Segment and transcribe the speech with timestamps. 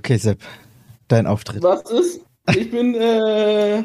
[0.00, 0.42] Okay, Sepp,
[1.08, 1.62] dein Auftritt.
[1.62, 2.24] Was ist?
[2.54, 3.84] Ich bin, äh.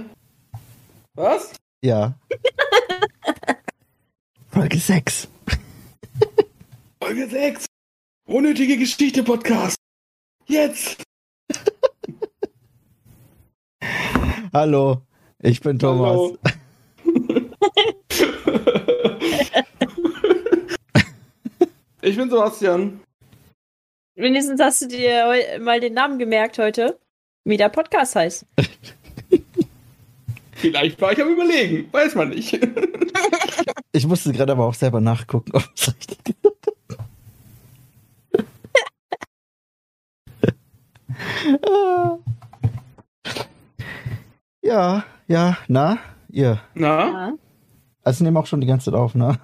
[1.13, 1.51] Was?
[1.83, 2.17] Ja.
[4.47, 5.27] Folge 6.
[7.03, 7.65] Folge 6.
[8.29, 9.75] Unnötige Geschichte Podcast.
[10.45, 11.03] Jetzt.
[14.53, 15.01] Hallo,
[15.41, 16.11] ich bin Thomas.
[16.11, 16.37] Hallo.
[22.01, 23.01] ich bin Sebastian.
[24.15, 26.97] Wenigstens hast du dir mal den Namen gemerkt heute,
[27.43, 28.45] wie der Podcast heißt.
[30.53, 31.91] Vielleicht war ich am Überlegen.
[31.91, 32.57] Weiß man nicht.
[33.91, 36.35] Ich musste gerade aber auch selber nachgucken, ob es richtig
[44.61, 45.97] Ja, ja, na,
[46.29, 46.59] ihr.
[46.73, 47.31] Na?
[48.03, 49.39] Also nehmen auch schon die ganze Zeit auf, ne?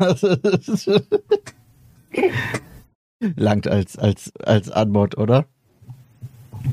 [3.35, 5.45] Langt als, als, als Antwort, oder?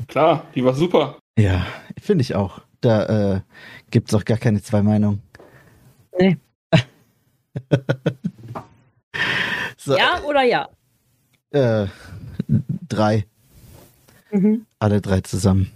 [0.07, 1.19] Klar, die war super.
[1.37, 1.65] Ja,
[2.01, 2.61] finde ich auch.
[2.81, 3.41] Da äh,
[3.91, 5.21] gibt's auch gar keine zwei Meinungen.
[6.17, 6.37] Nee.
[9.77, 10.69] so, ja oder ja?
[11.51, 11.87] Äh,
[12.87, 13.25] drei.
[14.31, 14.65] Mhm.
[14.79, 15.71] Alle drei zusammen.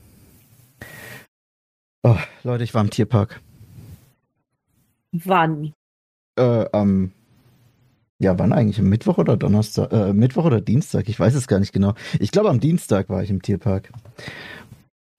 [2.03, 3.39] Oh, Leute, ich war im Tierpark.
[5.11, 5.73] Wann?
[6.35, 7.11] Äh, am,
[8.23, 8.79] ja, wann eigentlich?
[8.79, 9.91] Am Mittwoch oder Donnerstag?
[9.91, 11.07] Äh, Mittwoch oder Dienstag?
[11.09, 11.93] Ich weiß es gar nicht genau.
[12.19, 13.91] Ich glaube, am Dienstag war ich im Tierpark.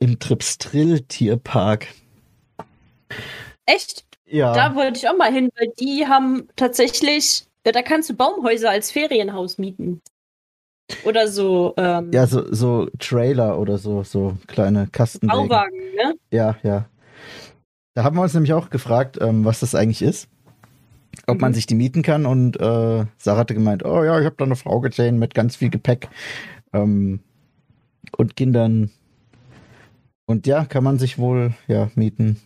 [0.01, 1.87] Im Tripstrill Tierpark.
[3.67, 4.05] Echt?
[4.27, 4.53] Ja.
[4.53, 8.71] Da wollte ich auch mal hin, weil die haben tatsächlich, ja, da kannst du Baumhäuser
[8.71, 10.01] als Ferienhaus mieten.
[11.05, 15.49] Oder so ähm, ja, so, so Trailer oder so, so kleine Kastenwägen.
[15.49, 16.15] Bauwagen, ne?
[16.31, 16.87] Ja, ja.
[17.95, 20.29] Da haben wir uns nämlich auch gefragt, ähm, was das eigentlich ist.
[21.27, 21.55] Ob man Mhm.
[21.55, 24.57] sich die mieten kann und äh, Sarah hatte gemeint, oh ja, ich habe da eine
[24.57, 26.09] Frau gesehen mit ganz viel Gepäck
[26.73, 27.21] ähm,
[28.17, 28.91] und Kindern.
[30.27, 32.41] Und ja, kann man sich wohl ja mieten.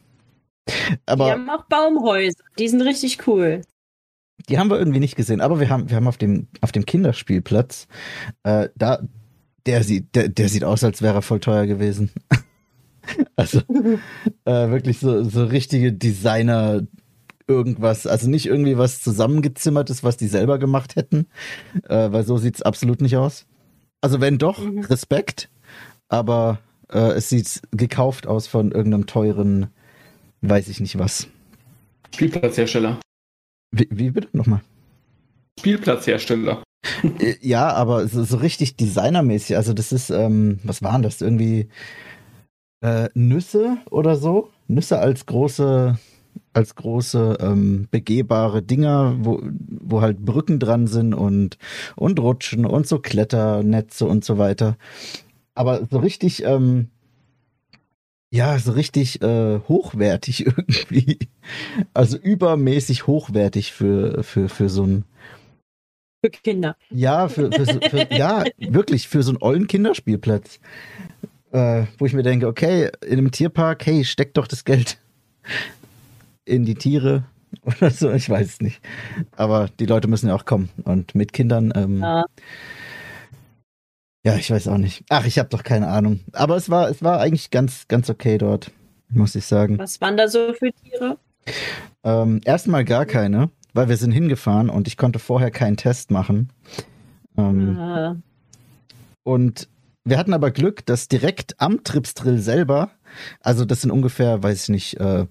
[0.69, 0.75] die
[1.07, 2.43] Aber haben auch Baumhäuser.
[2.59, 3.63] Die sind richtig cool.
[4.49, 5.41] die haben wir irgendwie nicht gesehen.
[5.41, 7.87] Aber wir haben, wir haben auf dem, auf dem Kinderspielplatz,
[8.45, 9.01] äh, da,
[9.67, 12.11] der sieht, der, der sieht aus, als wäre er voll teuer gewesen.
[13.37, 13.61] also
[14.45, 16.83] äh, wirklich so, so richtige Designer
[17.49, 21.27] irgendwas, also nicht irgendwie was zusammengezimmertes, was die selber gemacht hätten,
[21.89, 23.47] äh, weil so sieht's absolut nicht aus.
[24.01, 24.81] Also wenn doch, Mhm.
[24.85, 25.49] Respekt,
[26.09, 26.61] aber
[26.93, 29.69] äh, es sieht gekauft aus von irgendeinem teuren,
[30.43, 31.27] weiß ich nicht was.
[32.15, 32.99] Spielplatzhersteller.
[33.73, 34.61] Wie, wie bitte nochmal?
[35.59, 36.63] Spielplatzhersteller.
[37.19, 39.57] Äh, Ja, aber so, so richtig designermäßig.
[39.57, 41.21] Also das ist, ähm, was waren das?
[41.21, 41.69] Irgendwie
[42.81, 44.51] äh, Nüsse oder so?
[44.69, 45.99] Nüsse als große,
[46.53, 51.59] als große ähm, begehbare Dinger, wo, wo halt Brücken dran sind und,
[51.97, 54.77] und Rutschen und so Kletternetze und so weiter.
[55.55, 56.89] Aber so richtig, ähm,
[58.31, 61.19] ja, so richtig äh, hochwertig irgendwie.
[61.95, 65.05] Also übermäßig hochwertig für, für, für so ein
[66.23, 66.77] Für Kinder.
[66.91, 70.61] ja, für, für, für ja, wirklich für so einen ollen Kinderspielplatz.
[71.51, 74.99] Äh, wo ich mir denke, okay, in einem Tierpark, hey, steck doch das Geld
[76.49, 77.25] in die Tiere
[77.63, 78.81] oder so, ich weiß es nicht.
[79.37, 80.69] Aber die Leute müssen ja auch kommen.
[80.85, 82.25] Und mit Kindern, ähm, ja.
[84.25, 84.37] Ja.
[84.37, 85.05] ich weiß auch nicht.
[85.09, 86.21] Ach, ich habe doch keine Ahnung.
[86.33, 88.71] Aber es war, es war eigentlich ganz, ganz okay dort,
[89.09, 89.79] muss ich sagen.
[89.79, 91.19] Was waren da so für Tiere?
[92.05, 96.53] Ähm, erstmal gar keine, weil wir sind hingefahren und ich konnte vorher keinen Test machen.
[97.39, 98.15] Ähm, Äh,
[99.23, 99.69] Und
[100.05, 102.91] wir hatten aber Glück, dass direkt am Tripsdrill selber,
[103.41, 105.27] also das sind ungefähr, weiß ich nicht, äh,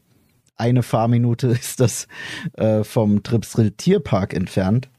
[0.58, 2.08] eine Fahrminute ist das
[2.54, 4.90] äh, vom Tripsdrill Tierpark entfernt.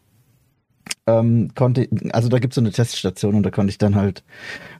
[1.06, 4.24] Ähm, konnte, also da gibt es so eine Teststation und da konnte ich dann halt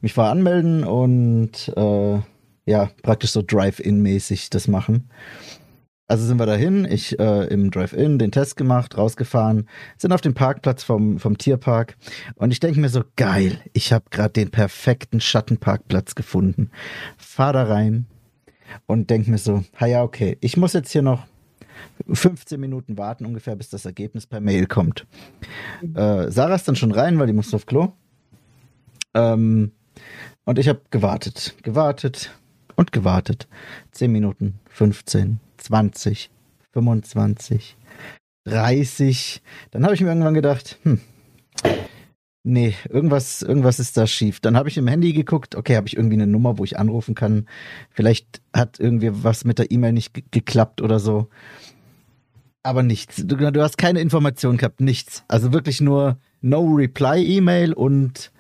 [0.01, 2.21] mich vorher anmelden und äh,
[2.67, 5.11] ja, praktisch so Drive-In-mäßig das machen.
[6.07, 9.69] Also sind wir dahin, ich äh, im Drive-In den Test gemacht, rausgefahren,
[9.99, 11.97] sind auf dem Parkplatz vom, vom Tierpark
[12.37, 16.71] und ich denke mir so, geil, ich habe gerade den perfekten Schattenparkplatz gefunden.
[17.19, 18.07] Fahr da rein
[18.87, 21.27] und denk mir so, ha ja, okay, ich muss jetzt hier noch
[22.11, 25.07] 15 Minuten warten ungefähr, bis das Ergebnis per Mail kommt.
[25.95, 27.93] Äh, Sarah ist dann schon rein, weil die musste auf Klo.
[29.15, 29.73] Ähm,
[30.45, 32.33] und ich habe gewartet, gewartet
[32.77, 33.49] und gewartet.
[33.93, 36.31] 10 Minuten, 15, 20,
[36.73, 37.77] 25,
[38.45, 39.43] 30.
[39.71, 41.01] Dann habe ich mir irgendwann gedacht, hm,
[42.45, 44.41] nee, irgendwas, irgendwas ist da schief.
[44.41, 47.15] Dann habe ich im Handy geguckt, okay, habe ich irgendwie eine Nummer, wo ich anrufen
[47.15, 47.47] kann.
[47.91, 51.29] Vielleicht hat irgendwie was mit der E-Mail nicht ge- geklappt oder so.
[52.63, 53.17] Aber nichts.
[53.25, 55.25] Du, du hast keine Information gehabt, nichts.
[55.29, 58.31] Also wirklich nur No Reply E-Mail und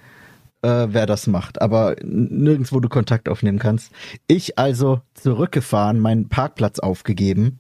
[0.63, 3.93] äh, wer das macht, aber nirgendwo du Kontakt aufnehmen kannst.
[4.27, 7.59] Ich also zurückgefahren, meinen Parkplatz aufgegeben,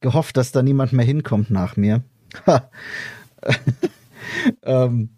[0.00, 2.02] gehofft, dass da niemand mehr hinkommt nach mir.
[4.62, 5.08] ähm,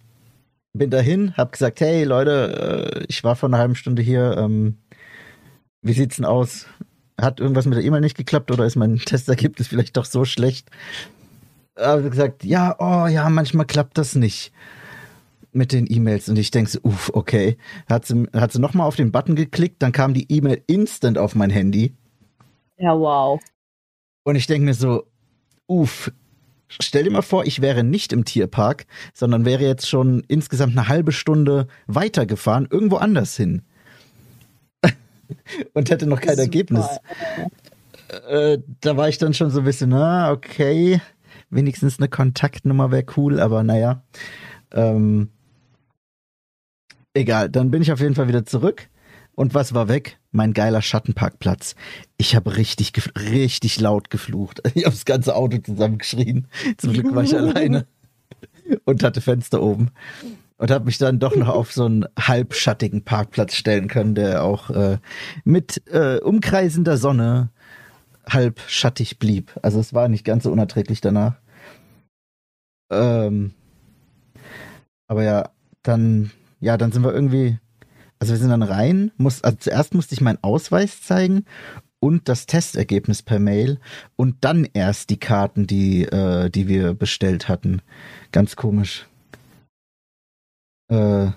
[0.72, 4.36] bin dahin, hab gesagt, hey Leute, äh, ich war vor einer halben Stunde hier.
[4.38, 4.78] Ähm,
[5.82, 6.66] wie sieht's denn aus?
[7.20, 10.70] Hat irgendwas mit der E-Mail nicht geklappt oder ist mein Testergebnis vielleicht doch so schlecht?
[11.76, 14.52] Hab gesagt, ja, oh ja, manchmal klappt das nicht
[15.52, 17.56] mit den E-Mails und ich denke so, uff, okay.
[17.88, 21.34] Hat sie, hat sie nochmal auf den Button geklickt, dann kam die E-Mail instant auf
[21.34, 21.94] mein Handy.
[22.76, 23.40] Ja, wow.
[24.24, 25.04] Und ich denke mir so,
[25.66, 26.12] uff,
[26.68, 30.88] stell dir mal vor, ich wäre nicht im Tierpark, sondern wäre jetzt schon insgesamt eine
[30.88, 33.62] halbe Stunde weitergefahren, irgendwo anders hin.
[35.74, 36.42] und hätte noch kein Super.
[36.42, 36.86] Ergebnis.
[38.28, 41.00] Äh, da war ich dann schon so ein bisschen, na, okay,
[41.50, 44.02] wenigstens eine Kontaktnummer wäre cool, aber naja.
[44.72, 45.30] Ähm,
[47.14, 48.88] egal, dann bin ich auf jeden Fall wieder zurück.
[49.34, 50.17] Und was war weg?
[50.30, 51.74] Mein geiler Schattenparkplatz.
[52.18, 54.60] Ich habe richtig, richtig laut geflucht.
[54.74, 56.46] Ich habe das ganze Auto zusammengeschrien.
[56.76, 57.86] Zum Glück war ich alleine
[58.84, 59.90] und hatte Fenster oben.
[60.58, 64.70] Und habe mich dann doch noch auf so einen halbschattigen Parkplatz stellen können, der auch
[64.70, 64.98] äh,
[65.44, 67.50] mit äh, umkreisender Sonne
[68.28, 69.52] halb schattig blieb.
[69.62, 71.36] Also es war nicht ganz so unerträglich danach.
[72.90, 73.52] Ähm,
[75.06, 75.50] aber ja,
[75.82, 77.58] dann, ja, dann sind wir irgendwie,
[78.18, 81.44] also wir sind dann rein, muss, also zuerst musste ich meinen Ausweis zeigen
[82.00, 83.78] und das Testergebnis per Mail
[84.16, 87.82] und dann erst die Karten, die, äh, die wir bestellt hatten.
[88.32, 89.06] Ganz komisch.
[90.90, 91.30] Äh,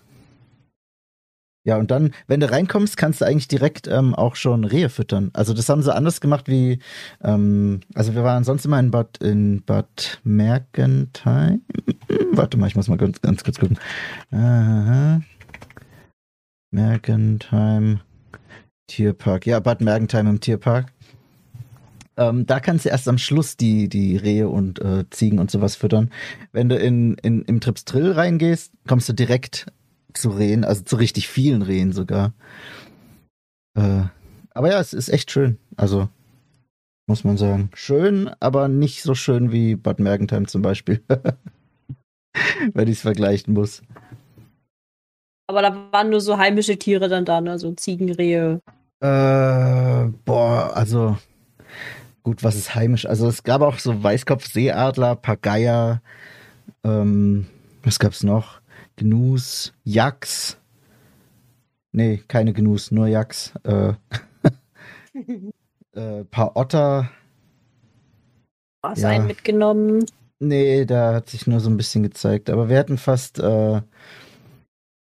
[1.64, 5.30] ja, und dann, wenn du reinkommst, kannst du eigentlich direkt ähm, auch schon Rehe füttern.
[5.34, 6.80] Also das haben sie anders gemacht wie,
[7.24, 11.62] ähm, also wir waren sonst immer in Bad, in Bad Mergentheim.
[12.32, 13.78] Warte mal, ich muss mal ganz, ganz kurz gucken.
[14.32, 15.22] Aha.
[16.72, 18.00] Mergentheim
[18.88, 19.46] Tierpark.
[19.46, 20.92] Ja, Bad Mergentheim im Tierpark.
[22.18, 25.76] Ähm, da kannst du erst am Schluss die, die Rehe und äh, Ziegen und sowas
[25.76, 26.12] füttern.
[26.52, 29.68] Wenn du in, in, im Tripstrill reingehst, kommst du direkt
[30.14, 32.34] zu Rehen, also zu richtig vielen Rehen sogar.
[33.76, 34.04] Äh,
[34.54, 35.58] aber ja, es ist echt schön.
[35.78, 36.10] Also,
[37.08, 37.70] muss man sagen.
[37.74, 41.02] Schön, aber nicht so schön wie Bad Mergentheim zum Beispiel.
[42.74, 43.82] Wenn ich es vergleichen muss.
[45.52, 47.60] Aber da waren nur so heimische Tiere dann da, ne?
[47.60, 48.62] So Ziegenrehe.
[49.02, 51.18] Äh, boah, also
[52.24, 53.06] gut, was ist heimisch?
[53.06, 56.02] Also es gab auch so Weißkopf-Seeadler, paar Geier,
[56.86, 57.48] ähm,
[57.84, 58.62] was gab's noch?
[58.96, 60.58] Gnus, Yaks.
[61.92, 63.52] Nee, keine Gnus, nur Yaks.
[63.64, 63.94] Äh,
[66.00, 67.10] äh, paar Otter.
[68.84, 69.10] Was Ja.
[69.10, 70.06] einen mitgenommen.
[70.40, 72.50] Nee, da hat sich nur so ein bisschen gezeigt.
[72.50, 73.82] Aber wir hatten fast, äh,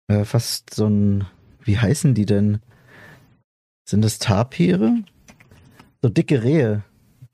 [0.09, 1.25] äh, fast so ein,
[1.63, 2.59] wie heißen die denn?
[3.88, 5.03] Sind das Tapire?
[6.01, 6.83] So dicke Rehe.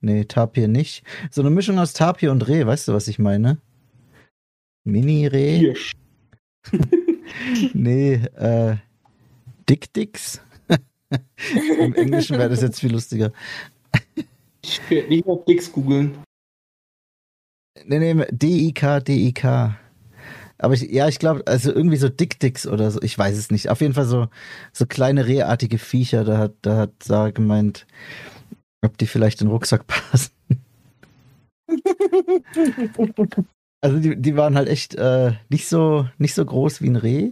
[0.02, 1.04] Nee, Tapir nicht.
[1.32, 3.58] So eine Mischung aus Tapir und Reh, weißt du, was ich meine?
[4.84, 5.58] Mini-Reh?
[5.58, 5.94] Hirsch.
[7.74, 8.78] Nee, äh,
[9.68, 10.42] Dick-Dicks?
[11.80, 13.34] Im Englischen wäre das jetzt viel lustiger.
[14.64, 16.18] Ich werde nicht auf Dix googeln.
[17.84, 19.76] Nee, nee, D-I-K, D-I-K.
[20.58, 23.70] Aber ich, ja, ich glaube, also irgendwie so Dick-Dicks oder so, ich weiß es nicht.
[23.70, 24.28] Auf jeden Fall so,
[24.72, 27.86] so kleine rehartige Viecher, da hat, da hat Sarah gemeint,
[28.84, 30.32] ob die vielleicht in den Rucksack passen.
[33.82, 37.32] Also die, die waren halt echt äh, nicht so nicht so groß wie ein Reh,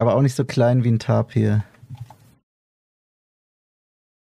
[0.00, 1.64] aber auch nicht so klein wie ein Tapir.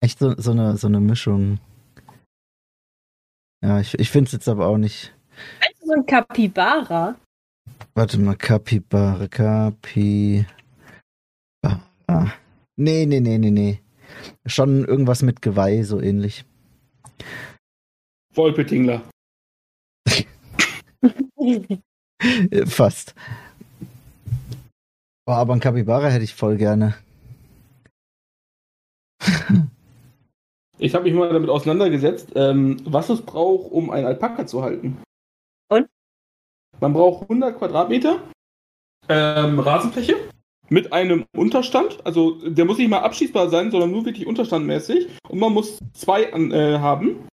[0.03, 1.59] Echt so, so eine so eine Mischung.
[3.63, 5.15] Ja, ich, ich finde es jetzt aber auch nicht.
[5.61, 7.17] Weißt du, so ein Kapibara?
[7.95, 10.47] Warte mal, Capybara, Capybara.
[12.77, 13.81] Nee, nee, nee, nee, nee.
[14.47, 16.45] Schon irgendwas mit Geweih, so ähnlich.
[18.35, 19.03] Wolpetingler.
[22.67, 23.15] Fast.
[25.27, 26.95] Boah, aber ein Capybara hätte ich voll gerne.
[30.79, 34.99] Ich habe mich mal damit auseinandergesetzt, ähm, was es braucht, um einen Alpaka zu halten.
[36.81, 38.21] Man braucht 100 Quadratmeter
[39.09, 40.17] ähm, Rasenfläche
[40.69, 41.99] mit einem Unterstand.
[42.05, 45.09] Also der muss nicht mal abschießbar sein, sondern nur wirklich unterstandmäßig.
[45.29, 47.27] Und man muss zwei äh, haben.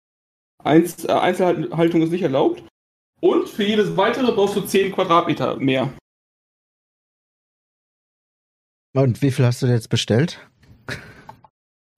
[0.64, 2.64] Eins, äh, Einzelhaltung ist nicht erlaubt.
[3.22, 5.94] Und für jedes weitere brauchst du 10 Quadratmeter mehr.
[8.96, 10.40] Und wie viel hast du jetzt bestellt?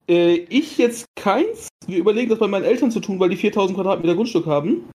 [0.08, 1.68] Äh, ich jetzt keins.
[1.86, 4.90] Wir überlegen das bei meinen Eltern zu tun, weil die 4000 Quadratmeter Grundstück haben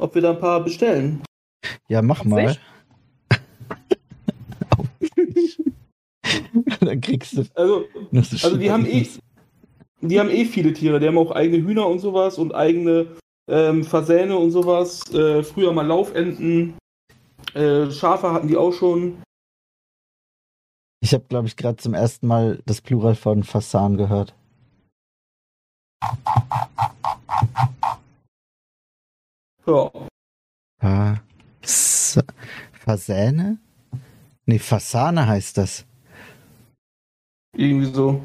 [0.00, 1.22] ob wir da ein paar bestellen.
[1.88, 2.56] Ja, mach auf mal.
[6.80, 7.44] Dann kriegst du.
[7.54, 9.06] Also, also die, haben eh,
[10.00, 11.00] die haben eh viele Tiere.
[11.00, 13.06] Die haben auch eigene Hühner und sowas und eigene
[13.48, 15.12] ähm, Fasäne und sowas.
[15.12, 16.74] Äh, früher mal Laufenten.
[17.54, 19.22] Äh, Schafe hatten die auch schon.
[21.02, 24.34] Ich habe, glaube ich, gerade zum ersten Mal das Plural von Fasan gehört.
[29.66, 29.90] Ja.
[30.82, 31.18] Ah.
[31.62, 32.18] S
[32.72, 33.58] Fasäne?
[34.46, 35.84] Nee, Fasane heißt das.
[37.56, 38.24] Irgendwie so.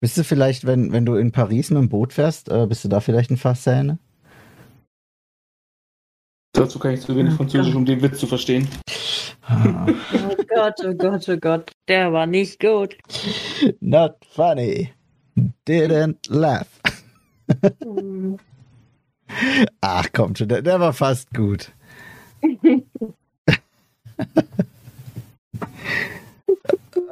[0.00, 2.88] Bist du vielleicht, wenn, wenn du in Paris mit dem Boot fährst, äh, bist du
[2.88, 3.98] da vielleicht ein Fasäne?
[6.58, 8.66] Dazu kann ich zu wenig Französisch, um den Witz zu verstehen.
[9.42, 9.86] Ah.
[9.86, 11.70] Oh Gott, oh Gott, oh Gott.
[11.86, 12.96] Der war nicht gut.
[13.80, 14.92] Not funny.
[15.68, 16.66] Didn't laugh.
[19.80, 21.70] Ach komm schon, der, der war fast gut.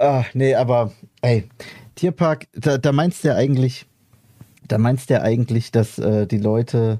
[0.01, 1.49] ah, nee, aber ey,
[1.95, 3.87] Tierpark, da, da meinst du ja eigentlich,
[4.67, 6.99] da meinst du ja eigentlich, dass äh, die Leute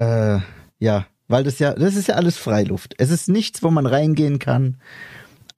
[0.00, 0.38] äh,
[0.78, 2.94] ja, weil das ja, das ist ja alles Freiluft.
[2.98, 4.78] Es ist nichts, wo man reingehen kann.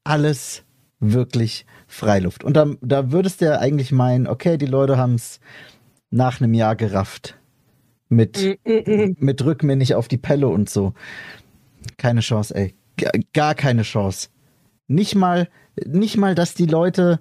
[0.04, 0.64] Alles
[1.00, 2.44] wirklich Freiluft.
[2.44, 5.40] Und da, da würdest du ja eigentlich meinen, okay, die Leute haben es
[6.10, 7.38] nach einem Jahr gerafft.
[8.08, 9.16] Mit, Mm, mm, mm.
[9.20, 10.92] mit Rück mir nicht auf die Pelle und so.
[11.96, 12.74] Keine Chance, ey.
[12.96, 14.28] G gar keine Chance.
[14.86, 15.48] Nicht mal,
[15.86, 17.20] nicht mal, dass die Leute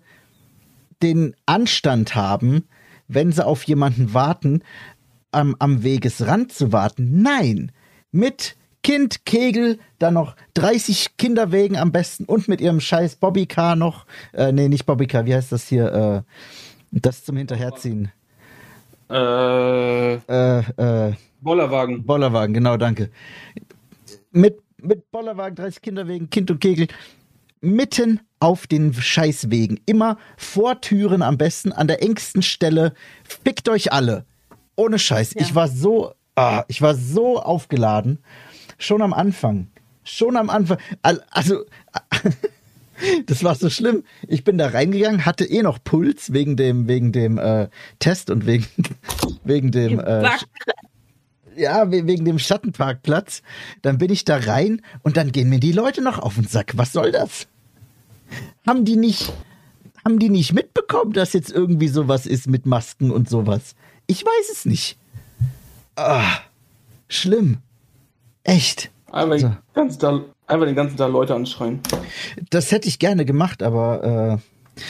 [1.02, 2.68] den Anstand haben,
[3.08, 4.64] wenn sie auf jemanden warten,
[5.32, 7.22] am, am Wegesrand zu warten.
[7.22, 7.72] Nein,
[8.12, 14.06] mit Kind, Kegel, dann noch 30 Kinderwegen am besten und mit ihrem scheiß Bobbycar noch.
[14.34, 16.26] Äh, nee, nicht Bobbycar, wie heißt das hier?
[16.26, 16.32] Äh,
[16.92, 18.12] das zum Hinterherziehen.
[19.10, 22.06] Äh, Äh, äh, Bollerwagen.
[22.06, 23.10] Bollerwagen, genau, danke.
[24.32, 26.88] Mit, mit Bollerwagen, 30 Kinderwegen, Kind und Kegel,
[27.60, 29.80] mitten auf den Scheißwegen.
[29.86, 32.94] Immer vor Türen am besten, an der engsten Stelle.
[33.24, 34.26] Fickt euch alle.
[34.82, 35.34] Ohne Scheiß.
[35.36, 35.42] Ja.
[35.42, 38.20] Ich war so, ah, ich war so aufgeladen.
[38.78, 39.68] Schon am Anfang.
[40.04, 40.78] Schon am Anfang.
[41.04, 41.66] Al- Also,
[43.26, 44.04] das war so schlimm.
[44.28, 47.68] Ich bin da reingegangen, hatte eh noch Puls wegen dem, wegen dem äh,
[48.00, 48.66] Test und wegen,
[49.44, 50.28] wegen dem äh,
[51.56, 53.42] ja, we- wegen dem Schattenparkplatz.
[53.82, 56.74] Dann bin ich da rein und dann gehen mir die Leute noch auf den Sack.
[56.76, 57.48] Was soll das?
[58.66, 59.34] Haben die nicht,
[60.06, 63.76] haben die nicht mitbekommen, dass jetzt irgendwie sowas ist mit Masken und sowas?
[64.12, 64.98] Ich weiß es nicht.
[65.96, 66.40] Ah,
[67.08, 67.60] schlimm.
[68.44, 68.92] Echt.
[69.10, 69.48] Einfach, So.
[69.48, 71.80] den ganzen Tag, einfach den ganzen Tag Leute anschreien.
[72.50, 74.42] Das hätte ich gerne gemacht, aber
[74.76, 74.82] äh,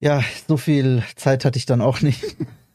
[0.00, 2.36] ja, so viel Zeit hatte ich dann auch nicht.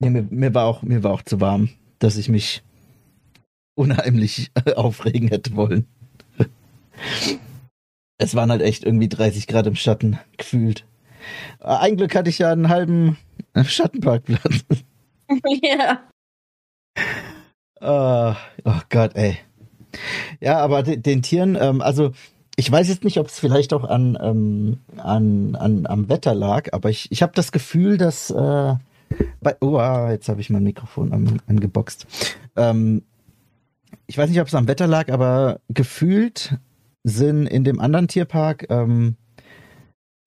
[0.00, 1.68] nee, mir, mir, war auch, mir war auch zu warm,
[2.00, 2.64] dass ich mich
[3.76, 5.86] unheimlich äh, aufregen hätte wollen.
[8.18, 10.84] es waren halt echt irgendwie 30 Grad im Schatten gefühlt.
[11.60, 13.18] Äh, Ein Glück hatte ich ja einen halben
[13.64, 14.64] Schattenparkplatz.
[15.62, 16.00] ja.
[17.80, 19.38] Ah, oh Gott, ey.
[20.40, 22.12] Ja, aber de den Tieren, ähm, also
[22.56, 26.72] ich weiß jetzt nicht, ob es vielleicht auch an, ähm, an, an am Wetter lag,
[26.72, 28.74] aber ich, ich habe das Gefühl, dass äh,
[29.40, 32.06] bei, oh, ah, jetzt habe ich mein Mikrofon an, angeboxt.
[32.56, 33.02] Ähm,
[34.06, 36.58] ich weiß nicht, ob es am Wetter lag, aber gefühlt
[37.04, 39.16] sind in dem anderen Tierpark, ähm,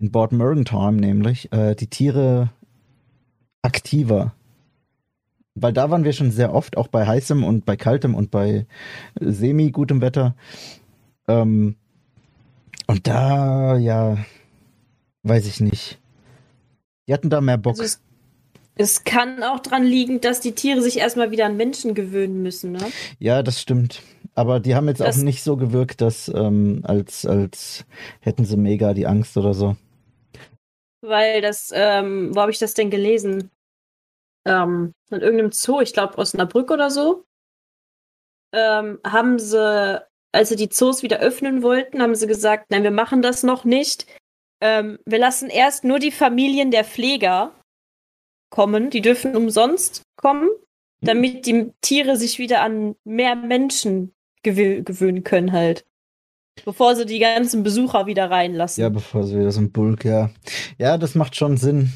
[0.06, 2.52] in Bord Mergentheim nämlich, äh, die Tiere
[3.64, 4.34] aktiver.
[5.56, 8.68] Weil da waren wir schon sehr oft, auch bei heißem und bei kaltem und bei
[9.20, 10.36] semi gutem Wetter.
[11.28, 11.76] Ähm,
[12.88, 14.18] und da, ja,
[15.24, 15.98] weiß ich nicht.
[17.08, 17.72] Die hatten da mehr Bock.
[17.80, 18.00] Also es,
[18.76, 22.74] es kann auch dran liegen, dass die Tiere sich erstmal wieder an Menschen gewöhnen müssen,
[22.74, 22.80] ne?
[23.18, 24.04] Ja, das stimmt.
[24.36, 27.86] Aber die haben jetzt Das- auch nicht so gewirkt, dass ähm, als, als
[28.20, 29.78] hätten sie mega die Angst oder so.
[31.08, 33.52] Weil das, ähm, wo habe ich das denn gelesen?
[34.46, 37.26] Ähm, in irgendeinem Zoo, ich glaube Osnabrück oder so,
[38.54, 42.92] ähm, haben sie, als sie die Zoos wieder öffnen wollten, haben sie gesagt, nein, wir
[42.92, 44.06] machen das noch nicht.
[44.62, 47.54] Ähm, wir lassen erst nur die Familien der Pfleger
[48.50, 50.50] kommen, die dürfen umsonst kommen,
[51.02, 55.86] damit die Tiere sich wieder an mehr Menschen gewö gewöhnen können halt.
[56.64, 58.82] Bevor sie die ganzen Besucher wieder reinlassen.
[58.82, 60.30] Ja, bevor sie wieder so ein Bulk, ja.
[60.78, 61.92] Ja, das macht schon Sinn.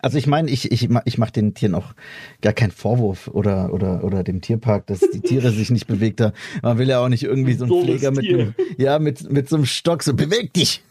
[0.00, 1.92] Also ich meine, ich, ich, ich mache den Tieren auch
[2.40, 6.34] gar keinen Vorwurf oder, oder, oder dem Tierpark, dass die Tiere sich nicht bewegt haben.
[6.62, 9.48] Man will ja auch nicht irgendwie so einen Doofes Pfleger mit, einem, ja, mit, mit
[9.48, 10.82] so einem Stock so, beweg dich!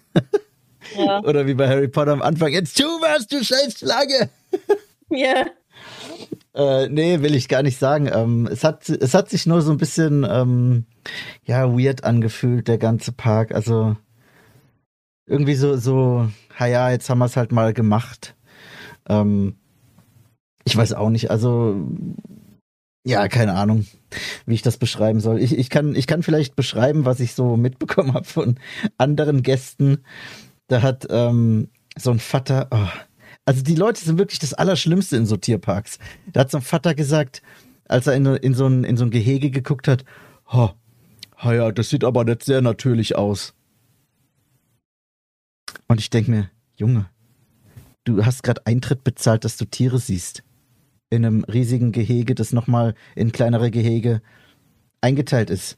[0.98, 1.22] Ja.
[1.24, 4.30] Oder wie bei Harry Potter am Anfang, jetzt tu was, du scheiß Schlange!
[5.10, 5.46] Ja.
[6.58, 8.10] Äh, nee, will ich gar nicht sagen.
[8.12, 10.86] Ähm, es, hat, es hat sich nur so ein bisschen ähm,
[11.46, 13.54] ja, weird angefühlt, der ganze Park.
[13.54, 13.96] Also
[15.28, 16.28] irgendwie so, so,
[16.60, 18.36] ja, jetzt haben wir es halt mal gemacht.
[19.08, 19.58] Ähm,
[20.64, 21.76] ich weiß auch nicht, also
[23.06, 23.86] ja, keine Ahnung,
[24.48, 25.40] wie ich das beschreiben soll.
[25.40, 28.60] Ich, ich, kann, ich kann vielleicht beschreiben, was ich so mitbekommen habe von
[28.98, 30.00] anderen Gästen.
[30.68, 32.88] Da hat ähm, so ein Vater, oh,
[33.48, 36.00] also die Leute sind wirklich das Allerschlimmste in so Tierparks.
[36.34, 37.42] Da hat so ein Vater gesagt,
[37.88, 40.04] als er in, in, so, ein, in so ein Gehege geguckt hat,
[40.52, 40.72] oh,
[41.42, 43.54] oh ja, das sieht aber nicht sehr natürlich aus.
[45.88, 47.10] Und ich denke mir, Junge,
[48.04, 50.44] du hast gerade Eintritt bezahlt, dass du Tiere siehst
[51.10, 54.22] in einem riesigen Gehege, das nochmal in kleinere Gehege
[55.00, 55.78] eingeteilt ist.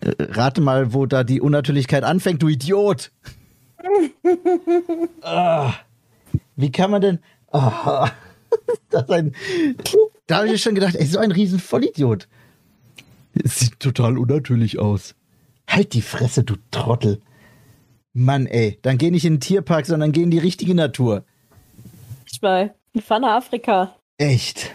[0.00, 3.12] Äh, rate mal, wo da die Unnatürlichkeit anfängt, du Idiot!
[5.20, 5.74] ah,
[6.56, 7.18] wie kann man denn.
[7.56, 8.10] Ah,
[8.90, 9.32] das ein,
[10.26, 12.26] da habe ich schon gedacht, ey, so ein riesen Vollidiot.
[13.32, 15.14] Es sieht total unnatürlich aus.
[15.68, 17.20] Halt die Fresse, du Trottel.
[18.12, 21.24] Mann, ey, dann geh nicht in den Tierpark, sondern geh in die richtige Natur.
[22.32, 22.74] Ich mal.
[23.00, 23.96] Fahren nach Afrika.
[24.18, 24.74] Echt?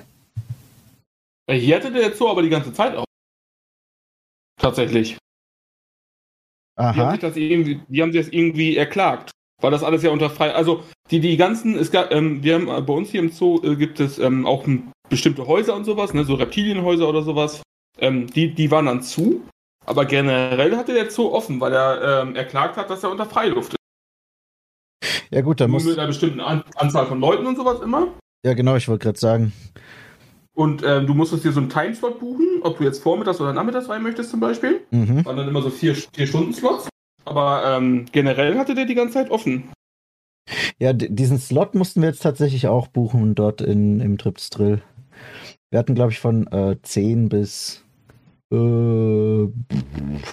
[1.50, 3.06] Hier hatte der Zoo aber die ganze Zeit auch.
[4.58, 5.18] Tatsächlich.
[6.76, 6.94] Aha.
[6.94, 9.32] Die haben, sich das irgendwie, die haben sich das irgendwie erklagt.
[9.62, 10.54] Weil das alles ja unter frei.
[10.54, 13.62] Also die, die ganzen, es gab, ähm, wir haben äh, bei uns hier im Zoo
[13.64, 14.66] äh, gibt es ähm, auch
[15.10, 17.62] bestimmte Häuser und sowas, ne, so Reptilienhäuser oder sowas.
[18.00, 19.42] Ähm, die, die waren dann zu.
[19.86, 23.74] Aber generell hatte der Zoo offen, weil er ähm, erklagt hat, dass er unter Freiluft
[23.74, 23.80] ist.
[25.32, 25.84] Ja gut, dann muss.
[25.84, 28.08] mit einer bestimmten An Anzahl von Leuten und sowas immer.
[28.46, 29.54] Ja genau, ich wollte gerade sagen.
[30.54, 33.90] Und ähm, du musstest dir so einen Timeslot buchen, ob du jetzt vormittags oder nachmittags
[33.90, 34.82] rein möchtest zum Beispiel.
[34.92, 35.26] Mhm.
[35.26, 36.90] Waren dann immer so vier, vier Stunden Slots.
[37.26, 39.70] Aber ähm, generell hatte der die ganze Zeit offen.
[40.80, 44.82] Ja, diesen Slot mussten wir jetzt tatsächlich auch buchen dort in, im Trips Drill.
[45.70, 47.84] Wir hatten, glaube ich, von äh, 10 bis
[48.52, 49.48] äh,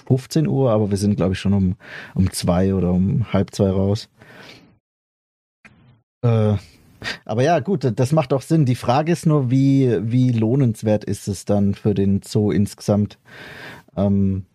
[0.07, 1.75] 15 Uhr, aber wir sind, glaube ich, schon um,
[2.15, 4.09] um 2 oder um halb zwei raus.
[6.23, 6.55] Äh,
[7.25, 8.65] aber ja, gut, das macht auch Sinn.
[8.65, 13.19] Die Frage ist nur, wie, wie lohnenswert ist es dann für den Zoo insgesamt?
[13.95, 14.45] Ähm,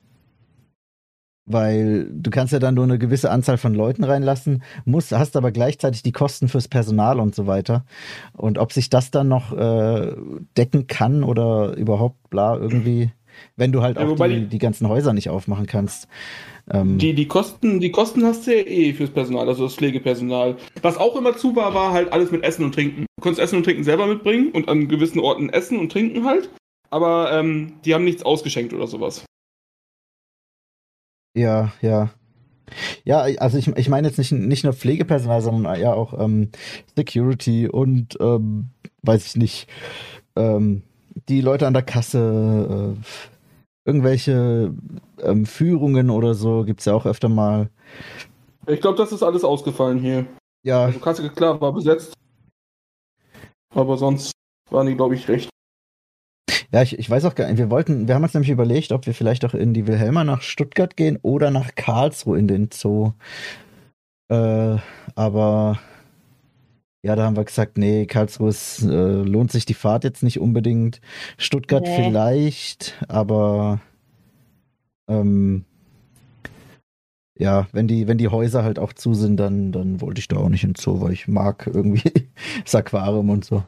[1.46, 5.50] weil du kannst ja dann nur eine gewisse Anzahl von Leuten reinlassen, musst, hast aber
[5.52, 7.84] gleichzeitig die Kosten fürs Personal und so weiter.
[8.32, 10.14] Und ob sich das dann noch äh,
[10.56, 13.10] decken kann oder überhaupt bla irgendwie,
[13.56, 16.06] wenn du halt Ja, auch die, die- die ganzen Häuser nicht aufmachen kannst.
[16.70, 20.56] Ähm, Die, die, Kosten, die Kosten hast du ja eh fürs Personal, also das Pflegepersonal.
[20.82, 23.06] Was auch immer zu war, war halt alles mit Essen und Trinken.
[23.16, 26.50] Du konntest Essen und Trinken selber mitbringen und an gewissen Orten essen und trinken halt.
[26.90, 29.24] Aber ähm, die haben nichts ausgeschenkt oder sowas.
[31.34, 32.10] Ja, ja.
[33.04, 36.50] Ja, also ich, ich meine jetzt nicht, nicht nur Pflegepersonal, sondern ja auch ähm,
[36.96, 38.70] Security und ähm,
[39.02, 39.68] weiß ich nicht,
[40.36, 40.82] ähm,
[41.28, 43.04] die Leute an der Kasse, äh,
[43.84, 44.72] irgendwelche
[45.20, 47.68] ähm, Führungen oder so gibt's ja auch öfter mal.
[48.66, 50.26] Ich glaube, das ist alles ausgefallen hier.
[50.64, 52.14] Ja, Also Kasse, klar, war besetzt.
[53.74, 54.32] Aber sonst
[54.70, 55.51] waren die, glaube ich, recht.
[56.72, 57.58] Ja, ich, ich weiß auch gar nicht.
[57.58, 60.42] Wir wollten, wir haben uns nämlich überlegt, ob wir vielleicht auch in die Wilhelma nach
[60.42, 63.12] Stuttgart gehen oder nach Karlsruhe in den Zoo.
[64.28, 64.76] Äh,
[65.14, 65.78] aber
[67.04, 70.40] ja, da haben wir gesagt, nee, Karlsruhe ist, äh, lohnt sich die Fahrt jetzt nicht
[70.40, 71.00] unbedingt.
[71.36, 71.96] Stuttgart Nee.
[71.96, 73.80] vielleicht, aber
[75.08, 75.64] ähm,
[77.38, 80.36] ja, wenn die, wenn die Häuser halt auch zu sind, dann, dann wollte ich da
[80.36, 82.30] auch nicht ins Zoo, weil ich mag irgendwie
[82.64, 83.64] das Aquarium und so.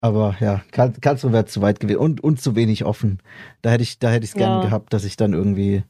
[0.00, 3.18] Aber ja, Karl, Karlsruhe wäre zu weit gewesen und, und zu wenig offen.
[3.62, 4.60] Da hätte ich, da hätte ich es gerne Ja.
[4.62, 5.82] gehabt, dass ich dann irgendwie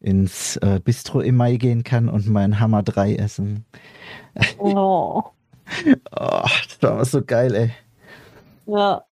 [0.00, 3.64] ins äh, Bistro im Mai gehen kann und mein Hammer 3 essen.
[4.58, 5.22] Oh.
[6.14, 6.42] Oh,
[6.80, 7.70] das war so geil, ey.
[8.66, 9.04] Ja.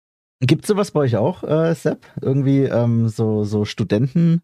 [0.41, 2.05] Gibt's sowas bei euch auch, äh, Sepp?
[2.21, 4.41] Irgendwie ähm, so, so Studentenbars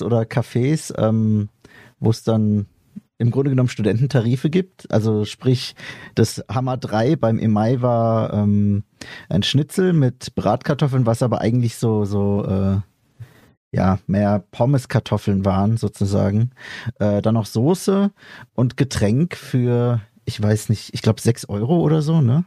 [0.00, 1.48] oder Cafés, ähm,
[1.98, 2.66] wo es dann
[3.20, 4.90] im Grunde genommen Studententarife gibt?
[4.90, 5.74] Also sprich,
[6.14, 8.82] das Hammer 3 beim Emai war ähm,
[9.28, 12.80] ein Schnitzel mit Bratkartoffeln, was aber eigentlich so, so äh,
[13.72, 16.50] ja, mehr Pommeskartoffeln waren, sozusagen.
[16.98, 18.10] Äh, dann noch Soße
[18.54, 22.44] und Getränk für, ich weiß nicht, ich glaube 6 Euro oder so, ne?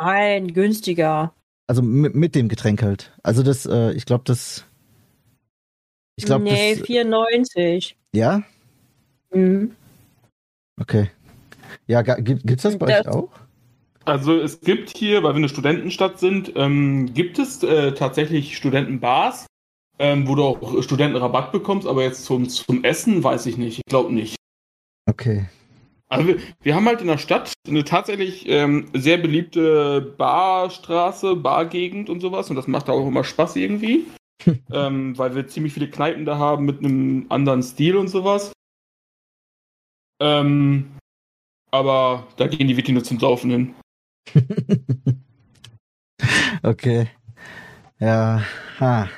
[0.00, 1.34] Nein, günstiger.
[1.66, 3.12] Also mit, mit dem Getränk halt.
[3.22, 4.64] Also das, äh, ich glaube, das.
[6.16, 6.86] Ich glaube, nee, das.
[6.86, 7.96] 94.
[8.12, 8.42] Ja?
[9.32, 9.72] Mhm.
[10.80, 11.10] Okay.
[11.86, 13.30] Ja, gibt, gibt's das bei euch Das- auch?
[14.06, 19.46] Also es gibt hier, weil wir eine Studentenstadt sind, ähm, gibt es äh, tatsächlich Studentenbars,
[19.98, 23.78] ähm, wo du auch Studentenrabatt bekommst, aber jetzt zum, zum Essen weiß ich nicht.
[23.78, 24.36] Ich glaube nicht.
[25.08, 25.46] Okay.
[26.08, 32.10] Also wir, wir haben halt in der Stadt eine tatsächlich ähm, sehr beliebte Barstraße, Bargegend
[32.10, 34.04] und sowas und das macht auch immer Spaß irgendwie.
[34.72, 38.52] ähm, weil wir ziemlich viele Kneipen da haben mit einem anderen Stil und sowas.
[40.24, 40.96] Ähm,
[41.70, 43.74] aber da gehen die wirklich nur zum Saufen hin.
[46.62, 47.08] okay.
[48.00, 48.42] Ja,
[48.80, 49.08] ha.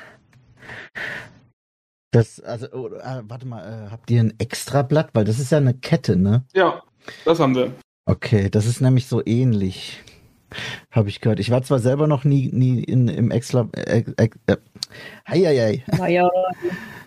[2.11, 5.11] Das, also, oh, ah, warte mal, äh, habt ihr ein Extrablatt?
[5.13, 6.43] Weil das ist ja eine Kette, ne?
[6.53, 6.83] Ja,
[7.23, 7.73] das haben wir.
[8.05, 10.03] Okay, das ist nämlich so ähnlich.
[10.91, 11.39] Habe ich gehört.
[11.39, 13.69] Ich war zwar selber noch nie, nie in, im Extra.
[13.73, 14.57] Äh, äh, äh,
[15.27, 15.83] hei, hei, hei.
[15.97, 16.29] Naja,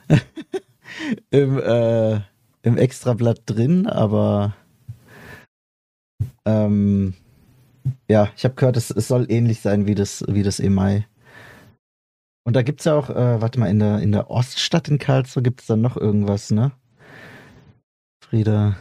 [1.31, 2.21] Im, äh,
[2.63, 4.55] Im Extrablatt drin, aber
[6.45, 7.15] ähm,
[8.09, 11.07] ja, ich habe gehört, es, es soll ähnlich sein wie das, wie das Emai.
[12.47, 15.43] Und da gibt's ja auch, äh, warte mal, in der, in der Oststadt in Karlsruhe
[15.43, 16.73] gibt's dann noch irgendwas, ne?
[18.25, 18.77] Frieda.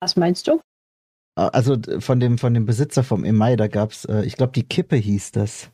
[0.00, 0.60] was meinst du?
[1.36, 4.64] Ah, Also von dem, von dem Besitzer vom Emai, da gab's, äh, ich glaube, die
[4.64, 5.70] Kippe hieß das.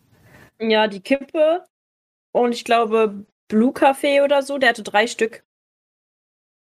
[0.61, 1.65] Ja, die Kippe
[2.33, 5.46] und ich glaube Blue Café oder so, der hatte drei Stück.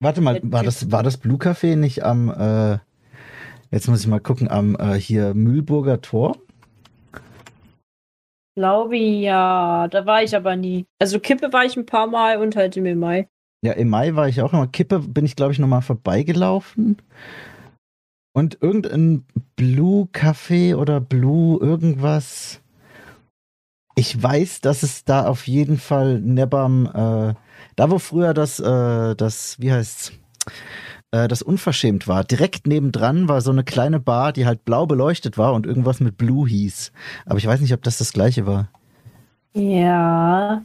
[0.05, 2.77] Warte mal, war das, war das Blue Café nicht am, äh,
[3.71, 6.37] jetzt muss ich mal gucken, am äh, hier Mühlburger Tor?
[8.55, 10.85] Glaube ja, da war ich aber nie.
[10.99, 13.29] Also Kippe war ich ein paar Mal und halt im Mai.
[13.64, 14.67] Ja, im Mai war ich auch immer.
[14.67, 16.99] Kippe bin ich, glaube ich, nochmal vorbeigelaufen.
[18.35, 19.25] Und irgendein
[19.57, 22.61] Blue Café oder Blue irgendwas.
[23.95, 27.35] Ich weiß, dass es da auf jeden Fall nebam, äh,
[27.76, 30.12] da wo früher das, äh, das, wie heißt's,
[31.10, 32.24] äh, das unverschämt war.
[32.24, 36.16] Direkt nebendran war so eine kleine Bar, die halt blau beleuchtet war und irgendwas mit
[36.16, 36.92] Blue hieß.
[37.26, 38.68] Aber ich weiß nicht, ob das das gleiche war.
[39.54, 40.64] Ja.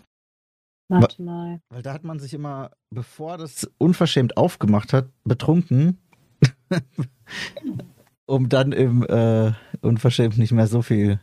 [0.89, 1.61] Warte mal.
[1.69, 5.99] Weil da hat man sich immer, bevor das unverschämt aufgemacht hat, betrunken,
[8.25, 11.19] um dann im äh, unverschämt nicht mehr so viel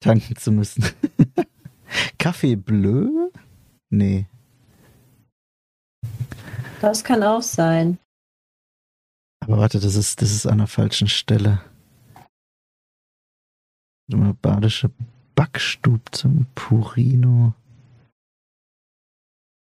[0.00, 0.84] tanken zu müssen.
[2.18, 3.08] Kaffee Bleu?
[3.88, 4.26] Nee.
[6.80, 7.98] Das kann auch sein.
[9.40, 11.60] Aber warte, das ist, das ist an der falschen Stelle.
[14.08, 14.90] Mal, Badische
[15.34, 17.52] Backstub zum Purino.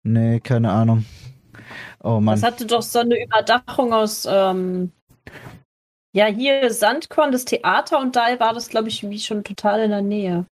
[0.03, 1.05] Nee, keine Ahnung.
[2.03, 2.35] Oh Mann.
[2.35, 4.91] Das hatte doch so eine Überdachung aus, ähm,
[6.15, 9.91] ja, hier Sandkorn, das Theater und da war das, glaube ich, wie schon total in
[9.91, 10.45] der Nähe.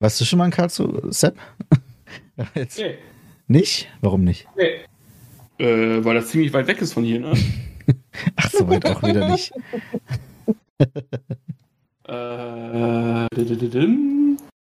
[0.00, 1.38] Warst du schon mal in Karlsruhe, Sepp?
[2.54, 2.98] Jetzt Nee,
[3.46, 3.88] nicht?
[4.00, 4.48] Warum nicht?
[4.56, 4.84] nee.
[5.56, 7.32] Äh, weil das ziemlich weit weg ist von hier, ne?
[8.36, 9.52] Ach, so weit auch wieder nicht.
[12.08, 13.28] äh.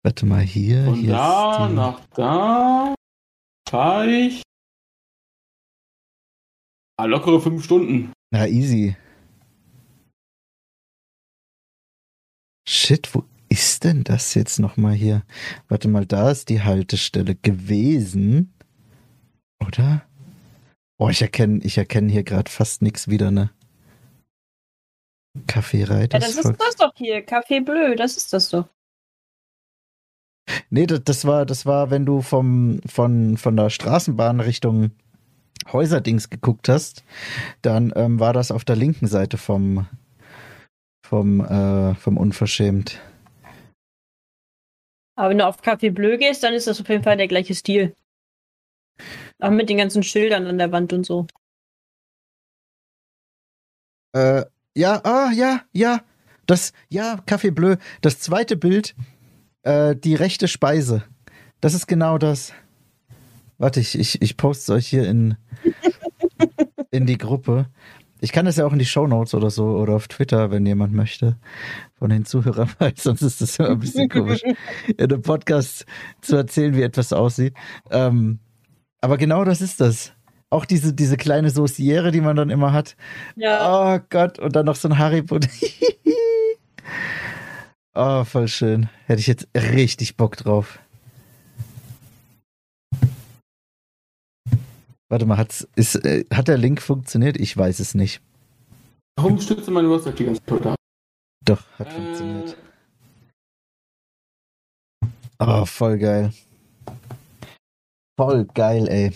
[0.03, 0.83] Warte mal, hier.
[0.83, 1.75] Von hier da ist die...
[1.75, 2.95] nach da
[3.69, 4.41] fahre ich.
[6.97, 8.11] Ah, lockere fünf Stunden.
[8.31, 8.95] Na, easy.
[12.67, 15.23] Shit, wo ist denn das jetzt nochmal hier?
[15.67, 18.51] Warte mal, da ist die Haltestelle gewesen.
[19.65, 20.03] Oder?
[20.97, 23.51] Oh, ich erkenne, ich erkenne hier gerade fast nichts wieder, ne?
[25.45, 27.25] Kaffee Ja, das ist das doch hier.
[27.25, 28.67] Café Bleu, das ist das doch.
[30.69, 34.91] Nee, das, das war, das war, wenn du vom, von, von der Straßenbahn Richtung
[35.71, 37.03] Häuserdings geguckt hast,
[37.61, 39.87] dann ähm, war das auf der linken Seite vom,
[41.05, 42.99] vom, äh, vom Unverschämt.
[45.15, 47.53] Aber wenn du auf Café Bleu gehst, dann ist das auf jeden Fall der gleiche
[47.53, 47.95] Stil.
[49.39, 51.27] Auch mit den ganzen Schildern an der Wand und so.
[54.13, 54.45] Äh,
[54.75, 56.01] ja, ah, ja, ja.
[56.45, 57.77] Das, ja, Café Bleu.
[58.01, 58.95] Das zweite Bild,
[59.63, 61.03] äh, die rechte Speise.
[61.61, 62.53] Das ist genau das.
[63.57, 65.37] Warte, ich, ich, ich poste euch hier in,
[66.91, 67.67] in die Gruppe.
[68.23, 70.93] Ich kann das ja auch in die Shownotes oder so oder auf Twitter, wenn jemand
[70.93, 71.35] möchte,
[71.99, 75.85] von den Zuhörern, weil sonst ist das immer ein bisschen komisch, in einem Podcast
[76.21, 77.53] zu erzählen, wie etwas aussieht.
[77.91, 78.39] Ähm,
[79.01, 80.13] aber genau das ist das.
[80.49, 82.95] Auch diese, diese kleine Sauciere, die man dann immer hat.
[83.35, 83.97] Ja.
[83.97, 85.39] Oh Gott, und dann noch so ein Haribo.
[87.93, 88.87] oh, voll schön.
[89.05, 90.79] Hätte ich jetzt richtig Bock drauf.
[95.13, 97.39] Warte mal, hat's, ist, äh, hat der Link funktioniert?
[97.39, 98.19] Ich weiß es nicht.
[99.15, 100.75] Warum stütze meine WhatsApp die ganze Zeit?
[101.45, 102.57] Doch, hat funktioniert.
[105.37, 106.33] Oh, voll geil.
[108.19, 109.11] Voll geil, ey.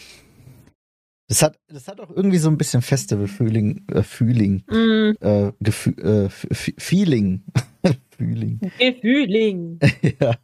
[1.30, 5.94] Das hat, das hat auch irgendwie so ein bisschen Festival-Feeling, äh, Feeling, Mm, äh, Gefü
[6.00, 7.44] äh, Feeling.
[8.16, 8.60] Feeling.
[8.78, 9.80] Gefühling.
[10.22, 10.36] ja,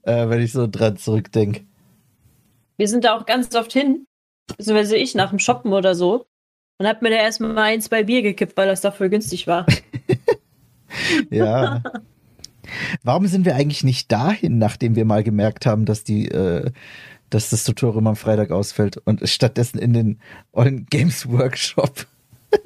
[0.00, 1.66] äh, wenn ich so dran zurückdenke.
[2.78, 4.06] Wir sind da auch ganz oft hin.
[4.46, 6.26] Beziehungsweise ich nach dem Shoppen oder so.
[6.78, 9.66] Und hab mir da erstmal ein, zwei Bier gekippt, weil das dafür günstig war.
[11.30, 11.82] Ja.
[13.02, 16.70] Warum sind wir eigentlich nicht dahin, nachdem wir mal gemerkt haben, dass die, äh,
[17.30, 20.20] dass das Tutorial am Freitag ausfällt und stattdessen in den
[20.52, 22.06] Ollen Games Workshop?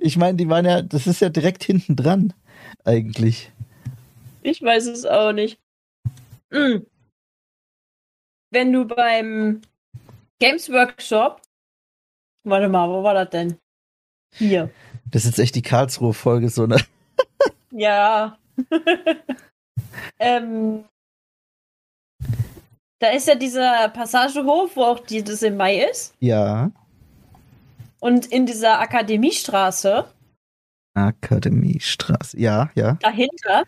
[0.00, 2.32] ich meine, die waren ja, das ist ja direkt hinten dran,
[2.84, 3.52] eigentlich.
[4.42, 5.58] Ich weiß es auch nicht.
[6.50, 6.86] Hm.
[8.50, 9.60] Wenn du beim
[10.40, 11.42] Games Workshop.
[12.44, 13.58] Warte mal, wo war das denn?
[14.34, 14.70] Hier.
[15.10, 16.76] Das ist jetzt echt die Karlsruhe-Folge, so ne?
[17.70, 18.38] Ja.
[20.18, 20.84] ähm,
[22.98, 26.14] da ist ja dieser Passagehof, wo auch die, das im Mai ist.
[26.20, 26.70] Ja.
[28.00, 30.06] Und in dieser Akademiestraße,
[30.94, 32.38] Akademiestraße.
[32.40, 32.94] Ja, ja.
[32.94, 33.64] dahinter,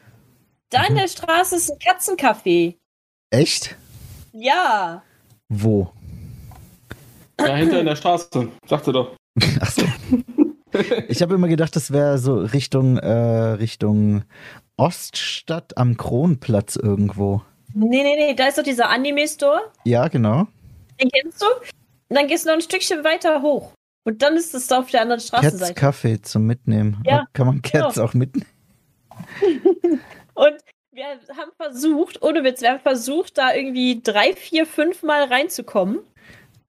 [0.71, 0.99] da in Mhm.
[0.99, 2.77] der Straße ist ein Katzencafé.
[3.31, 3.77] Echt?
[4.33, 5.03] Ja.
[5.49, 5.93] Wo?
[7.47, 9.17] Dahinter in der Straße, sagte doch.
[9.61, 9.83] Ach so.
[11.09, 14.23] Ich habe immer gedacht, das wäre so Richtung, äh, Richtung
[14.77, 17.43] Oststadt am Kronplatz irgendwo.
[17.75, 19.61] Nee, nee, nee, da ist doch dieser Anime-Store.
[19.85, 20.47] Ja, genau.
[21.01, 21.47] Den kennst du?
[21.47, 23.73] Und dann gehst du noch ein Stückchen weiter hoch.
[24.05, 25.75] Und dann ist es da auf der anderen Cats Straßenseite.
[25.75, 27.03] Kaffee zum Mitnehmen.
[27.07, 28.07] Ja, Kann man Cats genau.
[28.07, 28.47] auch mitnehmen?
[30.35, 30.57] Und
[30.93, 36.01] wir haben versucht, ohne Witz, wir haben versucht, da irgendwie drei, vier, fünf Mal reinzukommen.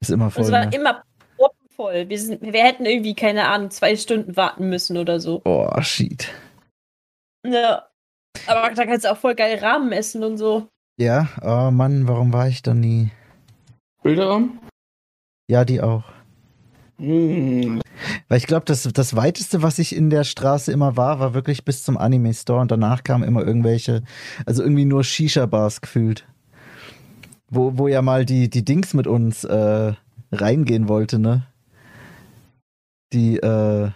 [0.01, 0.43] Ist immer Und voll.
[0.45, 0.75] es war Ne?
[0.75, 1.03] immer
[1.37, 2.09] proppenvoll.
[2.09, 5.41] Wir, sind, wir hätten irgendwie, keine Ahnung, zwei Stunden warten müssen oder so.
[5.45, 6.29] Oh, shit.
[7.45, 7.85] Ja.
[8.47, 10.67] Aber da kannst du auch voll geil Rahmen essen und so.
[10.99, 13.11] Ja, oh Mann, warum war ich da nie?
[14.03, 14.59] Bilderraum?
[15.49, 16.03] Ja, die auch.
[16.97, 17.81] Hm.
[18.27, 21.65] Weil ich glaube, das, das weiteste, was ich in der Straße immer war, war wirklich
[21.65, 24.03] bis zum Anime-Store und danach kamen immer irgendwelche,
[24.45, 26.27] also irgendwie nur Shisha-Bars gefühlt.
[27.53, 29.93] Wo, wo ja mal die, die Dings mit uns äh,
[30.31, 31.45] reingehen wollte, ne?
[33.11, 33.91] Die, äh,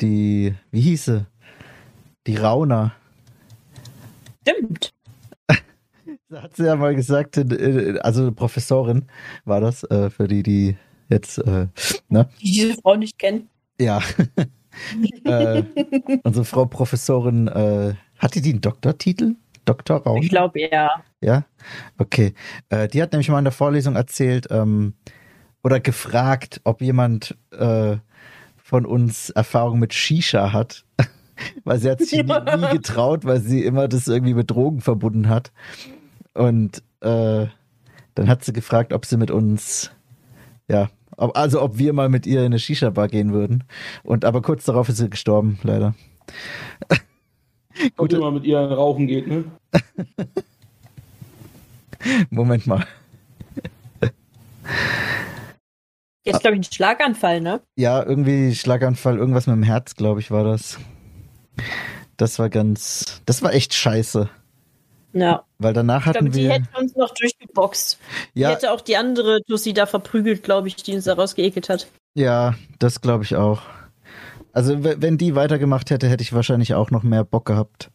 [0.00, 1.26] die, wie hieß sie?
[2.26, 2.92] Die Rauner.
[4.42, 4.92] Stimmt.
[6.30, 9.06] Da hat sie ja mal gesagt, äh, also eine Professorin
[9.46, 10.76] war das, äh, für die, die
[11.08, 11.68] jetzt, äh,
[12.10, 12.28] ne?
[12.42, 13.48] Die diese Frau nicht kennen.
[13.80, 14.02] Ja.
[15.24, 15.62] äh,
[16.24, 19.36] unsere Frau Professorin, äh, hatte die einen Doktortitel?
[19.68, 19.98] Dr.
[19.98, 20.22] Raun?
[20.22, 20.90] Ich glaube, ja.
[21.20, 21.44] Ja?
[21.98, 22.34] Okay.
[22.68, 24.94] Äh, die hat nämlich mal in der Vorlesung erzählt, ähm,
[25.62, 27.96] oder gefragt, ob jemand äh,
[28.56, 30.84] von uns Erfahrung mit Shisha hat.
[31.64, 35.28] weil sie hat sich nie, nie getraut, weil sie immer das irgendwie mit Drogen verbunden
[35.28, 35.52] hat.
[36.34, 37.46] Und äh,
[38.14, 39.90] dann hat sie gefragt, ob sie mit uns,
[40.68, 43.64] ja, ob, also ob wir mal mit ihr in eine Shisha-Bar gehen würden.
[44.02, 45.94] Und aber kurz darauf ist sie gestorben, leider.
[47.82, 48.12] Gut, Gut.
[48.12, 49.44] immer mit ihr rauchen geht, ne?
[52.30, 52.86] Moment mal.
[56.24, 57.60] Jetzt, glaube ich, ein Schlaganfall, ne?
[57.76, 60.78] Ja, irgendwie Schlaganfall, irgendwas mit dem Herz, glaube ich, war das.
[62.16, 64.28] Das war ganz, das war echt scheiße.
[65.14, 65.44] Ja.
[65.58, 67.98] Weil danach Ich glaube, hatten die wir, hätte uns noch durchgeboxt.
[68.34, 71.68] Die ja, hätte auch die andere Tussi da verprügelt, glaube ich, die uns da rausgeekelt
[71.68, 71.88] hat.
[72.14, 73.62] ja, das glaube ich auch.
[74.58, 77.92] Also wenn die weitergemacht hätte, hätte ich wahrscheinlich auch noch mehr Bock gehabt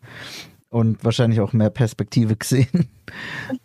[0.69, 2.87] und wahrscheinlich auch mehr Perspektive gesehen.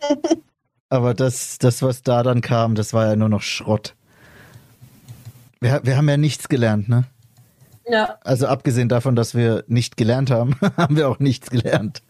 [0.89, 3.95] Aber das, das, was da dann kam, das war ja nur noch Schrott.
[5.61, 7.05] Wir, wir haben ja nichts gelernt, ne?
[7.89, 8.19] Ja.
[8.25, 12.03] Also abgesehen davon, dass wir nicht gelernt haben, haben wir auch nichts gelernt.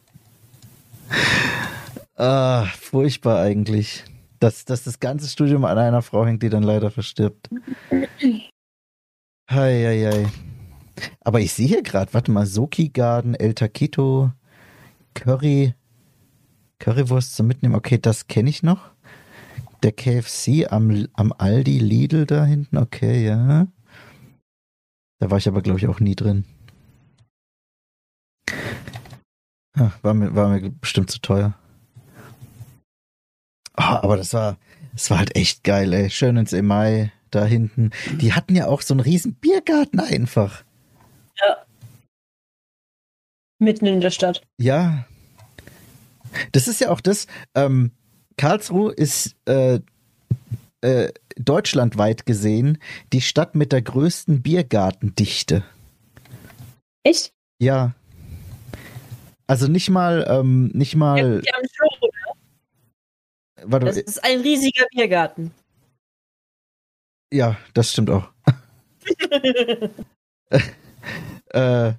[2.17, 4.05] Ah, furchtbar eigentlich.
[4.41, 7.51] Dass, dass das ganze Studium an einer Frau hängt, die dann leider verstirbt.
[7.91, 10.48] Hei, hei, hei.
[11.21, 14.33] Aber ich sehe hier gerade, warte mal, Soki Garden, El Taquito,
[15.15, 15.75] Curry,
[16.79, 17.75] Currywurst zum Mitnehmen.
[17.75, 18.91] Okay, das kenne ich noch.
[19.83, 23.69] Der KFC am, am Aldi Lidl da hinten, okay, ja.
[25.21, 26.45] Da war ich aber, glaube ich, auch nie drin.
[29.75, 31.55] Ah, war, mir, war mir bestimmt zu teuer.
[33.75, 34.59] Ah, aber das war,
[34.93, 36.11] das war halt echt geil, ey.
[36.11, 37.91] Schön ins Emai da hinten.
[38.21, 40.65] Die hatten ja auch so einen riesen Biergarten einfach.
[43.59, 44.43] Mitten in der Stadt.
[44.59, 45.07] Ja.
[46.53, 47.91] Das ist ja auch das, ähm,
[48.37, 49.81] Karlsruhe ist äh,
[50.81, 52.79] äh, deutschlandweit gesehen
[53.13, 55.65] die Stadt mit der größten Biergartendichte.
[57.03, 57.33] Echt?
[57.61, 57.95] Ja.
[59.49, 62.11] Also nicht mal, ähm, nicht Ja, mal, die haben schon.
[63.71, 65.51] warte, Das ist ein riesiger Biergarten.
[67.33, 68.29] ja, das stimmt auch.
[71.51, 71.93] Äh,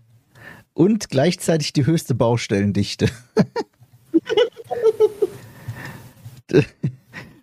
[0.74, 3.10] und gleichzeitig die höchste Baustellendichte.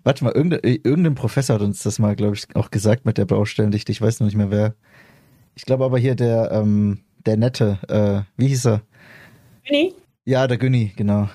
[0.05, 3.25] Warte mal, irgendein, irgendein Professor hat uns das mal, glaube ich, auch gesagt mit der
[3.25, 3.91] Baustellendichte.
[3.93, 4.75] Ich weiß noch nicht mehr wer.
[5.55, 8.83] Ich glaube aber hier der, ähm, der Nette, äh, wie hieß er?
[9.65, 9.95] Günni?
[10.25, 11.29] Ja, der Günni, genau.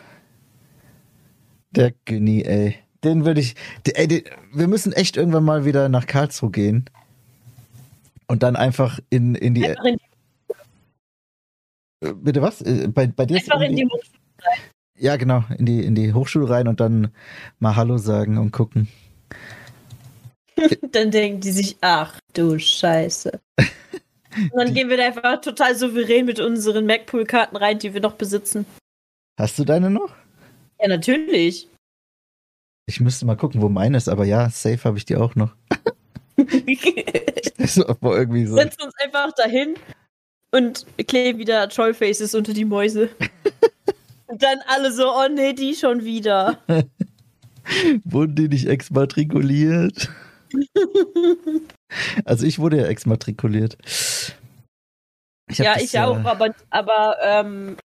[1.71, 2.75] Der Günni, ey.
[3.03, 3.55] Den würde ich,
[3.85, 6.85] der, ey, den, wir müssen echt irgendwann mal wieder nach Karlsruhe gehen.
[8.27, 10.10] Und dann einfach in, in die, Einfach in die,
[12.01, 12.61] bitte was?
[12.61, 13.87] Äh, Bei, bei dir einfach in die
[14.97, 17.13] Ja, genau, in die, in die Hochschule rein und dann
[17.59, 18.87] mal Hallo sagen und gucken.
[20.91, 23.39] Dann denken die sich, ach du Scheiße.
[23.57, 28.13] Und dann gehen wir da einfach total souverän mit unseren MacPool-Karten rein, die wir noch
[28.13, 28.65] besitzen.
[29.39, 30.13] Hast du deine noch?
[30.79, 31.67] Ja, natürlich.
[32.85, 35.55] Ich müsste mal gucken, wo meine ist, aber ja, safe habe ich die auch noch.
[37.63, 38.55] So, wo irgendwie so.
[38.55, 39.75] Setzen uns einfach dahin
[40.51, 43.09] und kleben wieder Trollfaces unter die Mäuse.
[44.27, 46.57] Und dann alle so, oh nee, die schon wieder.
[48.05, 50.09] Wurden die nicht exmatrikuliert?
[52.25, 53.77] also ich wurde ja exmatrikuliert.
[55.49, 57.75] Ich ja, das ich auch, aber, aber ähm,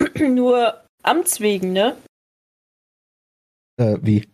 [0.34, 1.96] nur Amts wegen, ne?
[3.76, 4.28] Äh, wie?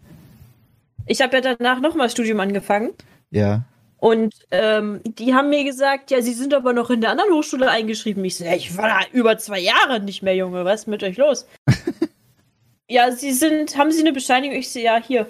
[1.06, 2.92] Ich habe ja danach nochmal Studium angefangen.
[3.30, 3.64] Ja.
[3.98, 7.68] Und ähm, die haben mir gesagt, ja, sie sind aber noch in der anderen Hochschule
[7.68, 8.24] eingeschrieben.
[8.24, 10.64] Ich so, ja, ich war da über zwei Jahre nicht mehr, Junge.
[10.64, 11.46] Was ist mit euch los?
[12.88, 14.56] ja, sie sind, haben sie eine Bescheinigung?
[14.56, 15.26] Ich so, ja, hier.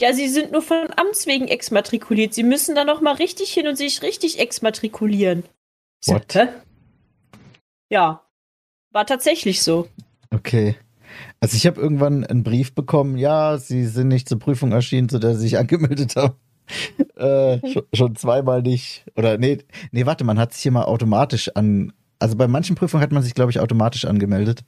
[0.00, 2.34] Ja, sie sind nur von Amts wegen exmatrikuliert.
[2.34, 5.44] Sie müssen da noch mal richtig hin und sich richtig exmatrikulieren.
[6.04, 6.34] So, What?
[6.34, 6.48] hä?
[7.90, 8.22] Ja,
[8.92, 9.88] war tatsächlich so.
[10.30, 10.76] Okay.
[11.40, 15.18] Also ich habe irgendwann einen Brief bekommen, ja, sie sind nicht zur Prüfung erschienen, zu
[15.18, 16.34] der sie sich angemeldet haben.
[17.16, 19.04] äh, schon, schon zweimal nicht.
[19.16, 19.58] Oder nee,
[19.92, 21.92] nee, warte, man hat sich hier mal automatisch an.
[22.18, 24.64] Also bei manchen Prüfungen hat man sich, glaube ich, automatisch angemeldet.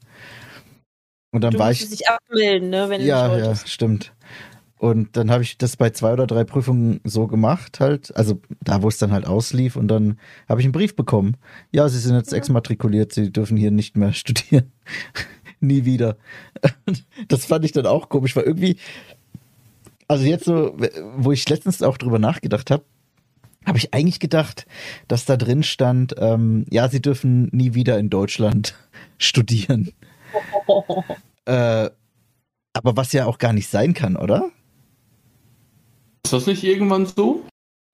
[1.33, 1.89] Und dann Du war ich.
[1.89, 4.13] dich abmelden, ne, wenn Ja, ja, stimmt.
[4.79, 8.83] Und dann habe ich das bei zwei oder drei Prüfungen so gemacht, halt, also da,
[8.83, 11.37] wo es dann halt auslief, und dann habe ich einen Brief bekommen.
[11.71, 12.39] Ja, Sie sind jetzt Mhm.
[12.39, 14.73] exmatrikuliert, Sie dürfen hier nicht mehr studieren.
[15.61, 16.17] Nie wieder.
[17.29, 18.77] Das fand ich dann auch komisch, weil irgendwie,
[20.11, 20.77] also jetzt so,
[21.17, 22.85] wo ich letztens auch drüber nachgedacht habe,
[23.65, 24.67] habe ich eigentlich gedacht,
[25.07, 28.75] dass da drin stand, ähm, ja, Sie dürfen nie wieder in Deutschland
[29.19, 29.93] studieren.
[31.47, 31.91] Äh,
[32.75, 34.51] aber was ja auch gar nicht sein kann, oder?
[36.23, 37.43] Ist das nicht irgendwann so?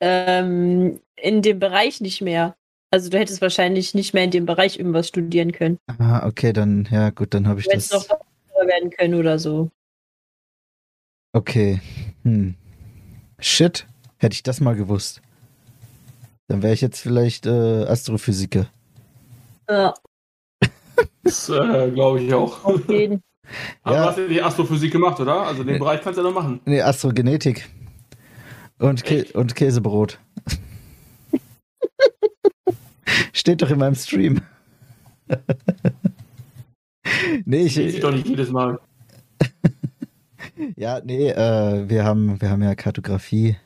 [0.00, 2.56] Ähm, in dem Bereich nicht mehr.
[2.90, 5.78] Also du hättest wahrscheinlich nicht mehr in dem Bereich irgendwas studieren können.
[5.98, 8.08] Ah, okay, dann, ja, gut, dann habe ich Du hättest das.
[8.08, 9.70] noch Doktor werden können oder so.
[11.32, 11.80] Okay.
[12.26, 12.54] Hm.
[13.38, 13.86] Shit,
[14.18, 15.22] hätte ich das mal gewusst.
[16.48, 18.66] Dann wäre ich jetzt vielleicht äh, Astrophysiker.
[19.70, 19.94] Ja,
[21.22, 22.64] Das äh, glaube ich auch.
[22.64, 23.22] auf jeden.
[23.84, 24.02] Aber Ja.
[24.02, 25.46] du hast ja die Astrophysik gemacht, oder?
[25.46, 25.78] Also den Nee.
[25.78, 26.60] Bereich kannst du ja noch machen.
[26.64, 27.68] Nee, Astrogenetik.
[28.78, 30.18] Und, Kä und Käsebrot.
[33.32, 34.40] Steht doch in meinem Stream.
[37.44, 38.80] nee, ich, Ich doch nicht jedes Mal.
[40.76, 43.56] Ja, nee, äh, wir haben, wir haben ja Kartografie.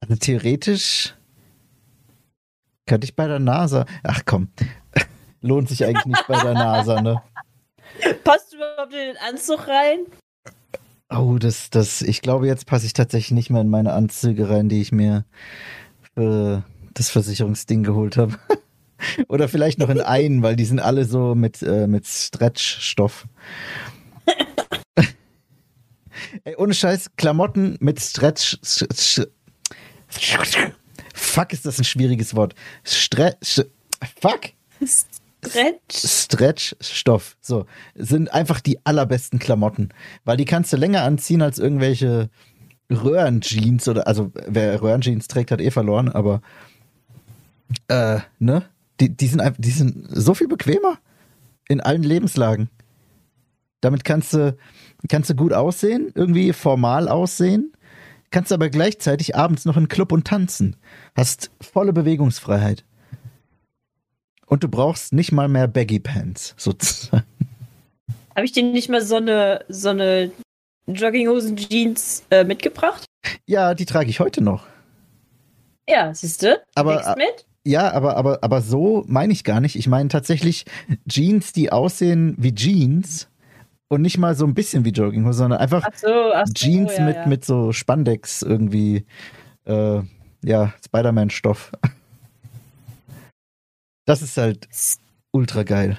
[0.00, 1.14] Also theoretisch
[2.86, 3.84] könnte ich bei der NASA.
[4.02, 4.48] Ach komm,
[5.40, 7.22] lohnt sich eigentlich nicht bei der NASA, ne?
[8.24, 10.06] Passt du überhaupt in den Anzug rein?
[11.10, 14.68] Oh, das, das, ich glaube, jetzt passe ich tatsächlich nicht mehr in meine Anzüge rein,
[14.68, 15.24] die ich mir
[16.14, 16.62] für
[16.94, 18.38] das Versicherungsding geholt habe.
[19.28, 23.26] Oder vielleicht noch in einen, weil die sind alle so mit, äh, mit Stretch-Stoff.
[26.44, 28.58] Ey, ohne Scheiß, Klamotten mit Stretch.
[31.14, 32.54] Fuck, ist das ein schwieriges Wort.
[32.82, 33.62] Stretch.
[34.20, 34.40] Fuck.
[34.82, 35.96] Stretch.
[35.96, 37.36] Stretch-Stoff.
[37.40, 37.66] So.
[37.94, 39.90] Sind einfach die allerbesten Klamotten.
[40.24, 42.30] Weil die kannst du länger anziehen als irgendwelche
[42.90, 46.40] Röhrenjeans oder, also wer Röhrenjeans trägt, hat eh verloren, aber,
[47.88, 48.64] äh, ne?
[48.98, 50.98] Die, die sind einfach, die sind so viel bequemer.
[51.68, 52.68] In allen Lebenslagen.
[53.80, 54.56] Damit kannst du,
[55.08, 57.72] kannst du gut aussehen, irgendwie formal aussehen,
[58.30, 60.76] kannst aber gleichzeitig abends noch in Club und tanzen.
[61.14, 62.84] Hast volle Bewegungsfreiheit.
[64.46, 67.24] Und du brauchst nicht mal mehr Baggy Pants, sozusagen.
[68.34, 70.30] Habe ich dir nicht mal so eine, so eine
[70.86, 73.04] Jogginghosen-Jeans äh, mitgebracht?
[73.46, 74.66] Ja, die trage ich heute noch.
[75.88, 76.60] Ja, siehst du?
[76.74, 77.46] Aber- Wächst mit?
[77.62, 79.76] Ja, aber, aber, aber so meine ich gar nicht.
[79.76, 80.64] Ich meine tatsächlich
[81.06, 83.28] Jeans, die aussehen wie Jeans
[83.90, 86.96] und nicht mal so ein bisschen wie Jogginghose, sondern einfach Ach so, ach so, Jeans
[86.96, 87.26] ja, mit, ja.
[87.26, 89.04] mit so Spandex irgendwie,
[89.64, 90.00] äh,
[90.44, 91.72] ja, Spider-Man-Stoff.
[94.06, 94.68] Das ist halt
[95.32, 95.98] ultra geil.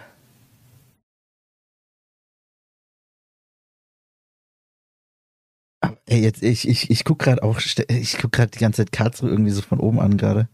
[5.82, 8.92] Aber Ey, jetzt, ich, ich, ich guck gerade auch, ich guck gerade die ganze Zeit
[8.92, 10.48] Karlsruhe irgendwie so von oben an gerade.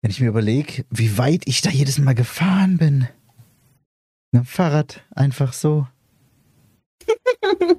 [0.00, 3.08] Wenn ich mir überlege, wie weit ich da jedes Mal gefahren bin.
[4.32, 5.86] Mit dem Fahrrad, einfach so.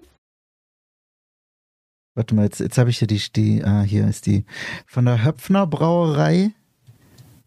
[2.16, 4.46] Warte mal, jetzt, jetzt habe ich hier die, die, ah, hier ist die
[4.86, 6.52] von der Höpfner Brauerei.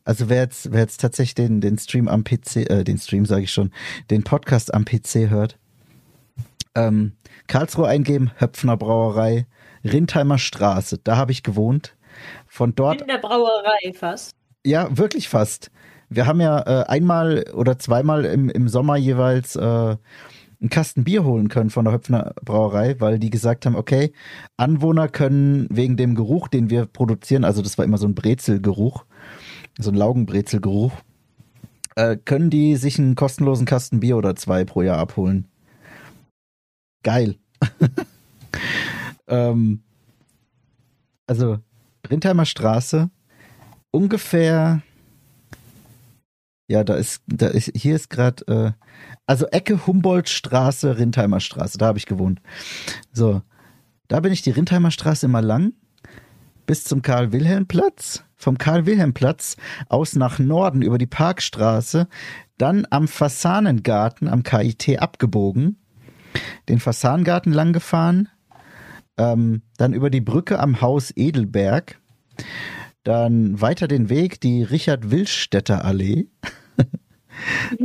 [0.04, 3.44] Also wer jetzt, wer jetzt tatsächlich den, den Stream am PC, äh, den Stream sage
[3.44, 3.72] ich schon,
[4.10, 5.56] den Podcast am PC hört,
[6.74, 7.12] ähm,
[7.46, 9.46] Karlsruhe eingeben, Höpfner Brauerei,
[9.84, 11.94] Rindheimer Straße, da habe ich gewohnt.
[12.48, 13.02] Von dort.
[13.02, 14.34] In der Brauerei fast.
[14.64, 15.70] Ja, wirklich fast.
[16.08, 19.96] Wir haben ja äh, einmal oder zweimal im, im Sommer jeweils äh,
[20.60, 24.12] einen Kasten Bier holen können von der Höpfner Brauerei, weil die gesagt haben, okay,
[24.56, 29.04] Anwohner können wegen dem Geruch, den wir produzieren, also das war immer so ein Brezelgeruch,
[29.78, 30.92] so ein Laugenbrezelgeruch,
[31.96, 35.46] äh, können die sich einen kostenlosen Kasten Bier oder zwei pro Jahr abholen.
[37.02, 37.36] Geil.
[39.28, 39.82] ähm,
[41.26, 41.58] also
[42.08, 43.10] Rindheimer Straße,
[43.90, 44.82] ungefähr,
[46.68, 48.72] ja, da ist, da ist, hier ist gerade, äh,
[49.26, 52.40] also Ecke Humboldtstraße, Rindheimer Straße, da habe ich gewohnt.
[53.12, 53.42] So,
[54.08, 55.72] da bin ich die Rindheimer Straße immer lang
[56.66, 59.56] bis zum Karl-Wilhelm-Platz, vom Karl-Wilhelm-Platz
[59.88, 62.08] aus nach Norden über die Parkstraße,
[62.58, 65.76] dann am Fasanengarten am KIT abgebogen
[66.68, 68.28] den Fassangarten lang gefahren,
[69.16, 71.98] ähm, dann über die Brücke am Haus Edelberg,
[73.06, 76.26] dann weiter den Weg, die Richard-Willstätter Allee.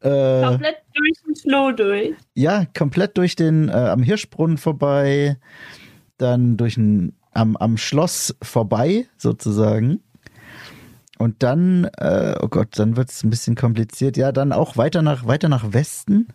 [0.00, 2.14] äh, komplett durch den Floh durch.
[2.34, 5.36] Ja, komplett durch den, äh, am Hirschbrunnen vorbei,
[6.16, 10.00] dann durch ein, am, am Schloss vorbei, sozusagen.
[11.18, 14.16] Und dann, äh, oh Gott, dann wird es ein bisschen kompliziert.
[14.16, 16.28] Ja, dann auch weiter nach, weiter nach Westen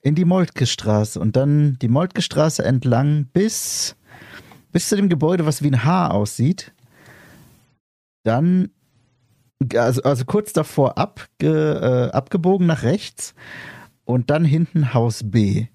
[0.00, 3.96] in die Moltke-Straße und dann die Moltke-Straße entlang bis,
[4.72, 6.72] bis zu dem Gebäude, was wie ein Haar aussieht.
[8.28, 8.68] Dann,
[9.74, 13.34] also, also kurz davor abge, äh, abgebogen nach rechts
[14.04, 15.68] und dann hinten Haus B.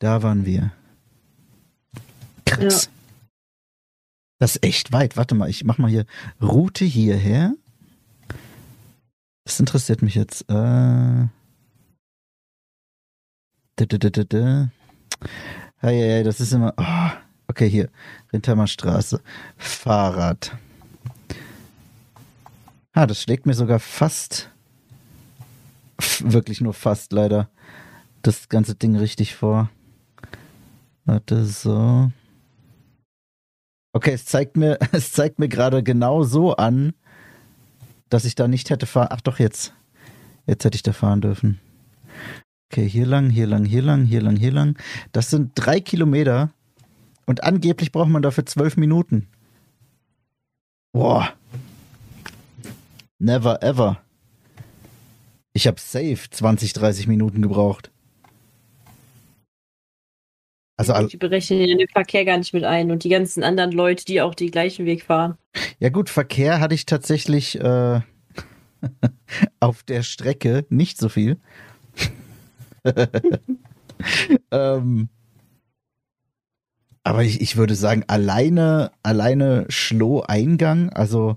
[0.00, 0.70] Da waren wir.
[2.44, 2.84] Krass.
[2.84, 2.90] Ja.
[4.38, 5.16] Das ist echt weit.
[5.16, 6.04] Warte mal, ich mach mal hier
[6.42, 7.54] Route hierher.
[9.44, 10.44] Das interessiert mich jetzt.
[10.50, 11.28] Äh
[15.78, 16.74] Hey, das ist immer.
[16.76, 17.10] Oh,
[17.48, 17.88] okay, hier.
[18.30, 19.22] Rindheimer Straße.
[19.56, 20.58] Fahrrad.
[22.96, 24.50] Ah, das schlägt mir sogar fast.
[26.20, 27.50] Wirklich nur fast leider.
[28.22, 29.68] Das ganze Ding richtig vor.
[31.04, 32.12] Warte, so.
[33.92, 36.94] Okay, es zeigt mir, es zeigt mir gerade genau so an,
[38.10, 39.08] dass ich da nicht hätte fahren.
[39.10, 39.74] Ach doch, jetzt.
[40.46, 41.58] Jetzt hätte ich da fahren dürfen.
[42.70, 44.78] Okay, hier lang, hier lang, hier lang, hier lang, hier lang.
[45.10, 46.50] Das sind drei Kilometer
[47.26, 49.26] und angeblich braucht man dafür zwölf Minuten.
[50.92, 51.32] Boah.
[53.18, 54.00] Never ever.
[55.52, 57.90] Ich habe safe 20, 30 Minuten gebraucht.
[60.76, 64.04] Also, die berechnen ja den Verkehr gar nicht mit ein und die ganzen anderen Leute,
[64.04, 65.38] die auch den gleichen Weg fahren.
[65.78, 68.00] Ja gut, Verkehr hatte ich tatsächlich äh,
[69.60, 71.38] auf der Strecke nicht so viel.
[74.50, 75.08] ähm,
[77.04, 81.36] aber ich, ich würde sagen, alleine, alleine Schloh-Eingang, also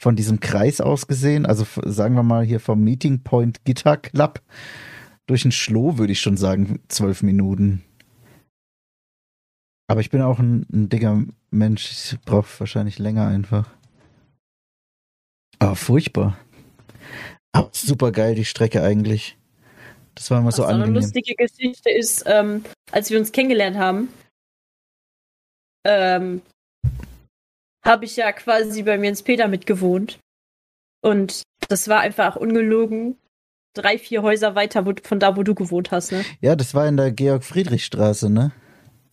[0.00, 4.40] von diesem Kreis aus gesehen, also sagen wir mal hier vom Meeting Point Guitar Club
[5.30, 7.84] durch ein Schloh würde ich schon sagen, zwölf Minuten.
[9.86, 13.70] Aber ich bin auch ein, ein dicker Mensch, ich brauche wahrscheinlich länger einfach.
[15.60, 16.36] Aber furchtbar.
[17.52, 19.36] Aber super geil, die Strecke eigentlich.
[20.16, 20.96] Das war immer so angenehm.
[20.96, 24.08] Eine lustige Geschichte ist, ähm, als wir uns kennengelernt haben,
[25.84, 26.42] ähm,
[27.82, 30.18] habe ich ja quasi bei mir ins Peter mitgewohnt.
[31.02, 33.16] Und das war einfach ungelogen
[33.74, 36.24] drei, vier Häuser weiter wo, von da, wo du gewohnt hast, ne?
[36.40, 38.52] Ja, das war in der Georg-Friedrich-Straße, ne?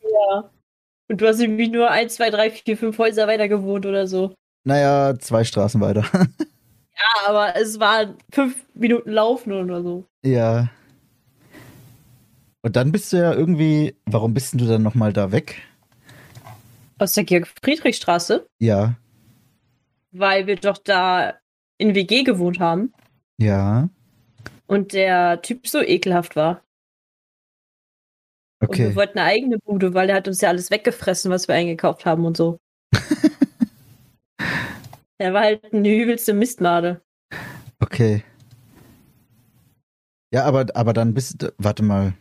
[0.01, 0.49] Ja.
[1.09, 4.34] Und du hast irgendwie nur ein, zwei, drei, vier, fünf Häuser weiter gewohnt oder so.
[4.63, 6.05] Naja, zwei Straßen weiter.
[6.13, 10.05] ja, aber es war fünf Minuten Laufen oder so.
[10.24, 10.70] Ja.
[12.63, 15.61] Und dann bist du ja irgendwie, warum bist du dann nochmal da weg?
[17.00, 18.48] Aus der Georg-Friedrich-Straße?
[18.60, 18.95] Ja.
[20.12, 21.36] Weil wir doch da
[21.78, 22.93] in WG gewohnt haben.
[23.38, 23.89] Ja.
[24.66, 26.64] Und der Typ so ekelhaft war.
[28.60, 28.84] Okay.
[28.84, 31.56] Und wir wollten eine eigene Bude, weil der hat uns ja alles weggefressen, was wir
[31.56, 32.58] eingekauft haben und so.
[35.20, 37.02] er war halt eine übelste Mistmade.
[37.80, 38.24] Okay.
[40.34, 42.14] Ja, aber, aber dann bist du, warte mal.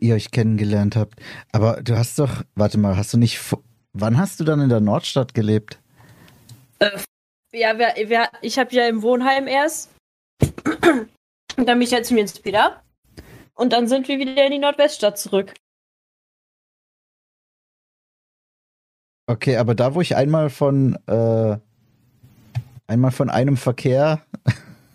[0.00, 1.20] Ihr euch kennengelernt habt.
[1.52, 3.40] Aber du hast doch, warte mal, hast du nicht,
[3.92, 5.78] wann hast du dann in der Nordstadt gelebt?
[6.78, 6.90] Äh,
[7.52, 9.90] ja, wir, wir, ich habe ja im Wohnheim erst.
[11.56, 12.82] Und dann bin ich jetzt mir wieder.
[13.54, 15.54] Und dann sind wir wieder in die Nordweststadt zurück.
[19.26, 21.58] Okay, aber da, wo ich einmal von äh,
[22.86, 24.22] einmal von einem Verkehr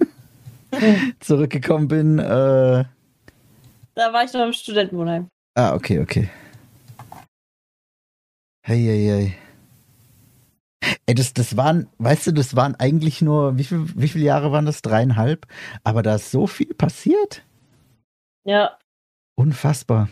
[1.20, 2.86] zurückgekommen bin, äh,
[3.96, 5.28] da war ich noch im Studentenwohnheim.
[5.56, 6.30] Ah, okay, okay.
[8.66, 9.36] Hey, hey, hey.
[11.06, 14.52] Ey, das, das waren, weißt du, das waren eigentlich nur, wie, viel, wie viele Jahre
[14.52, 14.82] waren das?
[14.82, 15.48] Dreieinhalb?
[15.84, 17.44] Aber da ist so viel passiert.
[18.46, 18.78] Ja.
[19.36, 20.10] Unfassbar.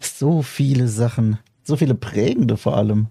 [0.00, 1.38] So viele Sachen.
[1.62, 3.08] So viele prägende vor allem.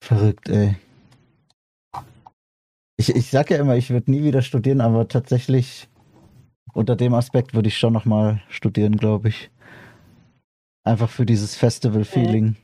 [0.00, 0.76] Verrückt, ey.
[3.00, 5.88] Ich, ich sag ja immer, ich würde nie wieder studieren, aber tatsächlich
[6.74, 9.50] unter dem Aspekt würde ich schon nochmal studieren, glaube ich.
[10.84, 12.56] Einfach für dieses Festival-Feeling.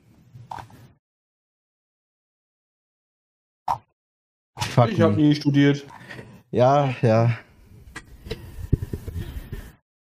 [4.59, 5.87] Fuck ich habe nie studiert.
[6.51, 7.39] Ja, ja.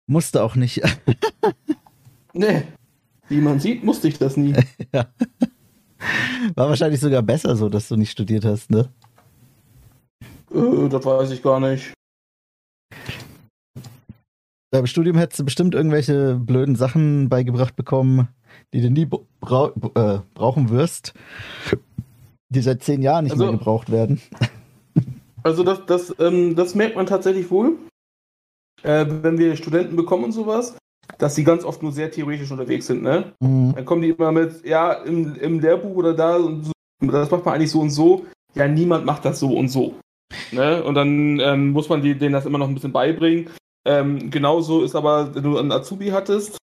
[0.05, 0.81] Musste auch nicht.
[2.33, 2.63] nee.
[3.27, 4.53] Wie man sieht, musste ich das nie.
[4.93, 5.07] ja.
[6.53, 8.89] War wahrscheinlich sogar besser so, dass du nicht studiert hast, ne?
[10.53, 11.93] Äh, das weiß ich gar nicht.
[14.73, 18.29] Im Studium hättest du bestimmt irgendwelche blöden Sachen beigebracht bekommen,
[18.73, 21.13] die du nie bra äh, brauchen wirst,
[22.49, 24.21] die seit zehn Jahren nicht also, mehr gebraucht werden.
[25.43, 27.77] Also das, das, ähm, das merkt man tatsächlich wohl,
[28.83, 30.77] äh, wenn wir Studenten bekommen und sowas,
[31.17, 33.03] dass sie ganz oft nur sehr theoretisch unterwegs sind.
[33.03, 33.33] Ne?
[33.39, 33.73] Mhm.
[33.75, 36.71] Dann kommen die immer mit, ja, im, im Lehrbuch oder da, und so,
[37.01, 38.25] das macht man eigentlich so und so.
[38.53, 39.95] Ja, niemand macht das so und so.
[40.51, 40.83] Ne?
[40.83, 43.49] Und dann ähm, muss man die, denen das immer noch ein bisschen beibringen.
[43.85, 46.57] Ähm, genauso ist aber, wenn du einen Azubi hattest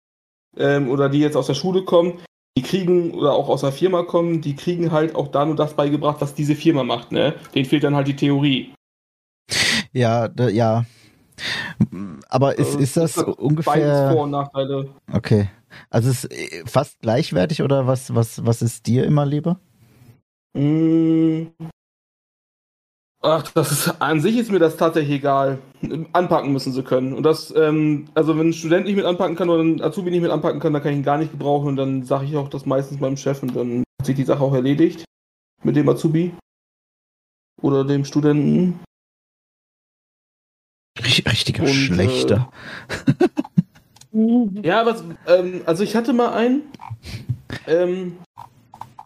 [0.58, 2.20] ähm, oder die jetzt aus der Schule kommen,
[2.58, 5.74] die kriegen oder auch aus der Firma kommen, die kriegen halt auch da nur das
[5.74, 7.12] beigebracht, was diese Firma macht.
[7.12, 7.36] Ne?
[7.54, 8.74] Denen fehlt dann halt die Theorie.
[9.92, 10.86] Ja, ja.
[12.30, 14.12] Aber ist, also, ist das, ungefähr.
[14.12, 14.90] Vor- und Nachteile.
[15.12, 15.50] Okay.
[15.90, 16.30] Also ist
[16.66, 19.60] fast gleichwertig oder was, was, was ist dir immer lieber?
[20.54, 21.48] Mmh,
[23.28, 25.58] Ach, das ist an sich ist mir das tatsächlich egal.
[26.14, 27.12] Anpacken müssen sie können.
[27.12, 30.22] Und das, ähm, also wenn ein Student nicht mit anpacken kann oder ein Azubi nicht
[30.22, 32.50] mit anpacken kann, dann kann ich ihn gar nicht gebrauchen und dann sage ich auch
[32.50, 35.06] das meistens meinem Chef und dann hat sich die Sache auch erledigt.
[35.64, 36.36] Mit dem Azubi.
[37.64, 38.80] Oder dem Studenten.
[41.00, 42.52] Richtiger und, Schlechter.
[44.14, 46.62] Äh, ja, aber ähm, also ich hatte mal einen,
[47.66, 48.18] ähm,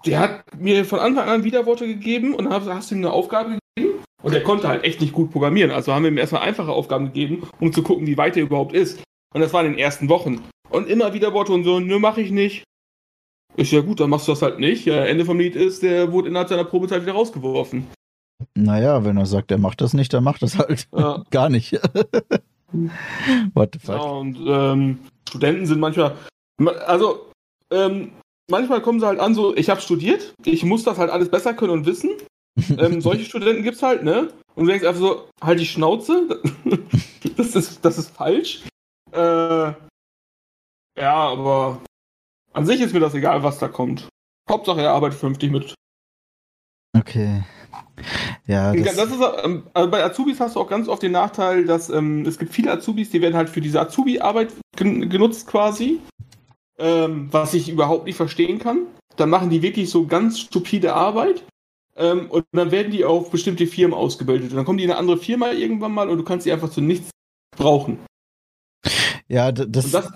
[0.06, 3.52] der hat mir von Anfang an Widerworte gegeben und dann hast du ihm eine Aufgabe
[3.52, 3.60] gegeben
[4.22, 5.72] und er konnte halt echt nicht gut programmieren.
[5.72, 8.74] Also haben wir ihm erstmal einfache Aufgaben gegeben, um zu gucken, wie weit er überhaupt
[8.74, 9.02] ist.
[9.34, 10.44] Und das war in den ersten Wochen.
[10.70, 12.64] Und immer wieder Worte und so, nö, mach ich nicht.
[13.56, 14.86] Ist ja gut, dann machst du das halt nicht.
[14.86, 17.88] Ja, Ende vom Lied ist, der wurde innerhalb seiner Probezeit wieder rausgeworfen.
[18.56, 21.24] Naja, wenn er sagt, er macht das nicht, dann macht das halt ja.
[21.30, 21.74] gar nicht.
[23.54, 23.96] What the fuck?
[23.96, 26.16] Ja, und ähm, Studenten sind manchmal,
[26.86, 27.32] also
[27.72, 28.12] ähm,
[28.50, 31.54] manchmal kommen sie halt an so, ich habe studiert, ich muss das halt alles besser
[31.54, 32.12] können und wissen
[32.78, 34.32] ähm, solche Studenten gibt's halt, ne?
[34.56, 36.42] Und du denkst einfach so, halt die Schnauze,
[37.38, 38.64] das ist, das ist falsch.
[39.12, 39.74] Äh,
[41.00, 41.82] ja, aber
[42.54, 44.10] an sich ist mir das egal, was da kommt.
[44.50, 45.76] Hauptsache, er arbeitet vernünftig mit.
[46.98, 47.44] Okay.
[48.48, 51.66] Ja, das, das ist, ähm, also bei Azubis hast du auch ganz oft den Nachteil,
[51.66, 56.00] dass ähm, es gibt viele Azubis, die werden halt für diese Azubi-Arbeit genutzt quasi,
[56.80, 58.88] ähm, was ich überhaupt nicht verstehen kann.
[59.18, 61.44] Dann machen die wirklich so ganz stupide Arbeit
[62.00, 64.52] ähm, und dann werden die auf bestimmte Firmen ausgebildet.
[64.52, 66.70] Und dann kommen die in eine andere Firma irgendwann mal und du kannst sie einfach
[66.70, 67.12] zu nichts
[67.56, 68.00] brauchen.
[69.28, 70.14] Ja, das, das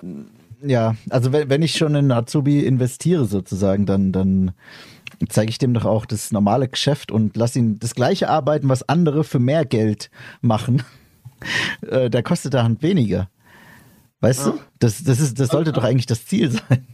[0.64, 4.54] ja, also wenn, wenn ich schon in Azubi investiere sozusagen, dann, dann
[5.28, 8.88] zeige ich dem doch auch das normale Geschäft und lass ihn das gleiche arbeiten, was
[8.88, 10.10] andere für mehr Geld
[10.42, 10.84] machen.
[11.88, 13.30] äh, da kostet der Hand weniger.
[14.22, 14.52] Weißt ja.
[14.54, 14.60] du?
[14.80, 16.88] Das, das, ist, das sollte doch eigentlich das Ziel sein.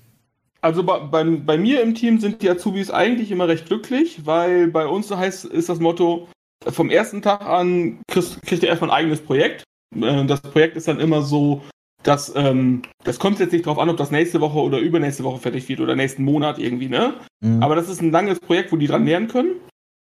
[0.61, 4.67] Also bei, bei, bei, mir im Team sind die Azubis eigentlich immer recht glücklich, weil
[4.67, 6.27] bei uns heißt, ist das Motto,
[6.67, 9.63] vom ersten Tag an kriegst, kriegt ihr erstmal ein eigenes Projekt.
[9.95, 11.61] Äh, das Projekt ist dann immer so,
[12.03, 15.39] dass ähm, das kommt jetzt nicht darauf an, ob das nächste Woche oder übernächste Woche
[15.39, 17.15] fertig wird oder nächsten Monat irgendwie, ne?
[17.41, 17.61] Mhm.
[17.61, 19.55] Aber das ist ein langes Projekt, wo die dran lernen können.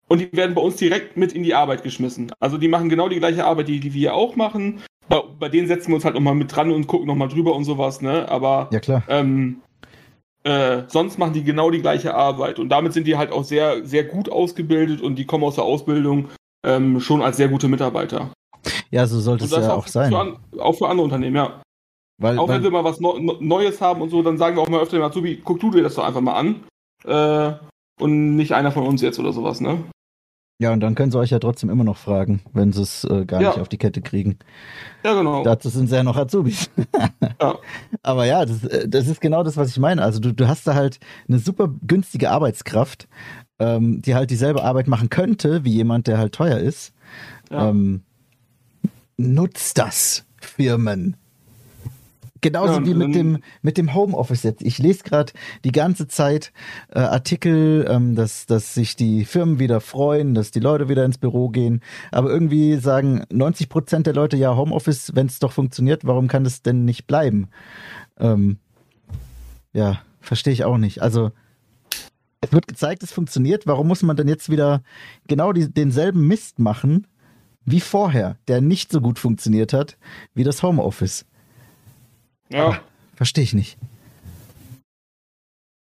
[0.06, 2.30] Und die werden bei uns direkt mit in die Arbeit geschmissen.
[2.38, 4.82] Also die machen genau die gleiche Arbeit, die, die wir auch machen.
[5.08, 7.64] Bei, bei denen setzen wir uns halt nochmal mit dran und gucken nochmal drüber und
[7.64, 8.28] sowas, ne?
[8.28, 9.02] Aber ja, klar.
[9.08, 9.62] Ähm,
[10.44, 12.58] äh, sonst machen die genau die gleiche Arbeit.
[12.58, 15.64] Und damit sind die halt auch sehr, sehr gut ausgebildet und die kommen aus der
[15.64, 16.28] Ausbildung
[16.66, 18.30] ähm, schon als sehr gute Mitarbeiter.
[18.90, 20.10] Ja, so sollte es ja auch, auch sein.
[20.10, 21.60] Für auch für andere Unternehmen, ja.
[22.22, 24.56] Weil, Auch weil, wenn wir mal was Neu- Neu- Neues haben und so, dann sagen
[24.56, 26.60] wir auch mal öfter dem Azubi, guck du dir das doch einfach mal an.
[27.04, 27.54] Äh,
[28.00, 29.82] und nicht einer von uns jetzt oder sowas, ne?
[30.58, 33.24] Ja, und dann können sie euch ja trotzdem immer noch fragen, wenn sie es äh,
[33.26, 33.48] gar Ja.
[33.50, 34.38] nicht auf die Kette kriegen.
[35.04, 35.42] Ja, genau.
[35.42, 36.70] Dazu sind sie ja noch Azubis.
[37.40, 37.56] Ja.
[38.02, 40.02] Aber ja, das, äh, das ist genau das, was ich meine.
[40.02, 43.08] Also du, du hast da halt eine super günstige Arbeitskraft,
[43.58, 46.92] ähm, die halt dieselbe Arbeit machen könnte, wie jemand, der halt teuer ist.
[47.50, 47.68] Ja.
[47.70, 48.02] Ähm,
[49.16, 51.16] nutzt das, Firmen.
[52.44, 54.60] Genauso Ja, wie mit dem, mit dem Homeoffice jetzt.
[54.60, 55.32] Ich lese gerade
[55.64, 56.52] die ganze Zeit
[56.90, 61.16] äh, Artikel, ähm, dass, dass sich die Firmen wieder freuen, dass die Leute wieder ins
[61.16, 61.80] Büro gehen.
[62.12, 66.44] Aber irgendwie sagen 90 Prozent der Leute, ja, Homeoffice, wenn es doch funktioniert, warum kann
[66.44, 67.48] das denn nicht bleiben?
[68.18, 68.58] Ähm,
[69.72, 71.00] ja, verstehe ich auch nicht.
[71.00, 71.30] Also,
[72.42, 73.66] es wird gezeigt, es funktioniert.
[73.66, 74.82] Warum muss man dann jetzt wieder
[75.26, 77.06] genau die, denselben Mist machen
[77.64, 79.96] wie vorher, der nicht so gut funktioniert hat
[80.34, 81.24] wie das Homeoffice?
[82.54, 82.80] Ja.
[83.16, 83.78] Verstehe ich nicht.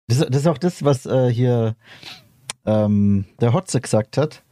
[0.09, 1.75] Das, das ist auch das, was äh, hier
[2.65, 4.43] ähm, der Hotze gesagt hat.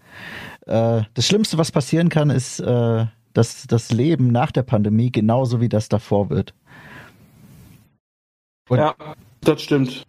[0.66, 5.60] Äh, das Schlimmste, was passieren kann, ist, äh, dass das Leben nach der Pandemie genauso
[5.60, 6.54] wie das davor wird.
[8.68, 8.94] Und- ja,
[9.42, 10.04] das stimmt.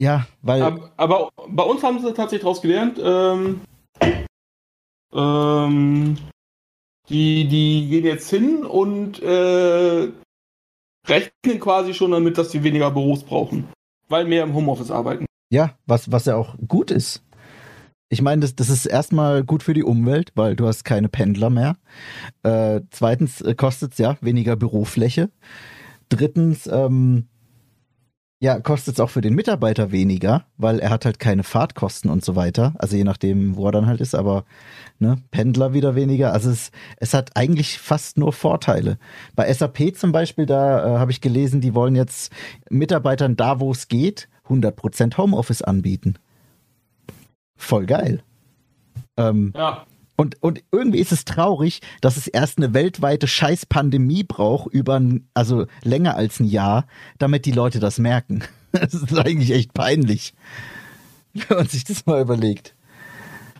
[0.00, 3.60] Ja, weil Aber, aber bei uns haben sie tatsächlich daraus gelernt, ähm,
[5.12, 6.16] ähm,
[7.10, 10.10] die, die gehen jetzt hin und äh,
[11.10, 13.68] rechnen quasi schon damit, dass sie weniger Büros brauchen.
[14.08, 15.26] Weil mehr im Homeoffice arbeiten.
[15.50, 17.22] Ja, was, was ja auch gut ist.
[18.08, 21.50] Ich meine, das, das ist erstmal gut für die Umwelt, weil du hast keine Pendler
[21.50, 21.76] mehr.
[22.42, 25.30] Äh, zweitens äh, kostet es ja weniger Bürofläche.
[26.08, 27.28] Drittens, ähm,
[28.42, 32.24] ja, kostet es auch für den Mitarbeiter weniger, weil er hat halt keine Fahrtkosten und
[32.24, 32.74] so weiter.
[32.78, 34.44] Also je nachdem, wo er dann halt ist, aber
[34.98, 36.32] ne, Pendler wieder weniger.
[36.32, 38.98] Also es, es hat eigentlich fast nur Vorteile.
[39.36, 42.32] Bei SAP zum Beispiel, da äh, habe ich gelesen, die wollen jetzt
[42.70, 46.14] Mitarbeitern da, wo es geht, 100% Homeoffice anbieten.
[47.56, 48.22] Voll geil.
[49.18, 49.84] Ähm, Ja.
[50.20, 55.28] Und, und irgendwie ist es traurig, dass es erst eine weltweite Scheiß-Pandemie braucht, über ein,
[55.34, 56.86] also länger als ein Jahr,
[57.18, 58.44] damit die Leute das merken.
[58.72, 60.32] Das ist eigentlich echt peinlich,
[61.34, 62.76] wenn man sich das mal überlegt.